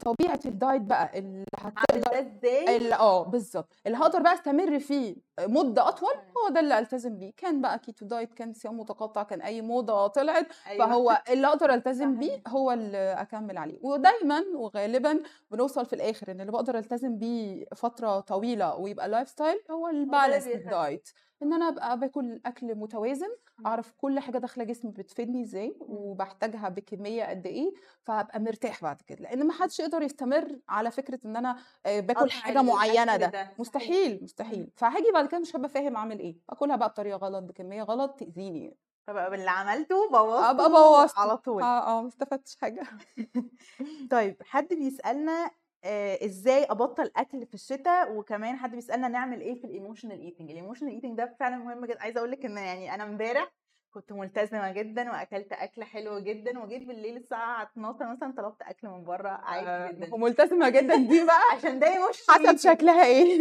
طبيعة 0.05 0.39
ال 0.45 0.53
diet 0.53 0.81
بقى 0.81 1.19
اللي 1.19 1.43
هتقدر 1.57 2.19
إزاي؟ 2.19 2.93
آه 2.93 3.23
بالظبط 3.23 3.73
اللي 3.87 3.97
هقدر 3.97 4.21
بقى 4.21 4.33
أستمر 4.33 4.79
فيه 4.79 5.15
مدة 5.39 5.87
أطول 5.87 6.13
هو 6.13 6.49
ده 6.53 6.59
اللي 6.59 6.79
ألتزم 6.79 7.17
بيه. 7.17 7.31
كان 7.37 7.61
بقى 7.61 7.79
keto 7.79 8.05
diet 8.05 8.33
كان 8.33 8.53
صيام 8.53 8.79
متقطع 8.79 9.23
كان 9.23 9.41
أي 9.41 9.61
موضة 9.61 10.07
طلعت. 10.07 10.47
أيوه. 10.67 10.85
فهو 10.87 11.21
اللي 11.29 11.47
أقدر 11.47 11.69
ألتزم 11.73 12.19
بيه. 12.19 12.41
هو 12.47 12.71
اللي 12.71 12.97
أكمل 13.17 13.57
عليه. 13.57 13.79
ودايما 13.81 14.43
وغالبا 14.55 15.19
بنوصل 15.51 15.85
في 15.85 15.93
الآخر 15.93 16.31
إن 16.31 16.41
اللي 16.41 16.51
بقدر 16.51 16.77
ألتزم 16.77 17.17
بيه 17.17 17.65
فترة 17.75 18.19
طويلة 18.19 18.75
ويبقى 18.75 19.09
lifestyle 19.09 19.59
هو 19.71 19.87
ال 19.87 19.95
balance 19.95 20.45
بيخلي. 20.47 20.63
diet 20.69 21.09
إن 21.43 21.53
أنا 21.53 21.67
أبقى 21.67 21.99
باكل 21.99 22.41
أكل 22.45 22.75
متوازن. 22.75 23.29
أعرف 23.65 23.93
كل 23.97 24.19
حاجة 24.19 24.37
داخلة 24.37 24.63
جسمي 24.63 24.91
بتفيدني 24.91 25.41
إزاي 25.41 25.75
وبحتاجها 25.79 26.69
بكمية 26.69 27.23
قد 27.23 27.45
إيه 27.47 27.73
فابقى 28.01 28.39
مرتاح 28.39 28.81
بعد 28.83 29.01
كده. 29.01 29.19
لأن 29.19 29.47
ما 29.47 29.53
حدش 29.57 29.79
يقدر 29.79 30.01
يستمر 30.01 30.59
على 30.69 30.91
فكرة 30.91 31.19
إن 31.25 31.35
أنا 31.35 31.57
آه، 31.85 31.99
باكل 31.99 32.31
حاجة 32.31 32.61
معينة 32.61 33.17
ده. 33.17 33.27
ده. 33.27 33.51
مستحيل 33.59 34.23
مستحيل. 34.23 34.69
فهاجي 34.75 35.11
بعد 35.13 35.27
كده 35.27 35.39
مش 35.39 35.55
هبقى 35.55 35.69
فاهم 35.69 35.95
أعمل 35.95 36.19
إيه. 36.19 36.37
اكلها 36.49 36.75
بقى 36.75 36.89
بطريقة 36.89 37.17
غلط 37.17 37.43
بكمية 37.43 37.83
غلط 37.83 38.19
تأذيني 38.19 38.77
فبقى 39.07 39.29
باللي 39.31 39.49
عملته 39.49 40.09
بوظته 40.09 40.49
ابقى 40.49 40.69
بوظت 40.69 41.17
على 41.17 41.37
طول. 41.37 41.63
آه 41.63 41.97
آه 41.99 42.01
ما 42.01 42.07
استفدتش 42.07 42.55
حاجة. 42.61 42.83
طيب 44.11 44.37
حد 44.43 44.67
بيسألنا 44.67 45.51
آه 45.83 46.25
إزاي 46.25 46.63
أبطل 46.63 47.11
أكل 47.15 47.45
في 47.45 47.53
الشتاء 47.53 48.11
وكمان 48.15 48.55
حد 48.57 48.71
بيسألنا 48.75 49.07
نعمل 49.07 49.41
إيه 49.41 49.55
في 49.55 49.63
ال 49.67 49.73
emotional 49.73 50.21
eating 50.21 50.51
ال 50.51 50.55
emotional 50.55 50.91
eating 50.91 51.17
ده 51.17 51.35
فعلا 51.39 51.57
مهم 51.57 51.85
جدا. 51.85 52.01
عايزة 52.01 52.17
أقول 52.19 52.31
لك 52.31 52.45
إن 52.45 52.57
يعني 52.57 52.93
أنا 52.95 53.03
إمبارح 53.03 53.51
كنت 53.91 54.11
ملتزمة 54.11 54.71
جدا 54.71 55.11
وأكلت 55.11 55.51
أكل 55.53 55.83
حلو 55.83 56.19
جدا 56.19 56.59
وجيت 56.59 56.83
بالليل 56.87 57.17
الساعة 57.17 57.63
12 57.63 58.11
مثلا 58.11 58.33
طلبت 58.37 58.61
أكل 58.61 58.87
من 58.87 59.03
بره 59.03 59.29
عادي 59.29 59.95
جدا. 59.95 60.13
وملتزمة 60.13 60.69
جدا 60.69 60.95
دي 60.95 61.23
بقى؟ 61.27 61.41
عشان 61.55 61.79
ده 61.79 61.87
emotional 61.87 62.47
حسب 62.47 62.57
شكلها 62.73 63.05
إيه. 63.05 63.39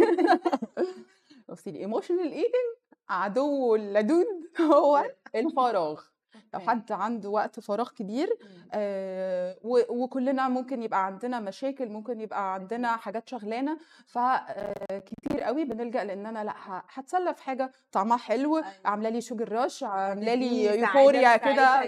بصي 1.49 1.69
ال 1.69 1.75
emotional 1.75 2.31
eating 2.31 2.77
عدو 3.09 3.75
اللدود 3.75 4.27
هو 4.61 5.11
الفراغ. 5.35 6.01
لو. 6.53 6.59
حد 6.59 6.91
عنده 6.91 7.29
وقت 7.29 7.59
فراغ 7.59 7.89
كبير 7.89 8.37
آه 8.73 9.57
و- 9.63 10.03
وكلنا 10.03 10.47
ممكن 10.47 10.83
يبقى 10.83 11.05
عندنا 11.05 11.39
مشاكل 11.39 11.89
ممكن 11.89 12.21
يبقى 12.21 12.53
عندنا 12.53 12.95
حاجات 12.97 13.29
شغلانة 13.29 13.77
فكتير 14.05 15.41
قوي 15.41 15.65
بنلجأ 15.65 16.03
لإن 16.03 16.25
أنا 16.25 16.43
لأ 16.43 16.53
هتسلى 16.93 17.33
في 17.33 17.43
حاجة 17.43 17.71
طعمها 17.91 18.17
حلو 18.17 18.57
أيوة. 18.57 18.67
عاملة 18.85 19.09
لي 19.09 19.21
sugar 19.21 19.51
rush 19.51 19.83
عاملة 19.83 20.33
لي 20.33 20.63
euphoria 20.79 21.37
كده. 21.37 21.81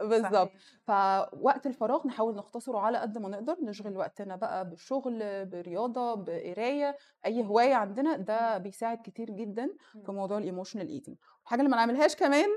بالظبط. 0.00 0.50
فوقت 0.86 1.66
الفراغ 1.66 2.06
نحاول 2.06 2.34
نختصره 2.36 2.78
على 2.78 2.98
قد 2.98 3.18
ما 3.18 3.28
نقدر 3.28 3.56
نشغل 3.62 3.96
وقتنا 3.96 4.36
بقى 4.36 4.68
بالشغل 4.70 5.46
برياضة 5.46 6.14
بقراية 6.14 6.96
أي 7.26 7.42
هواية 7.44 7.74
عندنا 7.74 8.16
ده 8.16 8.58
بيساعد 8.58 8.98
كتير 9.04 9.30
جدا 9.30 9.70
في 10.04 10.12
موضوع 10.12 10.38
ال 10.38 10.43
emotional 10.43 10.88
eating 10.88 11.16
الحاجة 11.42 11.60
اللي 11.60 11.70
ما 11.70 11.76
نعملهاش 11.76 12.16
كمان 12.16 12.48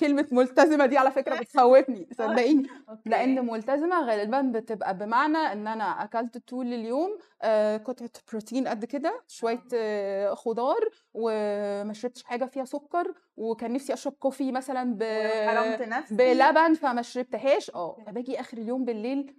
كلمة 0.00 0.26
ملتزمة 0.32 0.86
دي 0.86 0.98
على 0.98 1.10
فكرة 1.10 1.40
بتخوفني 1.40 2.08
صدقيني 2.18 2.68
okay. 2.88 3.10
لأن 3.10 3.46
ملتزمة 3.46 4.06
غالبا 4.06 4.40
بتبقى 4.42 4.98
بمعنى 4.98 5.38
إن 5.38 5.66
أنا 5.66 6.04
أكلت 6.04 6.38
طول 6.38 6.66
اليوم 6.66 7.18
آه، 7.42 7.76
قطعة 7.76 8.10
بروتين 8.30 8.68
قد 8.68 8.84
كده 8.84 9.20
شوية 9.28 9.62
آه، 9.74 10.34
خضار 10.34 10.88
وما 11.14 11.92
شربتش 11.92 12.24
حاجة 12.24 12.44
فيها 12.44 12.64
سكر 12.64 13.14
وكان 13.36 13.72
نفسي 13.72 13.92
أشرب 13.92 14.12
كوفي 14.12 14.52
مثلا 14.52 14.94
ب... 14.94 15.02
بلبن 16.10 16.74
فما 16.74 17.02
شربتهاش 17.02 17.70
آه. 17.70 17.96
فباجي 18.06 18.40
آخر 18.40 18.58
اليوم 18.58 18.84
بالليل 18.84 19.36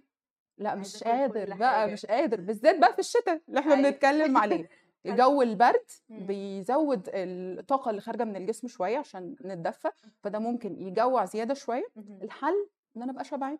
لأ 0.58 0.74
مش 0.74 1.04
قادر 1.04 1.54
بقى. 1.54 1.88
مش 1.88 2.06
قادر 2.06 2.40
بالذات 2.40 2.78
بقى 2.78 2.92
في 2.92 2.98
الشتاء 2.98 3.40
اللي 3.48 3.60
إحنا 3.60 3.74
أيوة. 3.74 3.90
بنتكلم 3.90 4.36
عليه 4.42 4.68
الجو 5.06 5.42
البرد 5.42 5.84
مم. 6.08 6.26
بيزود 6.26 7.08
الطاقة 7.14 7.90
اللي 7.90 8.00
خارجة 8.00 8.24
من 8.24 8.36
الجسم 8.36 8.68
شوية 8.68 8.98
عشان 8.98 9.36
نتدفى 9.44 9.88
فده 10.22 10.38
ممكن 10.38 10.80
يجوع 10.82 11.24
زيادة 11.24 11.54
شوية. 11.54 11.84
الحل 11.96 12.68
إن 12.96 13.02
أنا 13.02 13.12
أبقى 13.12 13.24
شبعان. 13.24 13.58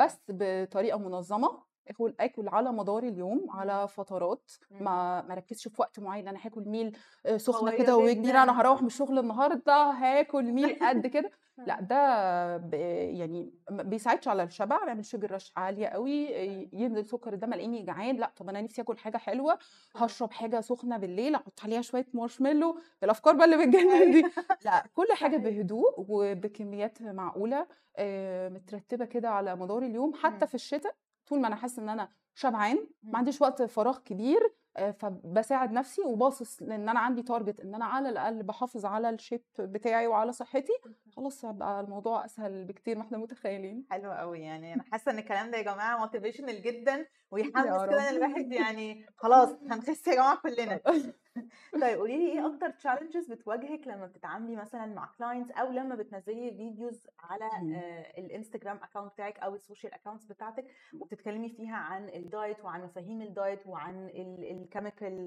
بس 0.00 0.18
بطريقة 0.28 0.98
منظمة 0.98 1.62
آكل 1.88 2.14
آكل 2.20 2.48
على 2.48 2.72
مدار 2.72 3.02
اليوم 3.02 3.46
على 3.50 3.88
فترات 3.88 4.50
مم. 4.70 4.84
ما 4.84 5.22
ما 5.22 5.34
ركزش 5.34 5.68
في 5.68 5.76
وقت 5.82 5.98
معين 6.00 6.28
أنا 6.28 6.38
هاكل 6.42 6.62
ميل 6.68 6.96
آه، 7.26 7.36
سخنة 7.36 7.70
كده 7.70 7.96
وكبيره. 7.96 8.42
أنا 8.42 8.60
هروح 8.60 8.80
من 8.80 8.86
الشغل 8.86 9.18
النهارده 9.18 9.72
هاكل 9.90 10.52
meal 10.52 10.78
قد 10.82 11.06
كده 11.06 11.30
لأ. 11.58 11.80
ده 11.80 12.56
ب- 12.56 12.74
يعني 13.14 13.54
ما 13.70 13.82
بيساعدش 13.82 14.28
على 14.28 14.42
الشبع 14.42 14.84
بيعمل 14.84 15.04
sugar 15.04 15.30
rush 15.32 15.52
عالية 15.56 15.86
قوي 15.86 16.26
ينزل 16.72 17.04
سكر 17.06 17.32
الدم 17.32 17.52
الاقيني 17.52 17.82
جعان 17.82 18.16
لأ 18.16 18.32
طب 18.36 18.48
أنا 18.48 18.60
نفسي 18.60 18.82
آكل 18.82 18.98
حاجة 18.98 19.16
حلوة 19.16 19.58
هشرب 19.96 20.32
حاجة 20.32 20.60
سخنة 20.60 20.96
بالليل 20.96 21.34
أحط 21.34 21.60
عليها 21.64 21.80
شوية 21.80 22.06
مارشميلو 22.14 22.78
الأفكار 23.02 23.34
بقى 23.34 23.44
اللي 23.44 23.56
بتجنن 23.66 24.10
دي 24.10 24.24
لأ 24.64 24.86
كل 24.96 25.06
حاجة. 25.14 25.36
بهدوء 25.36 25.94
وبكميات 25.98 27.02
معقولة 27.02 27.66
آه، 27.96 28.48
مترتبة 28.48 29.04
كده 29.04 29.28
على 29.30 29.56
مدار 29.56 29.82
اليوم 29.82 30.14
حتى. 30.14 30.46
في 30.46 30.54
الشتاء 30.54 30.94
طول 31.26 31.40
ما 31.40 31.46
أنا 31.46 31.56
حاسة 31.56 31.82
إن 31.82 31.88
أنا 31.88 32.08
شبعان. 32.34 32.86
ما 33.02 33.18
عنديش 33.18 33.42
وقت 33.42 33.62
فراغ 33.62 33.98
كبير 33.98 34.54
فبساعد 34.98 35.72
نفسي 35.72 36.02
وباصص 36.02 36.62
لإن 36.62 36.88
أنا 36.88 37.00
عندي 37.00 37.22
target 37.22 37.60
إن 37.60 37.74
أنا 37.74 37.84
على 37.84 38.08
الأقل 38.08 38.42
بحافظ 38.42 38.84
على 38.86 39.10
ال 39.10 39.15
shape 39.15 39.42
بتاعي 39.58 40.06
وعلى 40.06 40.32
صحتي 40.32 40.72
خلاص 41.16 41.44
هيبقى 41.44 41.80
الموضوع 41.80 42.24
أسهل 42.24 42.64
بكتير 42.64 42.96
ما 42.98 43.02
إحنا 43.02 43.18
متخيلين. 43.18 43.84
حلو 43.90 44.12
قوي 44.12 44.40
يعني 44.40 44.74
أنا 44.74 44.82
حاسة 44.92 45.12
إن 45.12 45.18
الكلام 45.18 45.50
ده 45.50 45.58
يا 45.58 45.62
جماعة 45.62 45.98
motivational 45.98 46.62
جدا 46.62 47.06
ويحمس 47.30 47.54
كده. 47.86 48.10
الواحد 48.10 48.52
يعني 48.52 49.06
خلاص 49.16 49.48
هنخس 49.70 50.08
يا 50.08 50.14
جماعة 50.14 50.36
كلنا. 50.42 50.80
طيب 51.82 51.98
قولي 51.98 52.16
لي 52.16 52.32
إيه 52.32 52.46
أكتر 52.54 52.70
challenges 52.70 53.26
بتواجهك 53.32 53.86
لما 53.86 54.06
بتتعاملي 54.06 54.56
مثلا 54.56 54.86
مع 54.86 55.12
clients 55.18 55.50
أو 55.50 55.70
لما 55.72 55.94
بتنزلي 55.94 56.50
videos 56.50 57.06
على. 57.18 57.44
آه، 57.76 58.20
الانستجرام 58.20 58.76
account 58.82 59.12
بتاعك 59.12 59.38
أو 59.38 59.54
ال 59.54 59.60
social 59.60 59.94
accounts 59.94 60.24
بتاعتك 60.26 60.66
وبتتكلمي 61.00 61.48
فيها 61.48 61.76
عن 61.76 62.08
ال 62.08 62.19
diet 62.19 62.64
وعن 62.64 62.84
مفاهيم 62.84 63.22
ال 63.22 63.31
diet 63.31 63.66
وعن 63.66 64.08
ال 64.50 64.58
chemical 64.58 65.26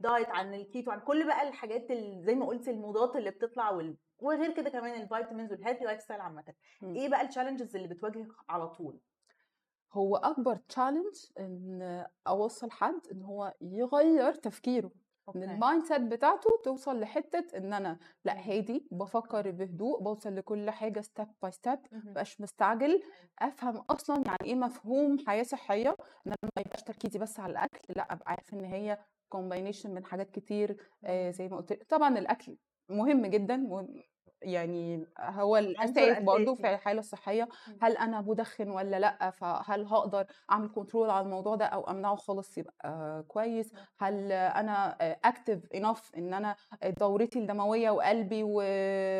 diet 0.00 0.28
عن 0.28 0.54
الكيتو 0.54 0.90
عن 0.90 1.00
كل 1.00 1.26
بقى 1.26 1.48
الحاجات 1.48 1.90
ال- 1.90 2.22
زي 2.22 2.34
ما 2.34 2.46
قلتي 2.46 2.70
الموضات 2.70 3.16
اللي 3.16 3.30
بتطلع 3.30 3.70
وال... 3.70 3.96
وغير 4.18 4.54
كده 4.54 4.70
كمان 4.70 5.02
ال 5.02 5.08
vitamins 5.08 5.52
وال 5.52 5.59
healthy 5.59 5.84
lifestyle 5.84 6.20
عامة. 6.20 6.44
مم. 6.82 6.94
إيه 6.96 7.08
بقى 7.08 7.22
ال 7.22 7.27
challenges 7.27 7.76
اللي 7.76 7.88
بتواجهك 7.88 8.28
على 8.48 8.68
طول؟ 8.68 9.00
هو 9.92 10.16
أكبر 10.16 10.56
challenge 10.56 11.14
إن 11.38 12.06
أوصل 12.26 12.70
حد 12.70 13.00
إن 13.12 13.22
هو 13.22 13.54
يغير 13.60 14.34
تفكيره. 14.34 14.90
من. 15.34 15.42
ال 15.42 15.84
mindset 15.84 16.00
بتاعته 16.00 16.50
توصل 16.64 17.00
لحتة 17.00 17.56
إن 17.58 17.72
أنا 17.72 17.98
لأ. 18.24 18.32
هادي 18.38 18.88
بفكر 18.90 19.50
بهدوء 19.50 20.02
بوصل 20.02 20.36
لكل 20.36 20.70
حاجة 20.70 21.00
step 21.00 21.26
by 21.42 21.50
step 21.52 21.78
مهم. 21.92 22.08
مبقاش 22.10 22.40
مستعجل 22.40 23.02
أفهم 23.38 23.76
أصلا 23.76 24.16
يعني 24.26 24.38
إيه 24.44 24.54
مفهوم 24.54 25.18
حياة 25.26 25.42
صحية 25.42 25.88
إن 26.26 26.32
أنا 26.32 26.50
ما 26.56 26.62
يبقاش 26.66 26.82
تركيزي 26.82 27.18
بس 27.18 27.40
على 27.40 27.50
الأكل 27.52 27.80
لأ 27.96 28.12
أبقى 28.12 28.30
عارف 28.30 28.54
إن 28.54 28.64
هي 28.64 28.98
combination 29.28 29.94
من 29.94 30.04
حاجات 30.04 30.30
كتير 30.30 30.76
آه 31.04 31.30
زي 31.30 31.48
ما 31.48 31.56
قلت. 31.56 31.72
طبعا 31.90 32.18
الأكل 32.18 32.56
مهم 32.88 33.26
جدا 33.26 33.56
مهم 33.56 34.02
يعني 34.42 35.06
هو 35.20 35.56
الأساس 35.56 36.18
برضه 36.22 36.42
أساسي. 36.52 36.62
في 36.62 36.70
الحاله 36.74 36.98
الصحية. 37.00 37.48
هل 37.80 37.96
أنا 37.96 38.20
مدخن 38.20 38.70
ولا 38.70 38.98
لأ 38.98 39.30
فهل 39.30 39.86
هقدر 39.86 40.26
أعمل 40.50 40.68
control 40.68 41.10
على 41.10 41.24
الموضوع 41.24 41.56
ده 41.56 41.64
أو 41.64 41.90
أمنعه 41.90 42.16
خالص 42.16 42.58
يبقى 42.58 43.22
كويس 43.28 43.72
هل 43.98 44.32
أنا 44.32 44.96
active 45.24 45.72
enough 45.74 46.10
إن 46.16 46.34
أنا 46.34 46.56
دورتي 47.00 47.38
الدموية 47.38 47.90
وقلبي 47.90 48.42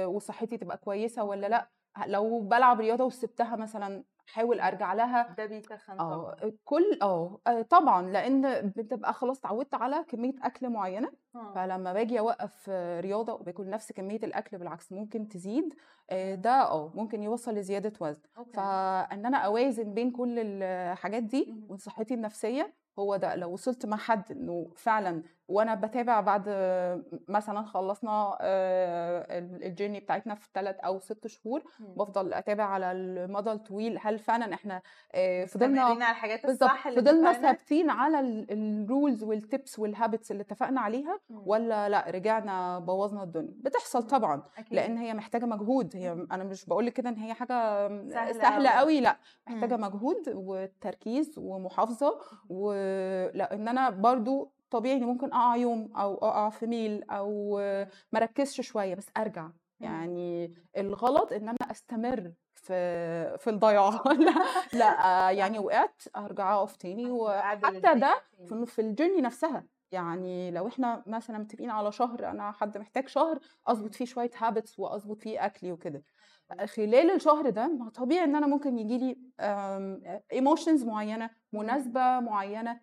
وصحتي 0.07 0.57
تبقى 0.57 0.77
كويسة 0.77 1.25
ولا 1.25 1.47
لأ 1.47 1.69
لو 2.07 2.41
بلعب 2.41 2.81
رياضة 2.81 3.05
وسبتها 3.05 3.57
مثلا 3.57 4.05
حاول 4.33 4.61
أرجع 4.61 4.93
لها 4.93 5.35
ده 5.39 5.47
بيتخن 5.47 6.01
آه 6.01 6.35
طبعا 6.35 6.53
كل 6.65 6.99
آه 7.03 7.41
آه، 7.47 7.63
طبعا 7.63 8.11
لأن 8.11 8.73
بتبقى 8.77 9.13
خلاص 9.15 9.39
اتعودت 9.39 9.75
على 9.75 10.05
كمية 10.09 10.35
أكل 10.43 10.69
معينة 10.71 11.13
آه. 11.35 11.53
فلما 11.55 11.93
باجي 11.93 12.19
أوقف 12.19 12.67
آه، 12.69 13.01
رياضة 13.01 13.33
وباكل 13.33 13.71
نفس 13.71 13.93
كمية 13.93 14.17
الأكل 14.23 14.59
بالعكس 14.59 14.93
ممكن 14.93 15.29
تزيد 15.29 15.75
آه، 16.11 16.35
ده 16.35 16.51
آه 16.63 16.93
ممكن 16.95 17.23
يوصل 17.23 17.55
لزيادة 17.55 17.93
وزن 18.01 18.21
okay. 18.39 18.53
فإن 18.53 19.27
أنا 19.27 19.37
أوازن 19.39 19.95
بين 19.95 20.11
كل 20.11 20.39
الحاجات 20.63 21.23
دي. 21.23 21.55
وصحتي 21.69 22.15
النفسية 22.15 22.73
هو 22.99 23.17
ده 23.17 23.35
لو 23.35 23.53
وصلت 23.53 23.87
مع 23.87 23.97
حد 23.97 24.33
إنه 24.33 24.71
فعلا 24.77 25.23
وأنا 25.51 25.75
بتابع 25.75 26.21
بعد 26.21 26.43
مثلا 27.29 27.63
خلصنا 27.67 28.39
آه، 28.41 29.39
ال- 29.39 29.65
ال 29.65 29.69
journey 29.69 30.01
بتاعتنا 30.01 30.35
في 30.35 30.49
ثلاث 30.55 30.77
أو 30.81 30.99
ست 31.01 31.27
شهور 31.27 31.63
مم. 31.81 31.95
بفضل 31.95 32.33
أتابع 32.33 32.65
على 32.65 32.93
المدى 32.93 33.53
الطويل 33.53 33.99
هل 34.03 34.19
فعلا 34.19 34.55
إحنا 34.55 34.83
آه، 35.15 35.45
فضلنا 35.45 35.83
على 35.83 35.95
الحاجات 35.99 36.45
الصح 36.45 36.87
اللي 36.87 37.01
فضلنا 37.01 37.33
ثابتين 37.33 37.91
على 37.91 38.21
ال 38.51 38.63
rules 38.63 39.25
وال 39.25 39.43
tips 39.43 39.79
وال 39.79 39.92
habits 39.92 40.31
اللي 40.31 40.43
اتفقنا 40.43 40.81
عليها 40.81 41.19
مم. 41.31 41.43
ولا 41.47 41.89
لأ 41.89 42.05
رجعنا 42.11 42.79
بوظنا 42.79 43.23
الدنيا 43.23 43.55
بتحصل 43.65 44.03
مم. 44.03 44.07
طبعا 44.09 44.43
أكيد 44.59 44.75
لأن 44.75 44.99
هي 44.99 45.15
محتاجة 45.15 45.45
مجهود 45.47 45.97
هي. 45.97 46.13
أنا 46.33 46.45
مش 46.45 46.67
بقول 46.67 46.87
لك 46.87 46.93
كده 46.93 47.09
إن 47.11 47.17
هي 47.17 47.35
حاجة 47.35 47.89
سهلة 48.09 48.33
سهلة 48.33 48.71
أوي. 48.71 48.81
قوي 48.81 49.01
لأ 49.01 49.17
محتاجة. 49.49 49.77
مجهود 49.77 50.17
وتركيز 50.29 51.35
ومحافظة 51.39 52.19
ولان 52.49 53.69
أنا 53.69 53.91
برضو 53.91 54.53
طبيعي 54.71 54.97
إني 54.97 55.07
ممكن 55.07 55.33
أقع 55.33 55.57
يوم 55.57 55.93
أو 55.97 56.15
أقع 56.15 56.51
في 56.51 56.67
ميل 56.67 57.05
أو 57.11 57.59
ما 58.13 58.19
ركزش 58.19 58.61
شوية 58.61 58.95
بس 58.95 59.07
أرجع. 59.17 59.43
مم. 59.47 59.53
يعني 59.81 60.55
الغلط 60.77 61.33
إن 61.33 61.49
أنا 61.49 61.71
أستمر 61.71 62.33
في 62.55 63.39
في 63.39 63.51
الضياع. 63.51 63.91
لا 64.27 64.35
لا 64.73 65.31
يعني 65.31 65.59
وقعت 65.59 66.03
أرجع 66.17 66.55
أقف 66.55 66.77
تاني 66.77 67.29
أعدل 67.29 67.77
وحتى 67.77 68.01
ده. 68.01 68.23
في 68.49 68.67
في 68.67 68.81
الجيرني 68.81 69.21
نفسها. 69.21 69.67
يعني 69.93 70.51
لو 70.51 70.69
إحنا 70.69 71.03
مثلا 71.07 71.39
متفقين 71.39 71.71
على 71.71 71.93
شهر 71.93 72.31
أنا 72.31 72.53
حد 72.53 72.79
محتاج 72.79 73.09
شهر 73.09 73.39
اظبط 73.67 73.95
فيه 73.95 74.05
شوية 74.05 74.31
هابتس 74.39 74.79
واظبط 74.79 75.21
فيه 75.21 75.47
أكلي 75.47 75.73
وكده. 75.73 76.03
خلال 76.65 77.11
الشهر 77.11 77.51
ده 77.51 77.67
ما 77.69 77.91
طبيعي 77.91 78.25
إن 78.25 78.37
أنا 78.37 78.47
ممكن 78.47 78.79
يجي 78.79 78.99
لي 78.99 79.19
emotions 80.33 80.85
معينة 80.85 81.31
مناسبة 81.53 82.21
معينة 82.21 82.81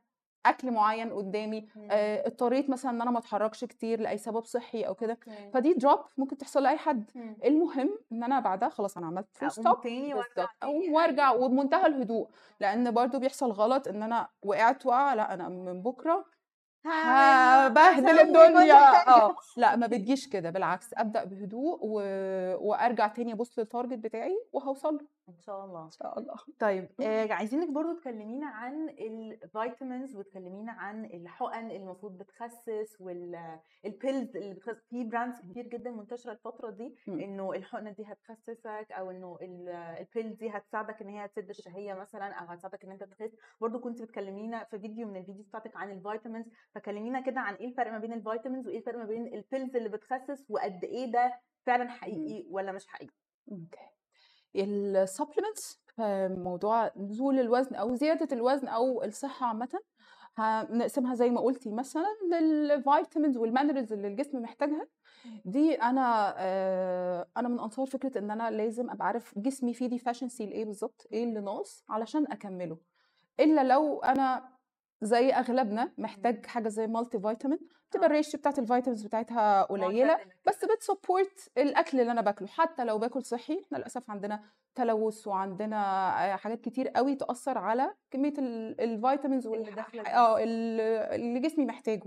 أكل 0.49 0.71
معين 0.71 1.13
قدامي. 1.13 1.67
آه، 1.91 2.27
اضطريت 2.27 2.69
مثلا 2.69 2.91
إن 2.91 3.01
أنا 3.01 3.11
ما 3.11 3.19
أتحركش 3.19 3.65
كتير 3.65 3.99
لأي 3.99 4.17
سبب 4.17 4.45
صحي 4.45 4.81
أو 4.81 4.95
كده. 4.95 5.13
أوكي. 5.13 5.51
فدي 5.53 5.73
drop 5.73 5.99
ممكن 6.17 6.37
تحصل 6.37 6.63
لأي 6.63 6.77
حد. 6.77 7.11
مم. 7.15 7.37
المهم 7.45 7.99
إن 8.11 8.23
أنا 8.23 8.39
بعدها 8.39 8.69
خلاص 8.69 8.97
أنا 8.97 9.07
عملت 9.07 9.27
full 9.37 9.51
stop 9.51 9.77
أقوم 10.63 10.93
وأرجع 10.93 11.31
وبمنتهى 11.31 11.85
الهدوء. 11.87 12.29
لأن 12.59 12.91
برضو 12.91 13.19
بيحصل 13.19 13.51
غلط 13.51 13.87
إن 13.87 14.03
أنا 14.03 14.27
وقعت 14.43 14.85
وقعه 14.85 15.15
لأ 15.15 15.33
أنا 15.33 15.49
من 15.49 15.81
بكرة 15.81 16.25
هبهدل 16.85 18.19
الدنيا. 18.19 19.07
آه. 19.07 19.35
لأ 19.57 19.75
ما 19.75 19.87
بتجيش 19.91 20.29
كده. 20.29 20.49
بالعكس 20.49 20.93
أبدأ 20.93 21.23
بهدوء 21.23 21.79
و... 21.81 22.01
وأرجع 22.69 23.07
تاني 23.07 23.33
أبص 23.33 23.59
لل 23.59 23.69
target 23.69 23.97
بتاعي 23.99 24.37
وهوصل 24.53 24.93
له. 24.95 25.16
إن 25.29 25.39
شاء 25.39 25.65
الله. 25.65 25.85
إن 25.85 25.91
شاء 25.91 26.19
الله. 26.19 26.35
طيب 26.59 26.89
آه 27.01 27.33
عايزينك 27.33 27.69
برضو 27.69 27.99
تكلمينا 27.99 28.47
عن 28.47 28.89
ال 28.89 29.03
vitamins 29.03 30.15
وتكلمينا 30.15 30.71
عن 30.71 31.05
الحقن 31.05 31.65
اللي 31.65 31.75
المفروض 31.75 32.17
بتخسس 32.17 33.01
وال 33.01 33.39
pills 33.39 34.35
اللي 34.37 34.53
بتخسس 34.53 34.87
في 34.89 35.03
brands 35.03 35.39
كتير 35.51 35.67
جدا 35.67 35.91
منتشرة 35.91 36.31
الفترة 36.31 36.69
دي. 36.69 36.95
إنه 37.07 37.51
الحقنه 37.53 37.91
دي 37.91 38.03
هتخسسك 38.05 38.87
أو 38.91 39.11
إنه 39.11 39.37
ال 39.41 39.57
pills 39.57 40.35
دي 40.35 40.49
هتساعدك 40.49 41.01
إن 41.01 41.09
هي 41.09 41.27
تسد 41.27 41.49
الشهية 41.49 41.93
مثلا 41.93 42.33
أو 42.33 42.45
هتساعدك 42.45 42.83
إن 42.85 42.91
أنت 42.91 43.03
تخس. 43.03 43.35
برضو 43.61 43.79
كنت 43.79 44.01
بتكلمينا 44.01 44.63
في 44.63 44.79
فيديو 44.79 45.07
من 45.07 45.17
ال 45.17 45.21
videos 45.21 45.47
بتاعتك 45.47 45.75
عن 45.77 45.91
ال 45.91 45.97
vitamins 45.97 46.45
فكلمينا 46.75 47.21
كده 47.21 47.39
عن 47.39 47.53
إيه 47.53 47.67
الفرق 47.67 47.91
ما 47.91 47.97
بين 47.97 48.13
ال 48.13 48.19
vitamins 48.19 48.67
وإيه 48.67 48.77
الفرق 48.77 48.97
ما 48.97 49.05
بين 49.05 49.33
ال 49.33 49.40
pills 49.40 49.75
اللي 49.75 49.89
بتخسس 49.89 50.45
وقد 50.49 50.83
إيه 50.83 51.11
ده 51.11 51.39
فعلا 51.65 51.89
حقيقي 51.89 52.47
ولا 52.51 52.71
مش 52.71 52.87
حقيقي. 52.87 53.13
Okay. 53.51 53.96
ال 54.55 54.66
supplements 54.66 55.81
موضوع 56.43 56.91
نزول 56.97 57.39
الوزن 57.39 57.75
أو 57.75 57.95
زيادة 57.95 58.35
الوزن 58.35 58.67
أو 58.67 59.03
الصحة 59.03 59.45
عامة 59.45 59.69
هنقسمها 60.35 61.15
زي 61.15 61.29
ما 61.29 61.41
قلتي 61.41 61.71
مثلا 61.71 62.17
لل 62.31 62.52
vitamins 62.52 63.37
وال 63.37 63.48
minerals 63.48 63.93
اللي 63.93 64.07
الجسم 64.07 64.41
محتاجها. 64.41 64.87
دي 65.45 65.73
أنا 65.75 66.35
آه، 66.37 67.27
أنا 67.37 67.47
من 67.47 67.59
أنصار 67.59 67.85
فكرة 67.85 68.17
إن 68.19 68.31
أنا 68.31 68.51
لازم 68.51 68.89
أبقى 68.89 69.07
عارف 69.07 69.39
جسمي 69.39 69.73
فيه 69.73 69.87
deficiency 69.87 70.45
لإيه 70.45 70.65
بالظبط 70.65 71.07
إيه 71.13 71.23
اللي 71.23 71.39
ناقص 71.39 71.83
علشان 71.89 72.31
أكمله. 72.31 72.77
إلا 73.39 73.63
لو 73.63 73.99
أنا 73.99 74.49
زي 75.01 75.29
أغلبنا 75.29 75.93
محتاج 75.97 76.45
حاجة 76.45 76.67
زي 76.69 76.87
multivitamin 76.87 77.59
تبقى 77.91 78.05
آه. 78.05 78.09
ال 78.09 78.13
ratio 78.13 78.35
بتاعت 78.35 78.59
ال 78.59 78.64
vitamins 78.64 79.03
بتاعتها 79.05 79.63
قليلة. 79.63 80.17
بس 80.47 80.65
بت 80.65 80.84
support 80.84 81.49
الأكل 81.57 81.99
اللي 81.99 82.11
أنا 82.11 82.21
باكله. 82.21 82.47
حتى 82.47 82.83
لو 82.85 82.97
باكل 82.99 83.23
صحي 83.23 83.61
إحنا 83.65 83.77
للأسف 83.77 84.11
عندنا 84.11 84.39
تلوث 84.75 85.27
وعندنا 85.27 85.77
آه، 86.33 86.35
حاجات 86.35 86.61
كتير 86.61 86.87
قوي 86.87 87.15
تأثر 87.15 87.57
على 87.57 87.93
كمية 88.11 88.33
ال- 88.37 88.81
ال 88.81 88.88
vitamins 88.88 89.47
آه 89.47 90.37
ال- 90.39 90.81
اللي 91.15 91.39
جسمي 91.39 91.65
محتاجه. 91.65 92.03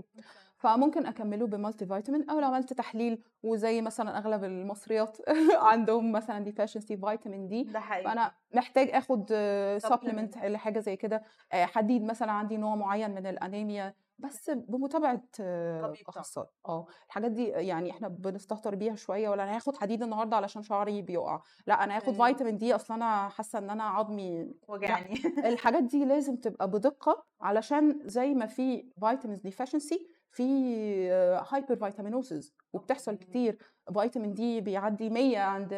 فممكن 0.57 1.05
أكمله 1.05 1.47
ب 1.47 1.85
multivitamin 1.85 2.29
أو 2.29 2.39
لو 2.39 2.47
عملت 2.47 2.73
تحليل 2.73 3.23
وزي 3.43 3.81
مثلا 3.81 4.17
أغلب 4.17 4.43
المصريات 4.43 5.17
عندهم 5.71 6.11
مثلا 6.11 6.39
deficiency 6.39 6.97
vitamin 6.97 7.47
D 7.47 7.63
ده 7.63 7.79
حقيقي. 7.79 8.03
فأنا 8.05 8.31
محتاج 8.53 8.89
آخد 8.93 9.25
supplement. 9.77 10.37
لحاجة 10.37 10.79
زي 10.79 10.95
كده. 10.95 11.23
آه، 11.53 11.65
حديد 11.65 12.03
مثلا 12.03 12.31
عندي 12.31 12.57
نوع 12.57 12.75
معين 12.75 13.11
من 13.11 13.27
الأنيميا. 13.27 13.93
بس 14.21 14.49
بمتابعة 14.49 15.23
آه،. 15.39 15.93
اخصائي 16.07 16.47
آه 16.67 16.85
الحاجات 17.07 17.31
دي 17.31 17.47
يعني 17.47 17.91
إحنا 17.91 18.07
بنستهتر 18.07 18.75
بيها 18.75 18.95
شوية 18.95 19.29
ولا 19.29 19.43
أنا 19.43 19.55
هاخد 19.55 19.77
حديد 19.77 20.03
النهارده 20.03 20.35
علشان 20.35 20.63
شعري 20.63 21.01
بيقع 21.01 21.41
لأ 21.67 21.83
أنا 21.83 21.97
هاخد 21.97 22.19
okay. 22.19 22.33
vitamin 22.33 22.57
D 22.57 22.75
أصلا 22.75 22.97
أنا 22.97 23.29
حاسة 23.29 23.59
إن 23.59 23.69
أنا 23.69 23.83
عظمي 23.83 24.53
وجعني 24.67 25.13
الحاجات 25.45 25.83
دي 25.83 26.05
لازم 26.05 26.35
تبقى 26.35 26.69
بدقة 26.69 27.23
علشان 27.41 27.99
زي 28.05 28.33
ما 28.33 28.45
في 28.45 28.89
vitamins 28.99 29.39
deficiency 29.41 30.07
في 30.31 30.43
hypervitaminosis 31.49 32.53
وبتحصل 32.73 33.15
كتير. 33.17 33.57
vitamin 33.93 34.33
D 34.33 34.61
بيعدي 34.61 35.09
100 35.09 35.37
عند 35.39 35.73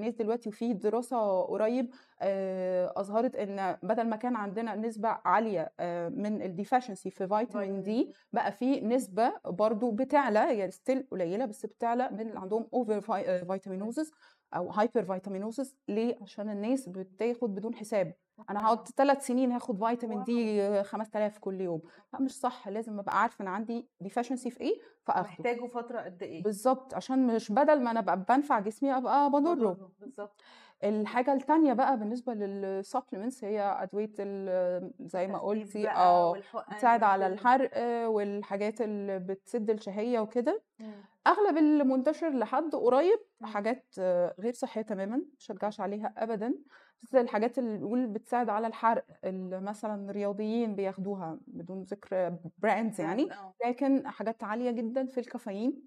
ناس 0.00 0.14
دلوقتي 0.14 0.48
وفي 0.48 0.72
دراسة 0.72 1.42
قريب 1.42 1.90
آه، 2.20 2.92
أظهرت 2.96 3.36
إن 3.36 3.76
بدل 3.82 4.08
ما 4.08 4.16
كان 4.16 4.36
عندنا 4.36 4.74
نسبة 4.76 5.08
عالية 5.24 5.72
آه، 5.80 6.08
من 6.08 6.42
ال 6.42 6.48
deficiency 6.48 7.10
في 7.10 7.28
vitamin 7.28 7.82
D 7.82 8.12
بقى 8.32 8.52
في 8.52 8.80
نسبة 8.80 9.32
برضو 9.44 9.90
بتعلى 9.90 10.58
يعني 10.58 10.70
still 10.70 11.06
قليلة 11.10 11.44
بس 11.44 11.66
بتعلى 11.66 12.08
من 12.12 12.20
اللي 12.20 12.38
عندهم 12.40 12.68
over 12.74 13.00
vitaminosis 13.46 14.10
أو 14.54 14.70
hypervitaminosis 14.70 15.76
ليه؟ 15.88 16.18
عشان 16.22 16.50
الناس 16.50 16.88
بتاخد 16.88 17.54
بدون 17.54 17.74
حساب. 17.74 18.14
أنا 18.50 18.64
هقعد 18.64 18.88
ثلاث 18.88 19.26
سنين 19.26 19.52
هاخد 19.52 19.84
vitamin 19.84 20.24
D 20.24 20.82
5000 20.82 21.38
كل 21.38 21.60
يوم. 21.60 21.82
لأ 22.12 22.20
مش 22.20 22.30
صح. 22.40 22.68
لازم 22.68 22.98
أبقى 22.98 23.22
عارفة 23.22 23.42
إن 23.42 23.48
عندي 23.48 23.88
deficiency 24.00 24.50
في 24.50 24.60
إيه 24.60 24.74
فأخده. 25.04 25.20
محتاجه 25.28 25.66
فترة 25.66 26.00
قد 26.00 26.22
إيه؟ 26.22 26.42
بالظبط. 26.42 26.94
عشان 26.94 27.26
مش 27.26 27.52
بدل 27.52 27.82
ما 27.82 27.90
أنا 27.90 28.00
أبقى 28.00 28.24
بنفع 28.28 28.60
جسمي 28.60 28.96
أبقى 28.96 29.30
بضره. 29.30 29.90
بالظبط. 30.00 30.42
الحاجة 30.84 31.32
التانية 31.32 31.72
بقى 31.72 31.98
بالنسبة 31.98 32.34
لل 32.34 32.51
supplements 32.51 33.44
هي 33.44 33.60
أدوية 33.60 34.12
ال- 34.18 34.92
زي 35.00 35.26
ما 35.26 35.38
قلتي 35.38 35.82
بقى 35.82 35.96
آه 36.06 36.30
والحقن 36.30 36.74
بتساعد 36.74 37.02
على 37.02 37.26
الحرق 37.26 37.70
والحاجات 38.08 38.80
اللي 38.80 39.18
بتسد 39.18 39.70
الشهية 39.70 40.20
وكده 40.20 40.62
مم. 40.80 40.92
أغلب 41.26 41.56
اللي 41.56 41.84
منتشر 41.84 42.30
لحد 42.30 42.74
قريب. 42.74 43.18
حاجات 43.42 43.86
آه، 43.98 44.34
غير 44.40 44.52
صحية 44.52 44.82
تماما 44.82 45.22
مشجعش 45.38 45.80
عليها 45.80 46.14
ابدا 46.16 46.54
بس 47.02 47.14
الحاجات 47.14 47.58
اللي 47.58 48.06
بتساعد 48.06 48.48
على 48.48 48.66
الحرق 48.66 49.04
اللي 49.24 49.60
مثلا 49.60 50.12
رياضيين 50.12 50.76
بياخدوها 50.76 51.38
بدون 51.46 51.82
ذكر 51.82 52.36
brands 52.58 53.00
يعني 53.00 53.32
آه. 53.32 53.54
لكن 53.66 54.06
حاجات 54.08 54.44
عالية 54.44 54.70
جدا 54.70 55.06
في 55.06 55.18
الكافيين. 55.20 55.82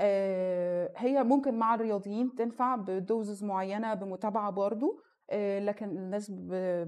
آه، 0.00 0.92
هي 0.96 1.24
ممكن 1.24 1.54
مع 1.54 1.74
الرياضيين 1.74 2.34
تنفع 2.34 2.76
ب 2.76 2.87
doses 2.87 3.44
معينة 3.44 3.94
بمتابعة 3.94 4.50
برضو 4.50 5.00
آه، 5.30 5.58
لكن 5.58 5.88
الناس 5.88 6.32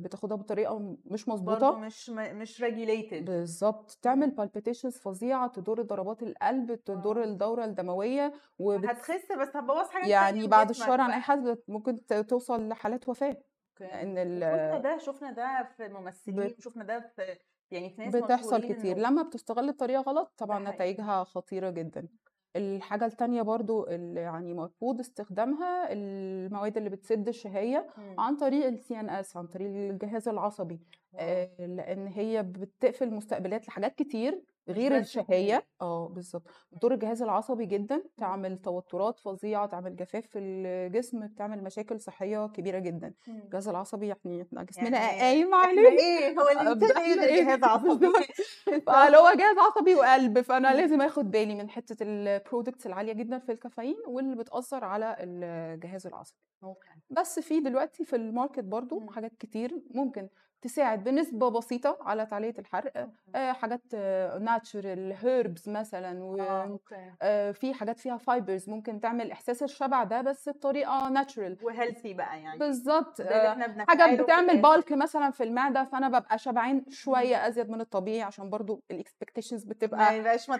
بتاخدها 0.01 0.37
بطريقة 0.37 0.97
مش 1.05 1.29
مظبوطة 1.29 1.79
مش 1.79 2.11
م- 2.11 2.37
مش 2.39 2.63
regulated 2.65 3.23
بالظبط 3.23 3.99
تعمل 4.03 4.31
palpitations 4.31 4.97
فظيعة 4.99 5.49
تضر 5.49 5.83
ضربات 5.83 6.23
القلب 6.23 6.75
تضر 6.85 7.21
آه. 7.23 7.25
الدورة 7.25 7.65
الدموية 7.65 8.33
وبت... 8.59 8.87
هتخس 8.87 9.33
بس 9.41 9.57
هتبوظ 9.57 9.89
حاجات 9.89 10.09
يعني 10.09 10.47
بعد 10.47 10.71
الشر 10.71 11.01
عن. 11.01 11.11
اي 11.11 11.21
حد 11.21 11.59
ممكن 11.69 12.07
توصل 12.07 12.69
لحالات 12.69 13.09
وفاة 13.09 13.37
لأن 13.81 14.19
ال... 14.19 14.41
شفنا 14.41 14.79
ده 14.79 14.99
شفنا 14.99 15.31
ده 15.33 15.69
في 15.77 15.89
ممثلين 15.89 16.37
بت- 16.47 16.59
وشفنا 16.59 16.85
ده 16.85 17.01
في 17.17 17.39
يعني 17.71 17.91
في 17.91 18.01
ناس 18.03 18.17
بتحصل 18.17 18.73
كتير 18.73 18.95
إنه- 18.97 18.99
لما 18.99 19.23
بتستغل 19.23 19.73
بطريقه 19.73 20.01
غلط 20.03 20.33
طبعا. 20.37 20.71
نتائجها 20.71 21.25
خطيرة 21.25 21.71
جدا 21.71 22.09
الحاجة 22.57 23.07
التانية 23.07 23.43
برضو 23.43 23.87
اللي 23.87 24.21
يعني 24.21 24.55
مرفوض 24.55 25.01
استخدامها 25.01 25.93
المواد 25.93 26.77
اللي 26.77 26.91
بتسد 26.91 27.29
الشهية 27.29 27.87
مم. 27.99 28.21
عن 28.21 28.37
طريق 28.37 28.67
ال 28.67 28.79
CNS 28.79 29.37
عن 29.37 29.47
طريق 29.47 29.69
الجهاز 29.91 30.29
العصبي. 30.29 30.81
آه، 31.15 31.51
لأن 31.67 32.07
هي 32.07 32.43
بتقفل 32.43 33.11
مستقبلات 33.15 33.69
لحاجات 33.69 33.95
كتير 33.95 34.43
غير 34.69 34.99
بس 34.99 35.07
الشهية. 35.07 35.67
آه 35.81 36.09
بالظبط 36.09 36.43
بتضر 36.73 36.93
الجهاز 36.95 37.23
العصبي 37.23 37.67
جدا 37.67 38.03
تعمل 38.17 38.59
توترات 38.59 39.19
فظيعة 39.21 39.67
تعمل 39.67 39.97
جفاف 39.97 40.27
في 40.27 40.39
الجسم 40.39 41.27
بتعمل 41.27 41.65
مشاكل 41.65 42.01
صحية 42.01 42.47
كبيرة 42.47 42.79
جدا. 42.79 43.15
مم. 43.29 43.39
الجهاز 43.39 43.69
العصبي 43.69 44.07
يعني 44.07 44.43
إحنا 44.43 44.63
جسمنا 44.63 44.99
يعني 44.99 45.21
قايم 45.21 45.55
عليه. 45.55 45.89
إيه؟ 45.89 46.41
هو 46.41 46.49
الانسان 46.49 46.97
إيه 47.03 47.13
إحنا 47.13 47.23
غير 47.25 47.35
إيه؟ 47.35 47.45
جهاز 47.45 47.65
عصبي. 47.65 48.07
هو 49.17 49.33
جهاز 49.39 49.57
عصبي 49.59 49.95
وقلب. 50.01 50.41
فأنا. 50.41 50.75
لازم 50.75 51.01
آخد 51.01 51.31
بالي 51.31 51.55
من 51.55 51.71
حتة 51.71 51.97
ال 52.03 52.12
products 52.12 52.87
العالية 52.87 53.13
جدا 53.13 53.39
في 53.39 53.53
الكافيين 53.53 53.97
واللي 54.07 54.37
بتأثر 54.37 54.85
على 54.85 55.17
الجهاز 55.21 56.07
العصبي. 56.07 56.39
Okay. 56.63 56.89
بس 57.11 57.39
في 57.41 57.61
دلوقتي 57.61 58.05
في 58.05 58.17
ال 58.17 58.24
market 58.24 58.65
برضو 58.65 59.01
مم. 59.01 59.11
حاجات 59.11 59.33
كتير 59.39 59.83
ممكن 59.95 60.29
تساعد 60.63 61.05
بنسبة 61.05 61.49
بسيطة 61.51 61.99
على 62.01 62.27
تعلية 62.27 62.55
الحرق. 62.59 63.09
آه، 63.35 63.53
حاجات 63.53 63.95
natural 64.41 65.13
herbs 65.23 65.69
مثلا 65.69 66.23
آه 66.41 66.63
okay 66.65 67.13
وفي 67.25 67.75
حاجات 67.75 67.99
فيها 68.01 68.17
fibers 68.17 68.71
ممكن 68.71 69.01
تعمل 69.01 69.31
إحساس 69.31 69.63
الشبع 69.63 70.05
ده 70.05 70.21
بس 70.21 70.49
بطريقة 70.49 71.09
natural 71.09 71.57
و 71.63 71.69
healthy 71.69 72.15
بقى 72.15 72.43
يعني 72.43 72.59
بالظبط 72.59 73.21
آه، 73.21 73.53
إحنا 73.53 73.85
حاجة 73.89 74.17
في 74.17 74.23
بتعمل. 74.23 74.63
bulk 74.63 74.93
مثلا 74.93 75.31
في 75.31 75.43
المعدة 75.45 75.85
فأنا 75.85 76.09
ببقى 76.09 76.39
شبعان 76.39 76.85
شوية 76.91 77.49
أزيد 77.49 77.71
من 77.71 77.81
الطبيعي 77.81 78.23
عشان 78.23 78.51
برضو 78.51 78.83
ال 78.91 78.96
expectations 78.96 79.65
ما 79.67 79.71
بتبقى 79.73 80.19
يبقاش 80.19 80.49
ما 80.51 80.57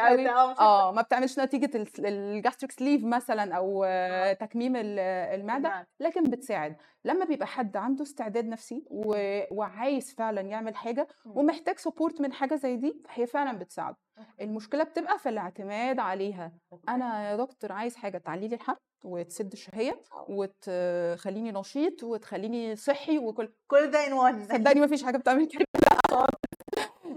قوي 0.00 0.28
آه 0.58 0.92
ما 0.92 1.02
بتعملش 1.02 1.38
نتيجة 1.38 1.70
ال 1.98 2.07
gastric 2.07 2.72
sleeve 2.72 3.04
مثلا 3.04 3.54
أو 3.56 3.84
آه، 3.84 4.30
آه. 4.30 4.32
تكميم 4.32 4.76
ال- 4.76 4.98
المعدة 5.40 5.68
المعدة. 5.68 5.88
لكن 6.00 6.22
بتساعد 6.24 6.76
لما 7.04 7.24
بيبقى 7.24 7.46
حد 7.46 7.76
عنده 7.76 8.02
استعداد 8.02 8.44
نفسي 8.46 8.84
و... 8.90 9.14
وعايز 9.50 10.14
فعلا 10.14 10.40
يعمل 10.40 10.76
حاجة 10.76 11.08
مم. 11.24 11.38
ومحتاج 11.38 11.78
support 11.78 12.20
من 12.20 12.32
حاجة 12.32 12.54
زي 12.54 12.76
دي 12.76 13.02
هي 13.10 13.26
فعلا 13.26 13.58
بتساعده 13.58 13.96
okay. 14.18 14.30
المشكلة 14.44 14.84
بتبقى 14.84 15.18
في 15.18 15.28
الاعتماد 15.28 15.98
عليها. 15.98 16.52
أنا 16.88 17.30
يا 17.30 17.36
دكتور 17.36 17.72
عايز 17.72 17.96
حاجة 17.96 18.18
تعلي 18.18 18.48
لي 18.48 18.54
الحرق 18.54 18.78
وتسد 19.04 19.52
الشهية 19.52 20.00
وتخليني 20.28 21.52
نشيط 21.52 22.02
وتخليني 22.04 22.76
صحي 22.76 23.18
وكل 23.18 23.52
كل 23.66 23.90
ده 23.90 24.06
ان 24.06 24.12
وان 24.12 24.44
صدقني 24.44 24.80
ما 24.80 24.86
فيش 24.86 25.04
حاجة 25.04 25.16
بتعمل 25.16 25.46
كده 25.48 25.64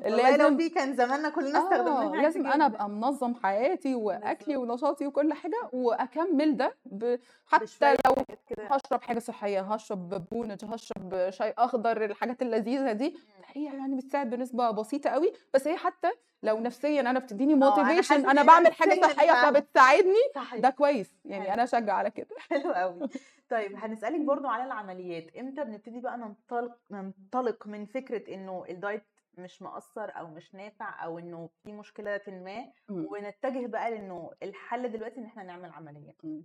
والله 0.03 0.35
لو 0.37 0.43
لازم 0.43 0.57
في 0.57 0.69
كان 0.69 0.95
زماننا 0.95 1.29
كلنا 1.29 1.59
استخدمناها 1.59 2.03
آه 2.03 2.09
عادي 2.09 2.21
لازم 2.21 2.47
أنا. 2.47 2.65
أبقى 2.65 2.89
منظم 2.89 3.35
حياتي 3.35 3.95
وأكلي 3.95 4.57
ونشاطي 4.57 5.07
وكل 5.07 5.33
حاجة 5.33 5.69
وأكمل 5.73 6.57
ده 6.57 6.75
ب... 6.85 7.15
حتى 7.45 7.93
لو 8.05 8.15
هشرب 8.69 9.01
حاجة 9.01 9.19
صحية 9.19 9.61
هشرب 9.61 10.25
بونج 10.31 10.65
هشرب 10.65 11.29
شاي 11.29 11.53
أخضر 11.57 12.05
الحاجات 12.05 12.41
اللذيذة 12.41 12.91
دي. 12.91 13.15
هي 13.53 13.65
يعني 13.65 13.95
بتساعد 13.95 14.29
بنسبة 14.29 14.71
بسيطة 14.71 15.09
قوي. 15.09 15.33
بس 15.53 15.67
هي 15.67 15.77
حتى 15.77 16.11
لو 16.43 16.59
نفسيا 16.59 17.01
أنا 17.01 17.19
بتديني 17.19 17.53
أنا 17.53 17.69
motivation 17.69 18.15
حاسة 18.15 18.31
أنا 18.31 18.41
ان 18.41 18.47
بعمل 18.47 18.73
حاجة 18.73 19.01
صحية 19.01 19.49
فبتساعدني 19.49 20.13
ده 20.57 20.69
كويس. 20.69 21.11
يعني 21.25 21.43
حلو. 21.43 21.53
أنا 21.53 21.63
اشجع 21.63 21.93
على 21.93 22.11
كده. 22.11 22.27
حلو 22.49 22.71
قوي. 22.71 22.99
طيب 23.49 23.75
هنسألك 23.83 24.19
برضو 24.21 24.47
على 24.47 24.63
العمليات. 24.63 25.35
إمتى 25.37 25.63
بنبتدي 25.63 25.99
بقى 25.99 26.17
ننطلق 26.17 26.77
ننطلق 26.91 27.67
من 27.67 27.85
فكرة 27.85 28.33
إنه 28.33 28.63
ال 28.69 28.76
diet 28.76 29.03
مش 29.37 29.61
مؤثر 29.61 30.09
أو 30.19 30.27
مش 30.27 30.55
نافع 30.55 31.03
أو 31.05 31.19
إنه 31.19 31.49
في 31.63 31.71
مشكلة 31.71 32.21
ما 32.27 32.71
مم. 32.89 33.07
ونتجه 33.11 33.67
بقى 33.67 33.91
لإنه 33.91 34.31
الحل 34.43 34.91
دلوقتي 34.91 35.19
إن 35.19 35.25
إحنا 35.25 35.43
نعمل 35.43 35.69
عملية 35.69 36.15
مم. 36.23 36.43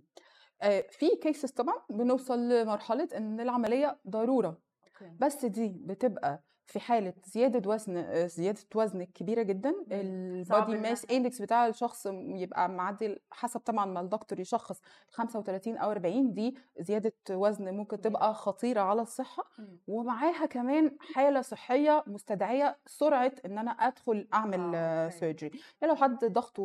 آه، 0.61 0.81
في 0.89 1.15
cases 1.15 1.51
طبعا 1.51 1.75
بنوصل 1.89 2.49
لمرحلة 2.49 3.09
إن 3.17 3.39
العملية 3.39 3.99
ضرورة 4.07 4.61
okay 4.87 5.11
بس 5.19 5.45
دي 5.45 5.69
بتبقى 5.85 6.43
في 6.65 6.79
حالة 6.79 7.13
زيادة 7.25 7.69
وزن 7.69 7.97
آه، 7.97 8.25
زيادة 8.27 8.59
وزن 8.75 9.03
كبيرة 9.03 9.41
جدا 9.41 9.75
ال 9.91 10.08
body 10.08 10.77
mass 10.77 11.05
index 11.11 11.41
بتاع 11.41 11.67
الشخص 11.67 12.05
يبقى 12.15 12.69
معدي 12.69 13.19
حسب 13.31 13.59
طبعا 13.59 13.85
ما 13.85 13.99
الدكتور 14.01 14.39
يشخص 14.39 14.81
35 15.09 15.77
أو 15.77 15.91
40 15.91 16.33
دي 16.33 16.55
زيادة 16.79 17.13
وزن 17.31 17.73
ممكن 17.73 18.01
تبقى 18.01 18.33
خطيرة 18.33 18.81
على 18.81 19.01
الصحة. 19.01 19.43
مم. 19.59 19.77
ومعاها 19.87 20.45
كمان 20.45 20.97
حالة 21.13 21.41
صحية 21.41 22.03
مستدعية 22.07 22.77
سرعة 22.85 23.31
إن 23.45 23.57
أنا 23.57 23.71
أدخل 23.71 24.27
أعمل 24.33 25.11
surgery 25.11 25.51
يعني 25.81 25.93
لو 25.93 25.95
حد 25.99 26.25
ضغطه 26.25 26.63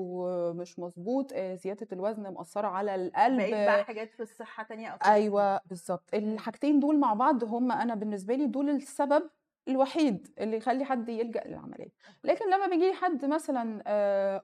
مش 0.56 0.78
مظبوط 0.78 1.30
آه، 1.34 1.54
زيادة 1.54 1.86
الوزن 1.92 2.22
مأثرة 2.32 2.66
على 2.68 2.94
القلب. 2.94 3.36
بقيت 3.38 3.52
بقى 3.54 3.84
حاجات 3.84 4.12
في 4.12 4.22
الصحة 4.22 4.62
تانية 4.62 4.94
الجسم 4.94 5.10
أيوه 5.10 5.60
بالظبط. 5.66 6.02
الحاجتين 6.14 6.80
دول 6.80 7.00
مع 7.00 7.14
بعض 7.14 7.44
هم 7.44 7.72
أنا 7.72 7.94
بالنسبة 7.94 8.34
لي 8.34 8.46
دول 8.46 8.70
السبب 8.70 9.30
الوحيد 9.68 10.28
اللي 10.40 10.56
يخلي 10.56 10.84
حد 10.84 11.08
يلجأ 11.08 11.44
للعملية. 11.46 11.88
لكن 12.24 12.44
لما 12.50 12.66
بيجي 12.66 12.92
حد 12.92 13.24
مثلا 13.24 13.82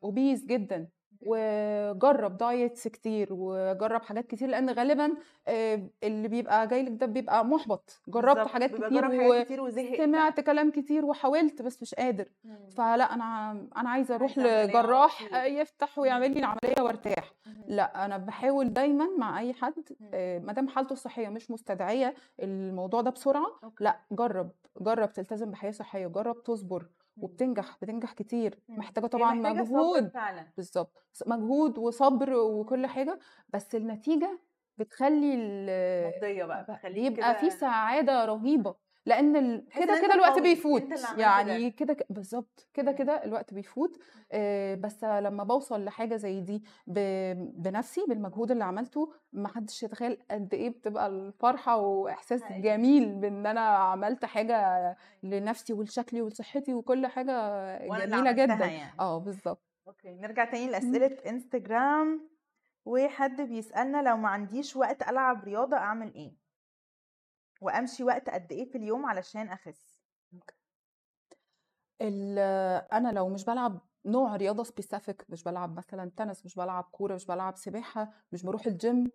obese 0.04 0.44
جدا 0.44 0.88
وجرب 1.26 2.36
diets 2.36 2.88
كتير 2.88 3.28
وجرب 3.30 4.02
حاجات 4.02 4.26
كتير 4.26 4.48
لأن 4.48 4.70
غالبا 4.70 5.12
آه، 5.48 5.82
اللي 6.02 6.28
بيبقى 6.28 6.66
جاي 6.66 6.82
لك 6.82 6.92
ده 6.92 7.06
بيبقى 7.06 7.44
محبط 7.44 8.00
جربت 8.08 8.48
حاجات 8.48 8.70
كتير 8.74 8.88
جرب 8.88 9.12
حاجات 9.12 9.44
كتير 9.44 9.60
وزهق 9.60 9.90
بقى 9.96 10.02
وسمعت 10.04 10.40
كلام 10.40 10.70
كتير 10.70 11.04
وحاولت 11.04 11.62
بس 11.62 11.82
مش 11.82 11.94
قادر 11.94 12.28
مم. 12.44 12.68
فلا 12.76 13.14
أنا 13.14 13.50
أنا 13.76 13.90
عايزة 13.90 14.14
أروح 14.14 14.38
على 14.38 14.64
لجراح 14.68 15.28
طول 15.28 15.38
يفتح 15.38 15.96
مم. 15.98 16.02
ويعمل 16.02 16.30
لي 16.34 16.38
العملية 16.40 16.82
وارتاح 16.82 17.32
مم. 17.46 17.54
لا 17.68 18.04
أنا 18.04 18.16
بحاول 18.18 18.72
دايما 18.72 19.06
مع 19.18 19.40
أي 19.40 19.52
حد 19.52 19.74
مم. 20.00 20.42
ما 20.46 20.52
دام 20.52 20.68
حالته 20.68 20.92
الصحيه 20.92 21.28
مش 21.28 21.50
مستدعية 21.50 22.14
الموضوع 22.42 23.00
ده 23.00 23.10
بسرعة 23.10 23.46
أوكي 23.64 23.84
لا 23.84 24.00
جرب 24.12 24.50
جرب 24.80 25.12
تلتزم 25.12 25.50
بحياة 25.50 25.70
صحية 25.70 26.06
جرب 26.06 26.42
تصبر. 26.42 26.86
وبتنجح 27.16 27.78
بتنجح 27.82 28.12
كتير. 28.12 28.58
محتاجة 28.68 29.06
طبعا 29.06 29.34
محتاجة 29.34 29.62
مجهود 29.62 30.08
فعلا 30.08 30.46
بالظبط 30.56 31.06
مجهود 31.26 31.78
وصبر 31.78 32.34
وكل. 32.34 32.86
حاجة 32.86 33.18
بس 33.48 33.74
النتيجة 33.74 34.38
بتخلي 34.78 35.34
ال- 35.34 36.12
مرضية 36.14 36.44
بقى 36.44 36.62
بتخليك 36.64 37.12
بيبقى 37.12 37.34
في 37.34 37.50
سعادة 37.50 38.24
رهيبة 38.24 38.74
لأن 39.06 39.36
ال- 39.36 39.66
تحس 39.68 39.82
إن 39.82 39.86
كده 39.88 40.00
كده 40.02 40.14
الوقت 40.14 40.38
بيفوت. 40.38 40.82
يعني 41.18 41.70
كده 41.70 41.96
بالظبط 42.10 42.68
كده. 42.74 42.92
كده 42.92 43.24
الوقت 43.24 43.54
بيفوت. 43.54 43.98
آه، 44.32 44.74
بس 44.74 45.04
لما 45.04 45.44
بوصل 45.44 45.84
لحاجة 45.84 46.16
زي 46.16 46.40
دي 46.40 46.62
بنفسي 47.56 48.04
بالمجهود 48.08 48.50
اللي 48.50 48.64
عملته 48.64 49.12
ما 49.32 49.48
حدش 49.48 49.82
يتخيل 49.82 50.18
قد 50.30 50.54
إيه 50.54 50.68
بتبقى 50.70 51.06
الفرحة 51.06 51.76
وإحساس 51.76 52.42
جميل 52.52 53.14
بإن 53.14 53.46
أنا 53.46 53.60
عملت 53.60 54.24
حاجة 54.24 54.96
لنفسي 55.22 55.72
ولشكلي 55.72 56.22
ولصحتي 56.22 56.74
وكل 56.74 57.06
حاجة 57.06 57.78
جميلة 58.06 58.32
جدا. 58.32 58.54
يعني. 58.66 58.92
آه 59.00 59.18
بالظبط 59.18 59.62
okay 59.86 60.14
نرجع 60.14 60.44
تاني 60.44 60.64
مم. 60.66 60.70
لأسئلة 60.70 61.16
إنستجرام. 61.30 62.34
وحد 62.86 63.40
بيسألنا 63.40 64.02
لو 64.02 64.16
ما 64.16 64.28
عنديش 64.28 64.76
وقت 64.76 65.08
ألعب 65.08 65.44
رياضة 65.44 65.76
أعمل 65.76 66.14
إيه؟ 66.14 66.32
وأمشي 67.64 68.04
وقت 68.04 68.30
قد 68.30 68.52
إيه 68.52 68.64
في 68.64 68.78
اليوم 68.78 69.06
علشان 69.06 69.48
أخس. 69.48 70.00
ال- 72.00 72.38
أنا 72.92 73.08
لو 73.12 73.28
مش 73.28 73.44
بلعب 73.44 73.80
نوع 74.06 74.36
رياضة 74.36 74.62
specific 74.64 75.24
مش 75.28 75.42
بلعب 75.42 75.76
مثلا 75.76 76.10
تنس 76.16 76.44
مش 76.44 76.54
بلعب 76.54 76.84
كورة 76.92 77.14
مش 77.14 77.26
بلعب 77.26 77.56
سباحة 77.56 78.12
مش 78.32 78.42
بروح 78.42 78.66
ال 78.66 78.77
gym 78.77 79.10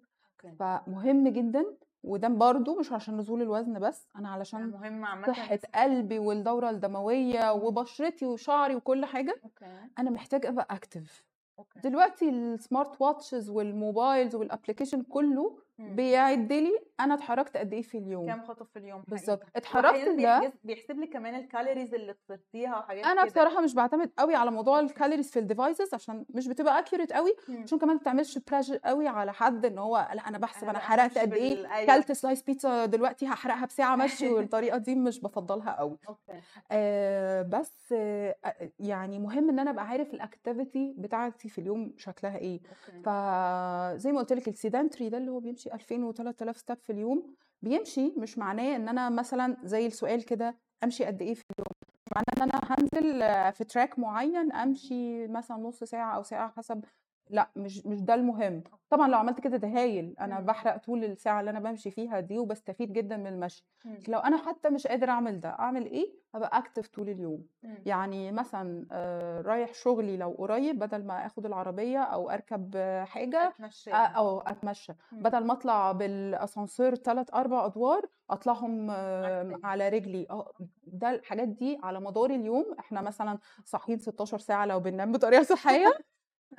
okay. 0.45 0.55
فمهم 0.55 1.27
جدا 1.27 1.65
وده 2.03 2.27
برضو 2.27 2.79
مش 2.79 2.91
عشان 2.91 3.17
نزول 3.17 3.41
الوزن 3.41 3.79
بس 3.79 4.07
أنا 4.15 4.29
علشان 4.29 4.67
مهم 4.69 5.21
لسه 5.25 5.67
قلبي 5.75 6.19
والدورة 6.19 6.69
الدموية 6.69 7.53
مم. 7.53 7.63
وبشرتي 7.63 8.25
وشعري 8.25 8.75
وكل 8.75 9.05
حاجة 9.05 9.41
okay. 9.43 9.79
أنا 9.99 10.09
محتاج 10.09 10.45
أبقى 10.45 10.67
active 10.69 11.25
okay. 11.59 11.79
دلوقتي 11.79 12.29
ال 12.29 12.41
smart 12.41 13.01
watches 13.01 13.49
وال 13.49 13.68
mobiles 13.68 14.35
وال 14.35 14.45
application 14.45 15.01
كله. 15.01 15.59
بيعد 15.79 16.53
لي 16.53 16.79
أنا 16.99 17.13
اتحركت 17.13 17.57
قد 17.57 17.73
إيه 17.73 17.81
في 17.81 17.97
اليوم. 17.97 18.25
كام 18.27 18.41
خطوة 18.43 18.67
في 18.73 18.79
اليوم 18.79 19.03
بالظبط 19.07 19.43
اتحركت 19.55 20.09
ده 20.09 20.53
بيحسب 20.63 20.99
لك 20.99 21.09
كمان 21.09 21.35
ال 21.35 21.42
calories 21.42 21.93
اللي 21.93 22.13
خسرتيها 22.13 22.77
وحاجات 22.79 23.05
أنا 23.05 23.21
كده؟ 23.21 23.31
بصراحة 23.31 23.61
مش 23.61 23.73
بعتمد 23.73 24.11
قوي 24.19 24.35
على 24.35 24.51
موضوع 24.51 24.79
ال 24.79 24.85
calories 24.85 25.31
في 25.31 25.39
ال 25.39 25.46
devices 25.46 25.93
عشان 25.93 26.25
مش 26.29 26.47
بتبقى 26.47 26.79
accurate 26.79 27.13
قوي 27.13 27.35
مم. 27.47 27.63
عشان 27.63 27.79
كمان 27.79 27.95
ما 27.95 28.01
تعملش 28.01 28.37
pressure 28.37 28.77
قوي 28.77 29.07
على 29.07 29.33
حد 29.33 29.65
إن 29.65 29.77
هو 29.77 30.07
لأ 30.13 30.27
أنا 30.27 30.37
بحسب 30.37 30.63
أنا 30.63 30.71
أنا 30.71 30.79
بقى 30.79 30.87
حرقت 30.87 31.17
قد 31.17 31.33
إيه. 31.33 31.75
أيوه. 31.75 31.95
كلت 31.95 32.11
slice 32.11 32.43
بيتزا 32.43 32.85
دلوقتي 32.85 33.27
هحرقها 33.27 33.65
بساعة 33.65 33.95
مشي 33.95 34.27
والطريقة 34.33 34.77
دي 34.77 34.95
مش 34.95 35.19
بفضلها 35.21 35.71
قوي. 35.79 35.97
okay. 36.09 36.41
آه 36.71 37.41
بس 37.41 37.93
آه 37.93 38.35
يعني 38.79 39.19
مهم 39.19 39.49
إن 39.49 39.59
أنا 39.59 39.71
أبقى 39.71 39.87
عارف 39.87 40.13
ال 40.13 40.22
activity 40.22 40.95
بتاعتي 40.97 41.49
في 41.49 41.61
اليوم 41.61 41.93
شكلها 41.97 42.37
إيه. 42.37 42.59
أوكي. 42.59 43.01
فزي 43.03 44.11
ما 44.11 44.19
قلت 44.19 44.33
لك 44.33 44.47
ال 44.47 44.54
sedentary 44.54 45.09
ده 45.09 45.17
اللي 45.17 45.31
هو 45.31 45.39
بيمشي 45.39 45.68
2000 45.73 46.13
و3000 46.13 46.51
step 46.51 46.77
في 46.81 46.91
اليوم 46.91 47.35
بيمشي 47.61 48.13
مش 48.17 48.37
معناه 48.37 48.75
إن 48.75 48.89
أنا 48.89 49.09
مثلا 49.09 49.57
زي 49.63 49.85
السؤال 49.87 50.25
كده 50.25 50.57
أمشي 50.83 51.05
قد 51.05 51.21
إيه 51.21 51.33
في 51.33 51.43
اليوم. 51.51 51.67
معناه 52.15 52.25
إن 52.37 52.41
أنا 52.51 52.61
هنزل 52.63 53.21
آه، 53.21 53.51
في 53.51 53.63
تراك 53.63 53.99
معين 53.99 54.51
أمشي 54.51 55.27
مثلا 55.27 55.57
نص 55.57 55.83
ساعة 55.83 56.15
أو 56.15 56.23
ساعة 56.23 56.53
حسب 56.57 56.85
لأ 57.29 57.51
مش 57.55 57.85
مش 57.85 58.01
ده 58.01 58.13
المهم، 58.13 58.63
طبعًا 58.89 59.07
لو 59.07 59.17
عملت 59.17 59.39
كده 59.39 59.57
ده 59.57 59.67
هايل، 59.67 60.15
أنا 60.19 60.39
إمم. 60.39 60.45
باحرق 60.45 60.77
طول 60.77 61.03
الساعة 61.03 61.39
اللي 61.39 61.51
أنا 61.51 61.59
بامشي 61.59 61.91
فيها 61.91 62.19
دي 62.19 62.39
وباستفيد 62.39 62.93
جدًا 62.93 63.17
من 63.17 63.27
المشي،. 63.27 63.65
لكن 63.99 64.11
لو 64.11 64.19
أنا 64.19 64.37
حتى 64.37 64.69
مش 64.69 64.87
قادر 64.87 65.09
أعمل 65.09 65.39
ده، 65.39 65.49
أعمل 65.49 65.85
إيه؟ 65.85 66.13
أبقى 66.35 66.61
active 66.63 66.87
طول 66.89 67.09
اليوم، 67.09 67.47
إمم. 67.63 67.85
يعني 67.85 68.31
مثلًا 68.31 68.87
آآ 68.91 69.41
رايح 69.41 69.73
شغلي 69.73 70.17
لو 70.17 70.29
قريب 70.31 70.79
بدل 70.79 71.05
ما 71.05 71.25
آخد 71.25 71.45
العربية 71.45 71.99
أو 71.99 72.29
أركب 72.29 72.77
حاجة 73.07 73.55
أ 73.93 73.95
أتمشاها. 73.95 74.15
آه 74.15 74.43
أتمشى، 74.51 74.93
إمم. 75.13 75.23
بدل 75.23 75.45
ما 75.45 75.53
أطلع 75.53 75.91
بالأسانسير 75.91 76.95
3، 76.95 77.29
4 77.33 77.65
أدوار 77.65 78.09
أطلعهم 78.29 78.91
عكسية. 79.23 79.63
على 79.63 79.89
رجلي، 79.89 80.27
آه 80.29 80.51
ده 80.83 81.09
الحاجات 81.09 81.47
دي 81.47 81.79
على 81.83 81.99
مدار 81.99 82.29
اليوم 82.29 82.75
إحنا 82.79 83.01
مثلًا 83.01 83.39
صاحيين 83.65 83.99
16 83.99 84.37
ساعة 84.39 84.65
لو 84.65 84.79
بننام 84.79 85.11
بطريقة 85.11 85.43
صحية، 85.43 85.99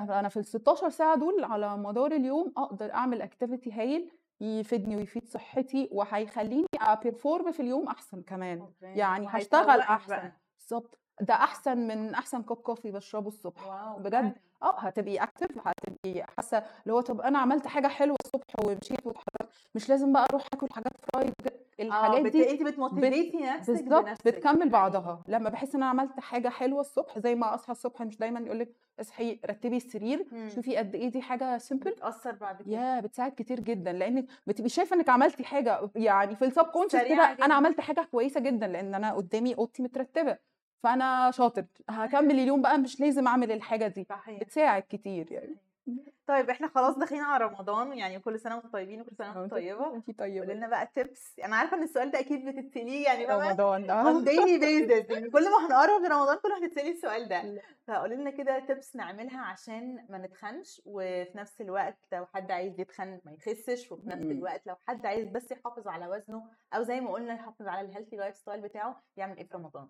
أنا 0.00 0.28
في 0.28 0.36
ال16 0.40 0.88
ساعة 0.88 1.16
دول 1.18 1.44
على 1.44 1.76
مدار 1.76 2.12
اليوم 2.12 2.52
أقدر 2.56 2.92
أعمل 2.94 3.22
activity 3.22 3.72
هايل 3.72 4.10
يفيدني 4.40 4.96
ويفيد 4.96 5.28
صحتي 5.28 5.88
وهيخلّيني 5.92 6.66
أ 6.80 6.89
perform 6.89 7.50
في 7.50 7.60
اليوم 7.60 7.86
أحسن 7.88 8.22
كمان، 8.22 8.58
okay، 8.60 8.86
يعني 8.86 9.26
أحسن، 9.28 9.66
بقى. 10.08 10.32
بالضبط، 10.58 10.98
ده 11.20 11.34
أحسن 11.34 11.78
من 11.88 12.14
أحسن 12.14 12.42
كوب 12.42 12.56
coffee 12.56 12.90
باشربه 12.90 13.28
الصبح، 13.28 13.62
wow! 13.66 13.98
بجد. 13.98 14.38
آه 14.62 14.80
هتبقي 14.80 15.18
active 15.18 15.58
هتبقي 15.66 16.26
حاسة 16.36 16.58
اللي 16.58 16.94
هو 16.94 17.00
طب 17.00 17.20
أنا 17.20 17.38
عملت 17.38 17.66
حاجة 17.66 17.88
حلوة 17.88 18.16
الصبح 18.24 18.54
ومشيت 18.66 19.06
واتحركت، 19.06 19.52
مش 19.74 19.88
لازم 19.88 20.12
بقى 20.12 20.24
أروح 20.30 20.46
آكل 20.54 20.66
حاجات 20.72 20.92
fried. 21.16 21.50
آه، 21.50 21.80
الحاجات 21.80 22.22
بت 22.22 22.32
دي 22.32 22.50
أنتِ 22.50 22.62
بت 22.62 22.74
بت 22.74 22.86
motivate 22.86 23.34
نفسِك 23.42 23.84
بنفسِك، 23.84 24.26
بتكمّل. 24.26 24.68
بعضها، 24.70 25.22
لمّا 25.28 25.50
باحس 25.50 25.74
إن 25.74 25.82
أنا 25.82 25.90
عملت 25.90 26.20
حاجة 26.20 26.48
حلوة 26.48 26.80
الصبح 26.80 27.18
زي 27.18 27.34
ما 27.34 27.54
أصحى 27.54 27.72
الصبح 27.72 28.02
مش 28.02 28.18
دايمًا 28.18 28.40
يقول 28.40 28.58
لِك 28.58 28.76
اصحي 29.00 29.40
رتّبي 29.46 29.76
السرير، 29.76 30.26
إمم. 30.32 30.50
شوفي 30.54 30.76
قد 30.76 30.94
إيه 30.94 31.08
دي 31.08 31.22
حاجة 31.22 31.58
simple 31.58 31.92
بتأثّر 31.92 32.32
بعد 32.32 32.62
كده. 32.62 32.66
ياه! 32.66 33.00
بتساعد 33.00 33.32
كتير 33.32 33.60
جدًا، 33.60 33.92
لإنِّك 33.92 34.26
بتبقي 34.46 34.68
شايفة 34.70 34.96
إنِّك 34.96 35.08
عملتِ 35.08 35.42
حاجة 35.42 35.90
يعني 35.96 36.36
في 36.36 36.50
الsubconscious 36.50 37.04
كده 37.08 37.22
سريعة 37.22 37.34
أنا 37.42 37.54
جدًا. 37.54 37.54
عملت 37.54 37.80
حاجة 37.80 38.08
كويسة 38.12 38.40
جدًا، 38.40 38.66
لإن 38.66 38.94
أنا 38.94 39.14
قدّامي 39.14 39.54
أوضتي 39.54 39.82
مترتبة، 39.82 40.38
فأنا 40.82 41.30
شاطر، 41.30 41.66
هاكمّل 41.90 42.30
اليوم 42.40 42.62
بقى 42.62 42.78
مش 42.78 43.00
لازم 43.00 43.26
أعمل 43.28 43.52
الحاجة 43.52 43.86
دي، 43.88 44.08
صحيح. 44.08 44.42
بتساعد 44.42 44.82
كتير 44.90 45.32
يعني. 45.32 45.69
طيب 46.26 46.50
إحنا 46.50 46.68
خلاص 46.68 46.96
داخلين 46.98 47.20
على 47.22 47.44
رمضان، 47.44 47.92
يعني 47.98 48.18
كل 48.18 48.40
سنة 48.40 48.54
وأنتم 48.54 48.68
طيبين 48.70 49.00
وكل 49.00 49.14
وأنتِ 49.20 49.50
طيبة، 49.50 49.88
وأنتِ 49.88 50.06
طيبة 50.06 50.22
قولي 50.22 50.40
جدًا. 50.40 50.54
لنا 50.54 50.68
بقى 50.68 50.92
tips 50.98 51.44
أنا 51.44 51.56
عارفة 51.56 51.76
إن 51.76 51.82
السؤال 51.82 52.10
ده 52.10 52.20
أكيد 52.20 52.44
بتتسأليه 52.44 53.04
يعني 53.04 53.26
رمضان 53.26 53.86
on 53.88 54.24
daily 54.24 54.60
basis 54.62 55.10
يعني 55.12 55.30
كل 55.30 55.44
ما 55.50 55.66
هنقرّب 55.66 56.02
لرمضان 56.02 56.38
كل 56.38 56.48
ما 56.50 56.66
هتتسألي 56.66 56.90
السؤال 56.90 57.28
ده،. 57.28 57.62
فقولي 57.86 58.16
لنا 58.16 58.30
كده 58.30 58.66
tips 58.66 58.96
نعملها 58.96 59.40
عشان 59.40 60.06
ما 60.08 60.18
نتخنش، 60.18 60.82
وفي 60.84 61.38
نفس 61.38 61.60
الوقت 61.60 61.98
لو 62.12 62.26
حد 62.26 62.50
عايز 62.50 62.80
يتخن 62.80 63.20
ما 63.24 63.32
يخسّش، 63.32 63.92
وفي 63.92 64.08
نفس. 64.08 64.22
الوقت 64.22 64.66
لو 64.66 64.76
حد 64.88 65.06
عايز 65.06 65.28
بس 65.28 65.50
يحافظ 65.52 65.88
على 65.88 66.08
وزنه 66.08 66.50
أو 66.74 66.82
زي 66.82 67.00
ما 67.00 67.12
قُلنا 67.12 67.34
يحافظ 67.34 67.68
على 67.68 67.88
ال 67.88 67.92
healthy 67.92 68.16
lifestyle 68.20 68.58
بتاعه، 68.60 69.02
يعمل 69.16 69.36
إيه 69.36 69.46
في 69.46 69.54
رمضان؟ 69.54 69.88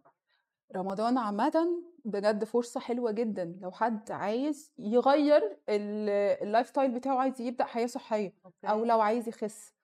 رمضان 0.77 1.19
عامةً 1.19 1.83
بجد 2.05 2.45
فرصة 2.45 2.81
حلوة 2.81 3.11
جدًا 3.13 3.59
لو 3.63 3.71
حد 3.73 4.11
عايز 4.11 4.73
يغيّر 4.79 5.57
ال 5.69 6.39
ال 6.65 6.67
lifestyle 6.67 6.91
بتاعه، 6.95 7.17
عايز 7.19 7.41
يبدأ 7.41 7.65
حياة 7.65 7.87
صحية 7.87 8.35
أو 8.69 8.85
أوكي. 8.85 8.85
لو 8.85 9.01
عايز 9.01 9.29
يخس. 9.29 9.75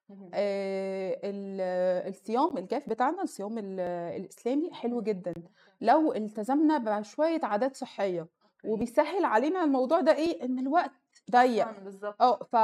ال 1.23 1.61
الصيام 2.09 2.57
الجاف 2.57 2.89
بتاعنا 2.89 3.21
الصيام 3.23 3.57
ال 3.57 3.79
الإسلامي 4.19 4.73
حلو. 4.73 5.01
جدًا، 5.01 5.33
لو 5.81 6.13
التزمنا 6.13 6.77
بشوية 6.99 7.39
عادات 7.43 7.75
صحية،. 7.75 8.27
وبيسهّل 8.63 9.25
علينا 9.25 9.63
الموضوع 9.63 9.99
ده 10.01 10.15
إيه، 10.15 10.43
إن 10.45 10.59
الوقت 10.59 10.91
ضيّق. 11.31 11.67
أصلًا 11.69 11.83
بالضبط. 11.83 12.21
آه، 12.21 12.39
ف 12.43 12.55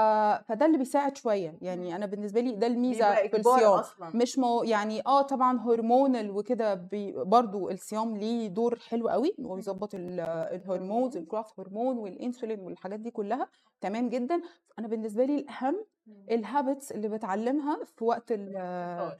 فده 0.48 0.66
اللي 0.66 0.78
بيساعد 0.78 1.18
شوية، 1.18 1.58
يعني 1.62 1.90
إمم. 1.90 1.96
أنا 1.96 2.06
بالنسبة 2.06 2.42
لي 2.42 2.52
ده 2.52 2.68
بيبقى 2.90 3.30
في 3.30 3.38
الصيام، 3.38 3.80
أصلًا. 3.80 4.14
مش 4.14 4.40
مو 4.40 4.64
يعني 4.64 5.02
آه 5.08 5.22
طبعًا 5.22 5.60
hormonal 5.60 6.30
وكده 6.30 6.74
بي 6.74 7.12
برضه 7.24 7.72
الصيام 7.72 8.18
ليه 8.18 8.48
دور 8.48 8.80
حلو 8.80 9.10
إن 9.40 9.46
هو 9.46 9.56
إمم. 9.56 9.64
ال 9.94 10.20
ال 10.20 10.29
hormones. 10.29 11.18
ال 11.18 11.23
growth 11.23 11.52
hormone 11.62 11.98
وال 12.06 12.18
insulin 12.18 12.60
والحاجات 12.60 13.00
دي 13.00 13.12
كلّها، 13.12 13.50
تمام 13.82 14.10
جدًا. 14.10 14.42
أنا 14.80 14.88
بالنسبة 14.88 15.26
لي 15.26 15.36
الأهم 15.36 15.86
إمم. 16.08 16.28
ال 16.32 16.40
habits 16.40 16.92
اللي 16.92 17.08
باتعلّمها 17.10 17.84
في 17.86 18.04
وقت 18.06 18.32
ال. 18.32 18.54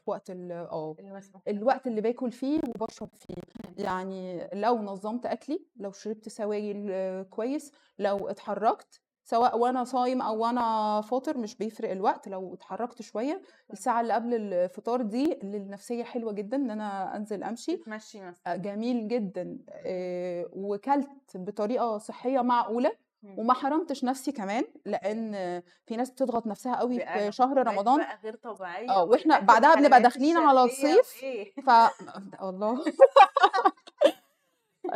في 0.04 0.12
وقت 0.12 0.30
ال 0.32 0.52
المسموح 1.00 1.44
الوقت 1.48 1.88
اللي 1.88 2.02
باكل 2.02 2.32
فيه 2.32 2.60
وباشرب 2.70 3.10
فيه، 3.16 3.36
يعني 3.78 4.50
لو 4.54 4.78
نظّمت 4.78 5.26
أكلي، 5.26 5.66
لو 5.76 5.92
شربت 5.92 6.30
سوائل 6.30 6.92
كويس، 7.24 7.72
لو 8.00 8.28
اتحرّكت 8.30 9.03
سواء 9.24 9.58
وأنا 9.60 9.84
صايم 9.84 10.22
أو 10.22 10.38
وأنا 10.44 11.02
فاطر 11.02 11.38
مش 11.38 11.56
بيفرق 11.58 11.92
الوقت، 11.92 12.28
لو 12.28 12.54
اتحرّكت 12.54 13.02
شوية، 13.02 13.42
الساعة 13.74 14.02
اللي 14.02 14.14
قبل 14.14 14.34
الفطار 14.34 15.02
دي 15.02 15.40
للنفسية 15.44 16.04
حلوة 16.04 16.32
جدًا 16.34 16.58
إن 16.58 16.72
أنا 16.72 17.16
أنزل 17.16 17.44
أمشي. 17.44 17.72
تتمشي 17.82 18.22
مثلًا. 18.22 18.44
أ 18.48 18.56
جميل 18.56 19.08
جدًا 19.08 19.60
آآ 19.70 20.46
وكلت 20.54 21.10
بطريقة 21.38 21.98
صحية 21.98 22.42
معقولة، 22.42 22.92
إمم. 23.24 23.38
وما 23.38 23.54
حرمتش 23.54 24.04
نفسي 24.04 24.32
كمان، 24.32 24.64
لإن 24.86 25.62
في 25.86 25.96
ناس 25.96 26.12
بتضغط 26.12 26.48
نفسها 26.48 26.86
بقى 26.96 27.20
في 27.20 27.32
شهر 27.32 27.68
وجبات 27.68 27.68
رمضان 27.68 27.98
بقى 27.98 28.16
غير 28.24 28.36
طبيعية 28.36 28.90
آه، 28.90 29.04
وإحنا 29.04 29.40
والأكل 29.40 29.46
بعدها 29.48 29.76
بنبقى 29.76 30.02
داخلين 30.02 30.38
على 30.38 30.64
الصيف 30.64 31.26
ف 31.66 31.70
الله 32.44 32.80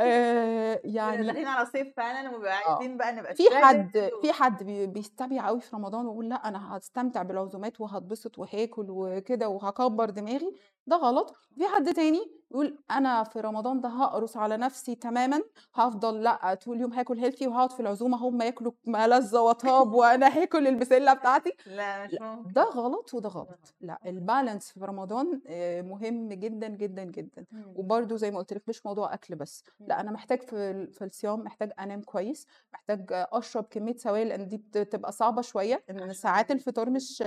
بنبقى 0.05 0.37
يعني 0.85 1.17
داخلين 1.17 1.47
على 1.47 1.65
صيف 1.65 1.95
فعلًا 1.97 2.29
وبنبقى 2.29 2.57
آه، 2.65 2.79
عايزين 2.79 2.97
بقى 2.97 3.11
نبقى 3.13 3.35
في 3.35 3.43
حد 3.51 4.11
و 4.13 4.21
في 4.21 4.31
حد 4.33 4.63
بي 4.63 4.87
بيستبيع 4.87 5.49
أوي 5.49 5.61
في 5.61 5.75
رمضان 5.75 6.05
ويقول 6.05 6.29
لأ 6.29 6.35
أنا 6.35 6.75
هاستمتع 6.75 7.23
بالعزومات 7.23 7.81
وهاتبسط 7.81 8.39
وهاكل 8.39 8.85
وكده 8.89 9.49
وهاكبّر 9.49 10.09
دماغي، 10.09 10.55
ده 10.87 10.95
غلط. 10.97 11.35
وفي 11.57 11.67
حد 11.75 11.93
تاني 11.93 12.19
يقول 12.51 12.77
أنا 12.91 13.23
في 13.23 13.39
رمضان 13.39 13.81
ده 13.81 13.89
هاقرص 13.89 14.37
على 14.37 14.57
نفسي 14.57 14.95
تمامًا، 14.95 15.41
هافضل 15.75 16.23
لأ 16.23 16.53
طول 16.53 16.75
اليوم 16.75 16.93
هاكل 16.93 17.21
healthy 17.31 17.47
وهاقعد 17.47 17.71
في 17.71 17.79
العزومة 17.79 18.17
هُم 18.17 18.41
ياكلوا 18.41 18.71
لذ 18.87 19.37
وطاب 19.37 19.93
وأنا 19.93 20.27
هاكل 20.41 20.67
البسلة 20.67 21.13
بتاعتي. 21.13 21.53
لا 21.65 22.05
مش 22.05 22.21
ممكن. 22.21 22.53
ده 22.53 22.63
غلط 22.63 23.13
وده 23.13 23.29
غلط،. 23.29 23.75
لأ 23.81 23.99
الbalance 24.05 24.73
في 24.73 24.79
رمضان 24.85 25.41
آآ 25.47 25.81
مهم 25.81 26.29
جدًا، 26.33 26.67
جدًا، 26.67 27.03
جدًا. 27.03 27.45
إمم. 27.53 27.73
وبرضه 27.75 28.15
زي 28.17 28.31
ما 28.31 28.37
قُلت 28.39 28.53
لِك 28.53 28.63
مش 28.69 28.85
موضوع 28.85 29.13
أكل 29.13 29.35
بس، 29.35 29.63
إمم. 29.95 30.01
أنا 30.01 30.11
محتاج 30.11 30.41
في 30.41 30.87
في 30.87 31.05
الصيام 31.05 31.39
محتاج 31.43 31.71
أنام 31.79 32.01
كويس، 32.01 32.47
محتاج 32.73 33.05
أشرب 33.11 33.63
كمية 33.69 33.95
سوائل 33.95 34.27
لإن 34.27 34.47
دي 34.47 34.57
بتبقى 34.57 35.11
صعبة 35.11 35.41
شوية، 35.41 35.83
إن 35.89 35.99
عشان 35.99 36.13
ساعات 36.13 36.51
ال 36.51 36.55
الفطار 36.55 36.89
مش 36.89 37.21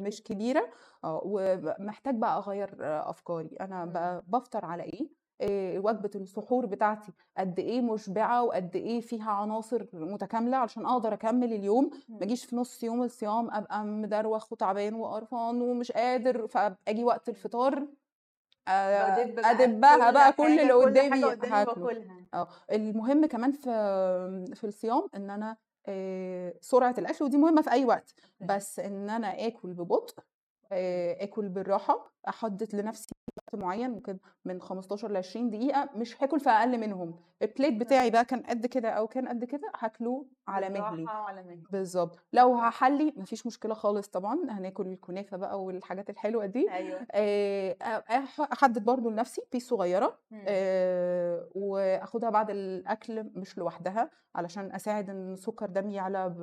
مش 0.00 0.22
كبيرة، 0.22 0.70
آه، 1.04 1.20
ومحتاج 1.24 2.14
بقى 2.16 2.38
أغيّر 2.38 2.76
أفكاري، 3.10 3.56
أنا 3.60 3.84
إمم. 3.84 3.92
ب 4.24 4.30
بافطر 4.30 4.64
على 4.64 4.82
إيه، 4.82 5.08
آآ 5.40 5.78
وجبة 5.78 6.10
السحور 6.14 6.66
بتاعتي 6.66 7.12
قد 7.38 7.58
إيه 7.58 7.80
مُشبعة 7.80 8.42
وقد 8.44 8.76
إيه 8.76 9.00
فيها 9.00 9.30
عناصر 9.30 9.86
متكاملة 9.92 10.56
علشان 10.56 10.86
أقدر 10.86 11.14
أكمّل 11.14 11.52
اليوم، 11.52 11.90
ما. 12.08 12.20
أجيش 12.22 12.44
في 12.44 12.56
نُص 12.56 12.82
يوم 12.84 13.02
الصيام 13.02 13.50
أبقى 13.50 13.84
مدروخ 13.84 14.52
وتعبان 14.52 14.94
وقرفان 14.94 15.60
ومش 15.62 15.92
قادر، 15.92 16.46
فآجي 16.48 17.04
وقت 17.04 17.28
الفطار 17.28 17.86
بادِب 18.66 19.80
بقى 19.80 19.98
كل 19.98 20.12
بقى 20.12 20.32
كل 20.32 20.46
حاجة، 20.46 20.62
اللي 20.62 20.72
كل 20.72 20.82
قدّامي 20.90 21.10
حاجة 21.10 21.30
قدّامي 21.30 21.60
هاكله. 21.60 21.84
باكلها. 21.86 22.26
آه، 22.34 22.48
المهم 22.72 23.26
كمان 23.26 23.52
في 23.52 23.60
في 24.54 24.64
الصيام 24.64 25.08
إن 25.14 25.30
أنا 25.30 25.56
آآ 25.88 26.54
سرعة 26.60 26.94
الأكل 26.98 27.24
ودي 27.24 27.36
مهمة 27.38 27.62
في 27.62 27.70
أي 27.72 27.84
وقت، 27.84 28.14
okay. 28.42 28.54
بس 28.54 28.78
إن 28.80 29.10
أنا 29.10 29.46
آكل 29.46 29.72
ببطء، 29.74 30.14
آآ 30.72 31.22
آكل 31.24 31.48
بالراحة، 31.48 32.14
أحدد 32.28 32.74
لنفسي 32.76 33.08
وقت 33.38 33.62
معيّن 33.62 33.90
ممكن 33.90 34.18
من 34.44 34.60
15 34.60 35.12
ل20 35.22 35.50
دقيقة، 35.50 35.88
مش 35.96 36.22
هاكل 36.22 36.40
في 36.40 36.50
أقل 36.50 36.78
منهم، 36.78 37.14
ال 37.44 37.49
plate 37.49 37.72
بتاعي 37.80 38.10
بقى 38.10 38.24
كان 38.24 38.40
قد 38.42 38.66
كده 38.66 38.88
أو 38.90 39.06
كان 39.08 39.28
قد 39.28 39.44
كده، 39.44 39.72
هاكله 39.78 40.26
على 40.48 40.68
مهلي. 40.70 41.06
بالضبط، 41.70 42.18
لو 42.32 42.54
هاحلّي 42.54 43.12
ما 43.16 43.24
فيش 43.24 43.46
مشكلة 43.46 43.74
خالص 43.74 44.08
طبعًا، 44.08 44.38
هناكل 44.50 44.86
الكنافة 44.86 45.36
بقى 45.36 45.62
والحاجات 45.64 46.10
الحلوة 46.10 46.46
دي،. 46.46 46.68
آآ 47.10 47.76
أ 47.82 48.16
أح 48.18 48.40
أحدد 48.40 48.84
برضه 48.84 49.10
لنفسي 49.10 49.42
صغيرة 49.58 50.18
إمم. 50.32 50.44
آآ 50.48 51.48
وآخدها 51.54 52.30
بعد 52.30 52.50
الأكل 52.50 53.22
مش 53.34 53.58
لوحدها، 53.58 54.10
علشان 54.34 54.72
أساعد 54.72 55.10
إن 55.10 55.36
سُكّر 55.36 55.66
دمي 55.66 55.94
يعلى 55.94 56.28
ب 56.28 56.40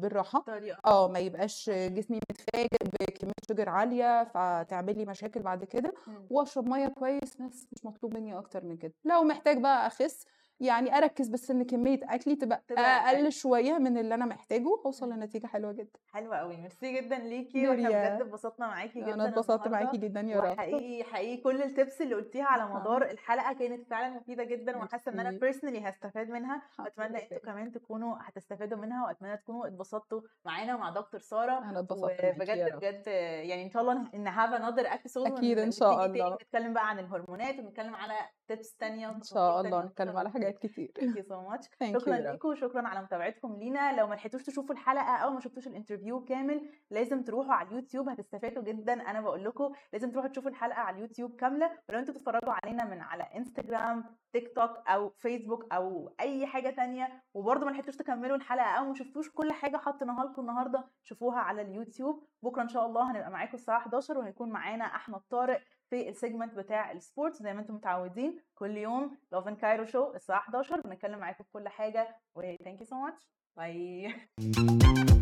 بالراحة، 0.00 0.38
بطريقة. 0.40 0.78
آه، 0.86 1.08
ما 1.08 1.18
يبقاش 1.18 1.70
جسمي 1.70 2.18
متفاجئ 2.30 2.68
بكمية 3.00 3.32
sugar 3.52 3.68
عالية 3.68 4.24
فتعمل 4.24 4.98
لي 5.04 5.10
مشاكل 5.10 5.42
بعد 5.42 5.64
كده، 5.64 5.92
إمم. 6.08 6.26
وأشرب 6.30 6.68
مَيّة 6.68 6.88
كويس 6.88 7.42
بس 7.42 7.68
مش 7.72 7.84
مطلوب 7.84 8.14
مني 8.14 8.38
أكتر 8.38 8.64
من 8.64 8.76
كده. 8.76 8.94
لو 9.04 9.22
محتاج 9.22 9.58
بقى 9.62 9.86
أخس 9.86 10.24
يعني 10.60 10.96
أركز 10.98 11.28
بس 11.28 11.50
إن 11.50 11.62
كمية 11.64 12.00
أكلي 12.02 12.36
تبقى 12.36 12.62
أقل. 12.70 13.32
شوية 13.32 13.78
من 13.78 13.98
اللي 13.98 14.14
أنا 14.14 14.24
محتاجه 14.26 14.68
اوصل 14.86 15.12
لنتيجة 15.12 15.46
حلوة 15.46 15.72
جدا 15.72 15.98
حلوة 16.12 16.36
قوي 16.36 16.56
ميرسي 16.56 17.00
جدا 17.00 17.18
ليكي 17.18 17.68
وإحنا 17.68 17.88
دنيا. 17.88 18.14
بجد 18.14 18.22
اتبسطنا 18.26 18.66
معاكي 18.66 19.00
جدا 19.00 19.14
أنا 19.14 19.28
اتبسطت. 19.28 19.68
معاكي 19.68 19.96
جدا 19.98 20.20
يا 20.20 20.40
رب 20.40 20.52
وحقيقي 20.52 21.04
حقيقي 21.04 21.36
كل 21.42 21.62
ال 21.62 21.70
tips 21.70 22.00
اللي 22.02 22.14
قلتيها 22.14 22.44
على 22.44 22.62
آه. 22.62 22.80
مدار 22.80 23.10
الحلقة 23.10 23.52
كانت 23.52 23.86
فعلا 23.90 24.10
مفيدة 24.16 24.44
جدا 24.44 24.76
وحاسة 24.76 25.12
إن 25.12 25.20
أنا. 25.20 25.38
personally 25.38 25.88
هستفاد 25.88 26.30
منها 26.30 26.62
واتمنى. 26.78 27.22
إنتوا 27.22 27.38
كمان 27.38 27.72
تكونوا 27.72 28.16
هتستفادوا 28.20 28.78
منها 28.78 29.06
وأتمنى 29.06 29.36
تكونوا 29.36 29.66
اتبسطتوا 29.66 30.20
معانا 30.44 30.74
ومع 30.74 30.90
دكتور 30.90 31.20
سارة 31.20 31.58
أنا 31.58 31.80
اتبسطت 31.80 32.24
رب 32.24 32.38
بجد 32.38 33.06
يعني 33.06 33.62
إن 33.64 33.70
شاء 33.70 33.82
الله 33.82 34.10
إن 34.14 34.26
have 34.28 34.52
another 34.62 34.86
episode 34.86 35.26
أكيد 35.26 35.58
إن 35.58 35.70
شاء 35.70 36.06
الله. 36.06 36.34
نتكلم 36.34 36.74
بقى 36.74 36.88
عن 36.88 36.98
الهرمونات 36.98 37.58
ونتكلم 37.58 37.94
على 37.94 38.14
tips 38.48 38.76
تانية 38.76 39.10
إن 39.10 39.22
شاء 39.22 39.60
الله 39.60 39.84
نتكلم 39.84 40.16
على 40.16 40.30
حاجات 40.30 40.43
كتير. 40.50 40.92
thank 41.00 41.16
you 41.16 41.22
so 41.22 41.40
much 41.48 41.68
شكرا. 41.92 42.14
ليكم 42.32 42.48
وشكرا 42.48 42.88
على 42.88 43.02
متابعتكم 43.02 43.56
لينا. 43.56 43.96
لو 43.96 44.06
ما 44.06 44.14
لحقتوش 44.14 44.42
تشوفوا 44.42 44.74
الحلقة 44.74 45.16
أو 45.16 45.30
ما 45.30 45.40
شفتوش 45.40 45.66
ال 45.66 45.72
interview 45.72 46.24
كامل 46.24 46.70
لازم 46.90 47.22
تروحوا 47.22 47.52
على 47.54 47.68
اليوتيوب 47.68 48.08
هتستفادوا 48.08 48.62
جدا. 48.62 48.92
أنا 48.92 49.20
بقول 49.20 49.44
لكم 49.44 49.72
لازم 49.92 50.10
تروحوا 50.10 50.30
تشوفوا 50.30 50.50
الحلقة 50.50 50.80
على 50.80 50.96
اليوتيوب 50.96 51.36
كاملة. 51.36 51.70
ولو 51.88 51.98
أنتوا 51.98 52.14
بتتفرجوا 52.14 52.52
علينا 52.64 52.84
من 52.84 53.00
على 53.00 53.22
انستجرام 53.22 54.04
تيك 54.32 54.54
توك 54.56 54.70
أو 54.88 55.08
فيسبوك 55.18 55.72
أو 55.72 56.14
أي 56.20 56.46
حاجة 56.46 56.70
تانية 56.70 57.22
وبرضه 57.34 57.66
ما 57.66 57.70
لحقتوش 57.70 57.96
تكملوا 57.96 58.36
الحلقة 58.36 58.66
أو 58.78 58.84
ما 58.84 58.94
شفتوش 58.94 59.30
كل 59.30 59.52
حاجة 59.52 59.76
حطيناها 59.76 60.24
لكم 60.24 60.40
النهارده 60.42 60.84
شوفوها 61.02 61.38
على 61.38 61.62
اليوتيوب. 61.62 62.24
بكرة 62.42 62.62
إن 62.62 62.68
شاء 62.68 62.86
الله 62.86 63.10
هنبقى 63.10 63.30
معاكم 63.30 63.54
الساعة 63.54 63.78
11 63.78 64.18
وهيكون 64.18 64.50
معانا 64.50 64.84
أحمد 64.84 65.20
طارق 65.30 65.60
في 65.90 66.08
ال 66.08 66.14
segment 66.14 66.54
بتاع 66.54 66.92
ال 66.92 66.99
sports 66.99 67.42
زي 67.42 67.52
ما 67.54 67.60
أنتم 67.60 67.74
متعودين 67.74 68.40
كل 68.54 68.76
يوم. 68.76 69.18
Love 69.32 69.48
in 69.48 69.56
Cairo 69.56 69.84
Show 69.84 70.12
الساعة 70.14 70.38
11 70.38 70.80
بنتكلم 70.80 71.18
معاكم 71.18 71.44
في 71.44 71.50
كل 71.52 71.68
حاجة. 71.68 72.16
و 72.34 72.42
thank 72.42 72.78
you 72.80 72.86
so 72.86 72.94
much. 72.94 73.26
باي 73.56 74.14